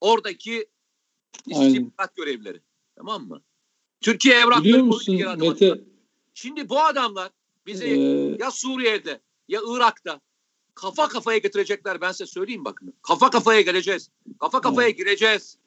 Oradaki 0.01 0.71
istihbarat 1.47 2.17
görevlileri. 2.17 2.63
Tamam 2.97 3.29
mı? 3.29 3.43
Türkiye 4.01 4.35
evrakları 4.35 4.85
musun 4.85 5.39
Mete? 5.39 5.81
Şimdi 6.35 6.69
bu 6.69 6.81
adamlar 6.81 7.33
bizi 7.67 7.87
ee... 7.87 8.37
ya 8.45 8.51
Suriye'de 8.51 9.21
ya 9.49 9.61
Irak'ta 9.67 10.21
kafa 10.81 11.09
kafaya 11.09 11.39
getirecekler 11.39 12.01
ben 12.01 12.13
size 12.13 12.27
söyleyeyim 12.27 12.65
bakın. 12.65 12.95
Kafa 13.03 13.31
kafaya 13.31 13.61
geleceğiz. 13.61 14.11
Kafa 14.41 14.61
kafaya 14.61 14.89
evet. 14.89 14.99
gireceğiz. 14.99 15.59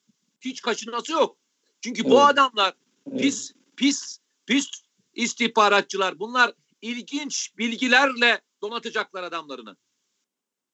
Hiç 0.42 0.62
kaçınması 0.62 1.12
yok. 1.12 1.38
Çünkü 1.82 2.02
evet. 2.02 2.12
bu 2.12 2.22
adamlar 2.22 2.74
pis 3.18 3.52
evet. 3.52 3.78
pis 3.78 4.20
pis 4.46 4.68
istihbaratçılar. 5.14 6.20
Bunlar 6.20 6.54
ilginç 6.82 7.58
bilgilerle 7.58 8.42
donatacaklar 8.62 9.24
adamlarını. 9.24 9.76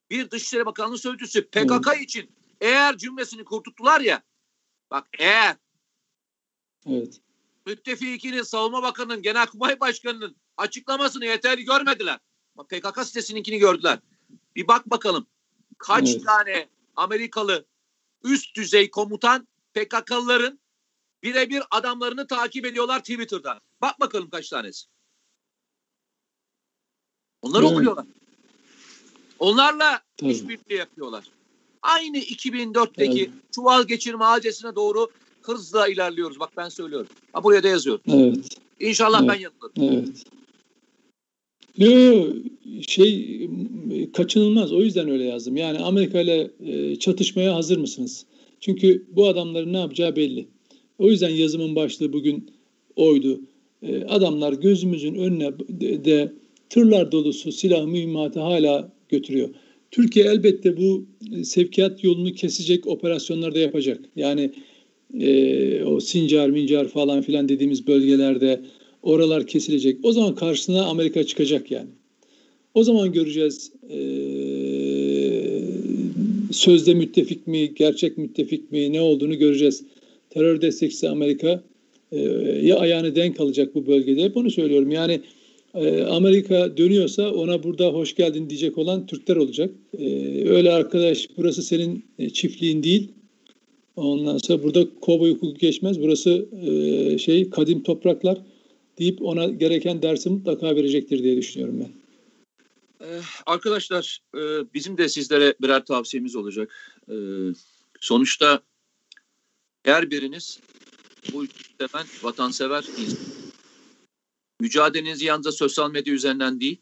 Bir 0.09 0.31
Dışişleri 0.31 0.65
Bakanlığı 0.65 0.97
Sözcüsü 0.97 1.47
PKK 1.47 1.87
evet. 1.95 2.01
için 2.01 2.31
eğer 2.61 2.97
cümlesini 2.97 3.43
kurtuttular 3.43 4.01
ya 4.01 4.23
bak 4.91 5.07
eğer 5.19 5.55
evet. 6.85 7.21
müttefikinin, 7.65 8.43
savunma 8.43 8.83
bakanının, 8.83 9.21
genelkurmay 9.21 9.79
başkanının 9.79 10.35
açıklamasını 10.57 11.25
yeterli 11.25 11.63
görmediler. 11.63 12.19
Bak 12.57 12.69
PKK 12.69 13.05
sitesininkini 13.05 13.57
gördüler. 13.57 13.99
Bir 14.57 14.67
bak 14.67 14.89
bakalım 14.89 15.27
kaç 15.77 16.09
evet. 16.09 16.25
tane 16.25 16.69
Amerikalı 16.95 17.65
üst 18.23 18.55
düzey 18.55 18.91
komutan 18.91 19.47
PKK'lıların 19.73 20.59
birebir 21.23 21.63
adamlarını 21.71 22.27
takip 22.27 22.65
ediyorlar 22.65 22.99
Twitter'da. 22.99 23.61
Bak 23.81 23.99
bakalım 23.99 24.29
kaç 24.29 24.49
tanesi. 24.49 24.85
Onları 27.41 27.65
evet. 27.65 27.73
okuyorlar. 27.73 28.05
Onlarla 29.39 30.01
Tabii. 30.17 30.31
işbirliği 30.31 30.77
yapıyorlar. 30.77 31.23
Aynı 31.81 32.17
2004'teki 32.17 33.23
evet. 33.23 33.53
çuval 33.55 33.83
geçirme 33.83 34.25
acesine 34.25 34.75
doğru 34.75 35.09
hızla 35.41 35.87
ilerliyoruz. 35.87 36.39
Bak 36.39 36.49
ben 36.57 36.69
söylüyorum. 36.69 37.09
Ha 37.33 37.43
buraya 37.43 37.63
da 37.63 37.67
yazıyorum. 37.67 38.03
Evet. 38.07 38.57
İnşallah 38.79 39.19
evet. 39.19 39.29
ben 39.29 39.39
yanılırım. 39.39 39.73
Evet. 39.77 40.36
Yo, 41.77 42.27
şey 42.87 43.39
kaçınılmaz. 44.13 44.73
O 44.73 44.83
yüzden 44.83 45.09
öyle 45.09 45.23
yazdım. 45.23 45.57
Yani 45.57 45.77
Amerika 45.77 46.21
ile 46.21 46.51
e, 46.65 46.95
çatışmaya 46.95 47.55
hazır 47.55 47.77
mısınız? 47.77 48.25
Çünkü 48.59 49.05
bu 49.11 49.27
adamların 49.27 49.73
ne 49.73 49.77
yapacağı 49.77 50.15
belli. 50.15 50.47
O 50.99 51.11
yüzden 51.11 51.29
yazımın 51.29 51.75
başlığı 51.75 52.13
bugün 52.13 52.49
oydu. 52.95 53.41
E, 53.83 54.03
adamlar 54.03 54.53
gözümüzün 54.53 55.15
önüne 55.15 55.51
de, 56.05 56.33
tırlar 56.69 57.11
dolusu 57.11 57.51
silah 57.51 57.85
mühimmatı 57.85 58.39
hala 58.39 58.91
götürüyor. 59.09 59.49
Türkiye 59.91 60.25
elbette 60.25 60.77
bu 60.77 61.05
sevkiyat 61.43 62.03
yolunu 62.03 62.33
kesecek 62.33 62.87
operasyonlar 62.87 63.55
da 63.55 63.59
yapacak. 63.59 63.99
Yani 64.15 64.51
e, 65.19 65.83
o 65.83 65.99
Sincar, 65.99 66.49
Mincar 66.49 66.87
falan 66.87 67.21
filan 67.21 67.49
dediğimiz 67.49 67.87
bölgelerde 67.87 68.61
oralar 69.03 69.47
kesilecek. 69.47 69.97
O 70.03 70.11
zaman 70.11 70.35
karşısına 70.35 70.85
Amerika 70.85 71.23
çıkacak 71.23 71.71
yani. 71.71 71.89
O 72.73 72.83
zaman 72.83 73.11
göreceğiz 73.11 73.71
e, 73.89 73.99
sözde 76.51 76.93
müttefik 76.93 77.47
mi, 77.47 77.73
gerçek 77.75 78.17
müttefik 78.17 78.71
mi 78.71 78.93
ne 78.93 79.01
olduğunu 79.01 79.37
göreceğiz. 79.37 79.83
Terör 80.29 80.61
destekçisi 80.61 81.09
Amerika 81.09 81.63
e, 82.11 82.19
ya 82.63 82.77
ayağını 82.77 83.15
denk 83.15 83.39
alacak 83.39 83.75
bu 83.75 83.87
bölgede. 83.87 84.23
Hep 84.23 84.37
onu 84.37 84.51
söylüyorum. 84.51 84.91
Yani 84.91 85.21
e, 85.75 86.01
Amerika 86.01 86.77
dönüyorsa 86.77 87.31
ona 87.31 87.63
burada 87.63 87.87
hoş 87.87 88.15
geldin 88.15 88.49
diyecek 88.49 88.77
olan 88.77 89.05
Türkler 89.05 89.35
olacak. 89.35 89.71
E, 89.99 90.05
öyle 90.49 90.71
arkadaş 90.71 91.27
burası 91.37 91.63
senin 91.63 92.05
e, 92.19 92.29
çiftliğin 92.29 92.83
değil. 92.83 93.07
Ondan 93.95 94.37
sonra 94.37 94.63
burada 94.63 94.87
kovboy 95.01 95.31
hukuku 95.31 95.57
geçmez. 95.57 96.01
Burası 96.01 96.45
e, 96.67 97.17
şey 97.17 97.49
kadim 97.49 97.83
topraklar 97.83 98.37
deyip 98.99 99.21
ona 99.21 99.45
gereken 99.45 100.01
dersi 100.01 100.29
mutlaka 100.29 100.75
verecektir 100.75 101.23
diye 101.23 101.37
düşünüyorum 101.37 101.79
ben. 101.79 101.91
Ee, 103.07 103.21
arkadaşlar 103.45 104.19
e, 104.35 104.39
bizim 104.73 104.97
de 104.97 105.09
sizlere 105.09 105.55
birer 105.61 105.85
tavsiyemiz 105.85 106.35
olacak. 106.35 106.97
Ee, 107.09 107.13
sonuçta 107.99 108.61
her 109.83 110.11
biriniz 110.11 110.59
bu 111.33 111.43
ülkeden 111.43 112.05
vatansever. 112.21 112.85
Mücadelenizi 114.59 115.25
yalnızca 115.25 115.51
sosyal 115.51 115.91
medya 115.91 116.13
üzerinden 116.13 116.61
değil, 116.61 116.81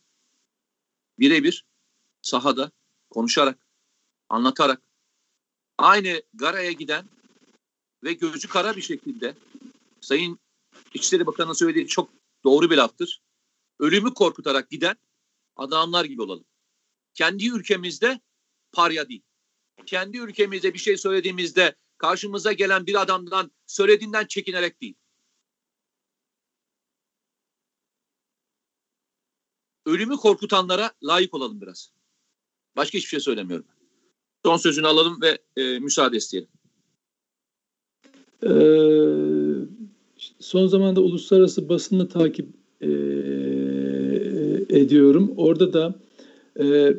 birebir 1.19 1.65
sahada 2.21 2.71
konuşarak, 3.09 3.67
anlatarak, 4.29 4.81
aynı 5.77 6.21
Gara'ya 6.33 6.71
giden 6.71 7.05
ve 8.03 8.13
gözü 8.13 8.47
kara 8.47 8.75
bir 8.75 8.81
şekilde 8.81 9.35
Sayın 10.05 10.39
İçişleri 10.95 11.25
Bakanı'nın 11.25 11.53
söylediği 11.53 11.87
çok 11.87 12.09
doğru 12.43 12.69
bir 12.69 12.77
laftır. 12.77 13.21
Ölümü 13.79 14.13
korkutarak 14.13 14.69
giden 14.69 14.95
adamlar 15.55 16.05
gibi 16.05 16.21
olalım. 16.21 16.45
Kendi 17.13 17.49
ülkemizde 17.49 18.21
parya 18.71 19.09
değil. 19.09 19.23
Kendi 19.85 20.17
ülkemizde 20.17 20.73
bir 20.73 20.79
şey 20.79 20.97
söylediğimizde 20.97 21.75
karşımıza 21.97 22.53
gelen 22.53 22.87
bir 22.87 23.01
adamdan 23.01 23.51
söylediğinden 23.65 24.25
çekinerek 24.25 24.81
değil. 24.81 24.95
Ölümü 29.85 30.15
korkutanlara 30.15 30.91
layık 31.03 31.33
olalım 31.33 31.61
biraz. 31.61 31.91
Başka 32.75 32.97
hiçbir 32.97 33.09
şey 33.09 33.19
söylemiyorum. 33.19 33.65
Son 34.45 34.57
sözünü 34.57 34.87
alalım 34.87 35.21
ve 35.21 35.39
e, 35.57 35.79
müsaade 35.79 36.17
isteyelim. 36.17 36.49
Ee, 38.43 39.84
son 40.45 40.67
zamanda 40.67 41.01
uluslararası 41.01 41.69
basını 41.69 42.09
takip 42.09 42.47
e, 42.81 42.87
ediyorum. 44.69 45.33
Orada 45.37 45.73
da 45.73 45.95
e, 46.59 46.95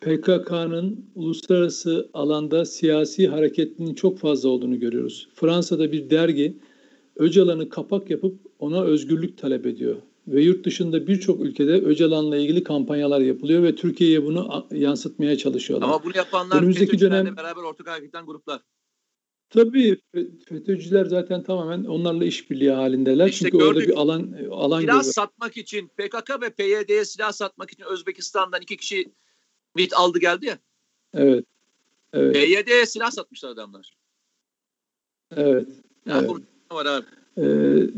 PKK'nın 0.00 1.06
uluslararası 1.14 2.10
alanda 2.14 2.64
siyasi 2.64 3.28
hareketinin 3.28 3.94
çok 3.94 4.18
fazla 4.18 4.48
olduğunu 4.48 4.80
görüyoruz. 4.80 5.28
Fransa'da 5.34 5.92
bir 5.92 6.10
dergi 6.10 6.56
Öcalan'ı 7.16 7.68
kapak 7.68 8.10
yapıp 8.10 8.40
ona 8.58 8.82
özgürlük 8.82 9.38
talep 9.38 9.66
ediyor. 9.66 9.96
Ve 10.28 10.42
yurt 10.42 10.66
dışında 10.66 11.06
birçok 11.06 11.40
ülkede 11.40 11.72
Öcalan'la 11.72 12.36
ilgili 12.36 12.62
kampanyalar 12.62 13.20
yapılıyor 13.20 13.62
ve 13.62 13.74
Türkiye'ye 13.74 14.24
bunu 14.24 14.66
yansıtmaya 14.74 15.38
çalışıyorlar. 15.38 15.88
Ama 15.88 16.04
bunu 16.04 16.16
yapanlar 16.16 16.56
Önümüzdeki 16.58 17.00
dönem 17.00 17.36
beraber 17.36 17.62
ortak 17.62 17.88
hareketten 17.88 18.26
gruplar. 18.26 18.60
Tabii 19.50 20.00
FETÖ'cüler 20.48 21.04
zaten 21.04 21.42
tamamen 21.42 21.84
onlarla 21.84 22.24
işbirliği 22.24 22.70
halindeler. 22.70 23.28
İşte 23.28 23.44
Çünkü 23.44 23.58
gördük, 23.58 23.76
orada 23.76 23.80
bir 23.80 23.96
alan 23.96 24.34
alan 24.50 24.80
silah 24.80 25.02
gibi. 25.02 25.12
satmak 25.12 25.56
için 25.56 25.88
PKK 25.88 26.42
ve 26.42 26.50
PYD'ye 26.50 27.04
silah 27.04 27.32
satmak 27.32 27.70
için 27.70 27.84
Özbekistan'dan 27.84 28.62
iki 28.62 28.76
kişi 28.76 29.12
MİT 29.74 29.92
aldı 29.96 30.18
geldi 30.18 30.46
ya. 30.46 30.58
Evet. 31.14 31.44
evet. 32.12 32.34
PYD'ye 32.34 32.86
silah 32.86 33.10
satmışlar 33.10 33.50
adamlar. 33.50 33.96
Evet. 35.36 35.68
Ya 36.06 36.18
evet. 36.18 36.30
var 36.72 36.86
abi. 36.86 37.06
Ee, 37.38 37.90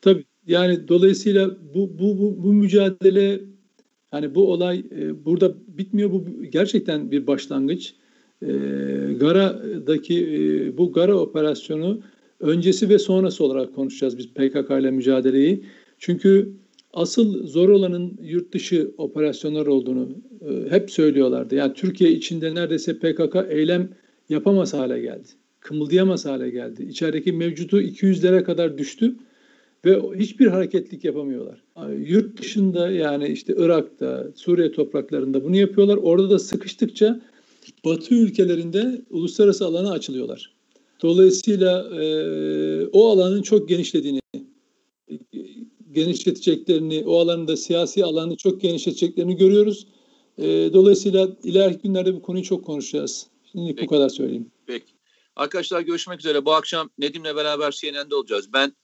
tabii 0.00 0.24
yani 0.46 0.88
dolayısıyla 0.88 1.56
bu 1.74 1.98
bu 1.98 2.18
bu, 2.18 2.42
bu 2.44 2.52
mücadele 2.52 3.40
yani 4.12 4.34
bu 4.34 4.52
olay 4.52 4.78
e, 4.90 5.24
burada 5.24 5.54
bitmiyor. 5.66 6.10
Bu 6.10 6.42
gerçekten 6.42 7.10
bir 7.10 7.26
başlangıç. 7.26 7.94
E, 8.42 8.46
Gara'daki 9.20 10.74
bu 10.76 10.92
Gara 10.92 11.14
operasyonu 11.14 12.00
öncesi 12.40 12.88
ve 12.88 12.98
sonrası 12.98 13.44
olarak 13.44 13.74
konuşacağız 13.74 14.18
biz 14.18 14.28
PKK 14.28 14.70
ile 14.80 14.90
mücadeleyi. 14.90 15.64
Çünkü 15.98 16.52
asıl 16.92 17.46
zor 17.46 17.68
olanın 17.68 18.18
yurt 18.22 18.52
dışı 18.52 18.90
operasyonlar 18.98 19.66
olduğunu 19.66 20.08
e, 20.48 20.70
hep 20.70 20.90
söylüyorlardı. 20.90 21.54
Yani 21.54 21.74
Türkiye 21.74 22.10
içinde 22.10 22.54
neredeyse 22.54 22.98
PKK 22.98 23.36
eylem 23.48 23.88
yapamaz 24.28 24.74
hale 24.74 25.00
geldi. 25.00 25.28
Kımıldayamaz 25.60 26.26
hale 26.26 26.50
geldi. 26.50 26.82
İçerideki 26.82 27.32
mevcudu 27.32 27.80
200'lere 27.80 28.42
kadar 28.42 28.78
düştü 28.78 29.16
ve 29.84 30.00
hiçbir 30.18 30.46
hareketlik 30.46 31.04
yapamıyorlar. 31.04 31.62
Yurt 32.06 32.40
dışında 32.40 32.90
yani 32.90 33.28
işte 33.28 33.54
Irak'ta, 33.58 34.26
Suriye 34.34 34.72
topraklarında 34.72 35.44
bunu 35.44 35.56
yapıyorlar. 35.56 35.96
Orada 35.96 36.30
da 36.30 36.38
sıkıştıkça 36.38 37.20
Batı 37.84 38.14
ülkelerinde 38.14 39.02
uluslararası 39.10 39.66
alana 39.66 39.90
açılıyorlar. 39.90 40.56
Dolayısıyla 41.02 42.00
e, 42.02 42.86
o 42.86 43.08
alanın 43.08 43.42
çok 43.42 43.68
genişlediğini 43.68 44.20
genişleteceklerini, 45.92 47.04
o 47.06 47.18
alanında 47.18 47.56
siyasi 47.56 48.04
alanı 48.04 48.36
çok 48.36 48.60
genişleteceklerini 48.60 49.36
görüyoruz. 49.36 49.86
E, 50.38 50.44
dolayısıyla 50.72 51.28
ileriki 51.44 51.82
günlerde 51.82 52.14
bu 52.14 52.22
konuyu 52.22 52.44
çok 52.44 52.64
konuşacağız. 52.64 53.26
Şimdi 53.52 53.82
bu 53.82 53.86
kadar 53.86 54.08
söyleyeyim. 54.08 54.50
Peki. 54.66 54.92
Arkadaşlar 55.36 55.80
görüşmek 55.80 56.20
üzere. 56.20 56.44
Bu 56.44 56.52
akşam 56.52 56.90
Nedim'le 56.98 57.36
beraber 57.36 57.70
CNN'de 57.70 58.14
olacağız. 58.14 58.52
Ben 58.52 58.76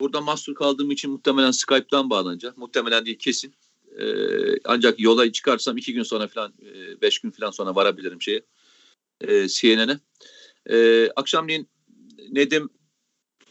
burada 0.00 0.20
mahsur 0.20 0.54
kaldığım 0.54 0.90
için 0.90 1.10
muhtemelen 1.10 1.50
Skype'tan 1.50 2.10
bağlanacağım. 2.10 2.54
Muhtemelen 2.58 3.06
değil 3.06 3.18
kesin. 3.18 3.54
Ee, 4.00 4.58
ancak 4.64 5.00
yola 5.00 5.32
çıkarsam 5.32 5.76
iki 5.76 5.94
gün 5.94 6.02
sonra 6.02 6.28
falan, 6.28 6.52
e, 6.62 7.00
beş 7.00 7.18
gün 7.18 7.30
falan 7.30 7.50
sonra 7.50 7.74
varabilirim 7.74 8.22
şeye, 8.22 8.42
e, 9.20 9.48
CNN'e. 9.48 10.00
E, 10.70 11.08
akşamleyin 11.16 11.68
Nedim 12.32 12.70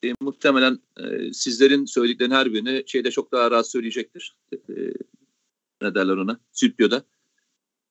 e, 0.03 0.13
muhtemelen 0.21 0.79
e, 0.99 1.33
sizlerin 1.33 1.85
söylediklerinin 1.85 2.35
her 2.35 2.53
birini 2.53 2.83
şeyde 2.87 3.11
çok 3.11 3.31
daha 3.31 3.51
rahat 3.51 3.71
söyleyecektir. 3.71 4.35
E, 4.53 4.57
ne 5.81 5.95
derler 5.95 6.17
ona? 6.17 6.39
Stüdyoda. 6.51 7.03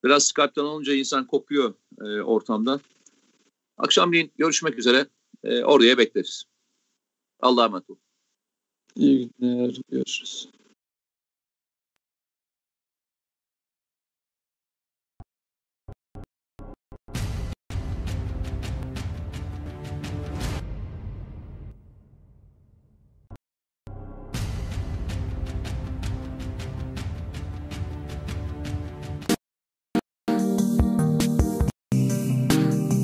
Biraz 0.03 0.27
Skype'tan 0.27 0.65
olunca 0.65 0.93
insan 0.93 1.27
kopuyor 1.27 1.73
e, 2.01 2.21
ortamda. 2.21 2.79
Akşamleyin 3.77 4.31
görüşmek 4.37 4.79
üzere. 4.79 5.07
E, 5.43 5.63
oraya 5.63 5.97
bekleriz. 5.97 6.43
Allah'a 7.39 7.65
emanet 7.65 7.89
olun. 7.89 7.99
İyi 8.95 9.29
günler. 9.39 9.77
Görüşürüz. 9.89 10.49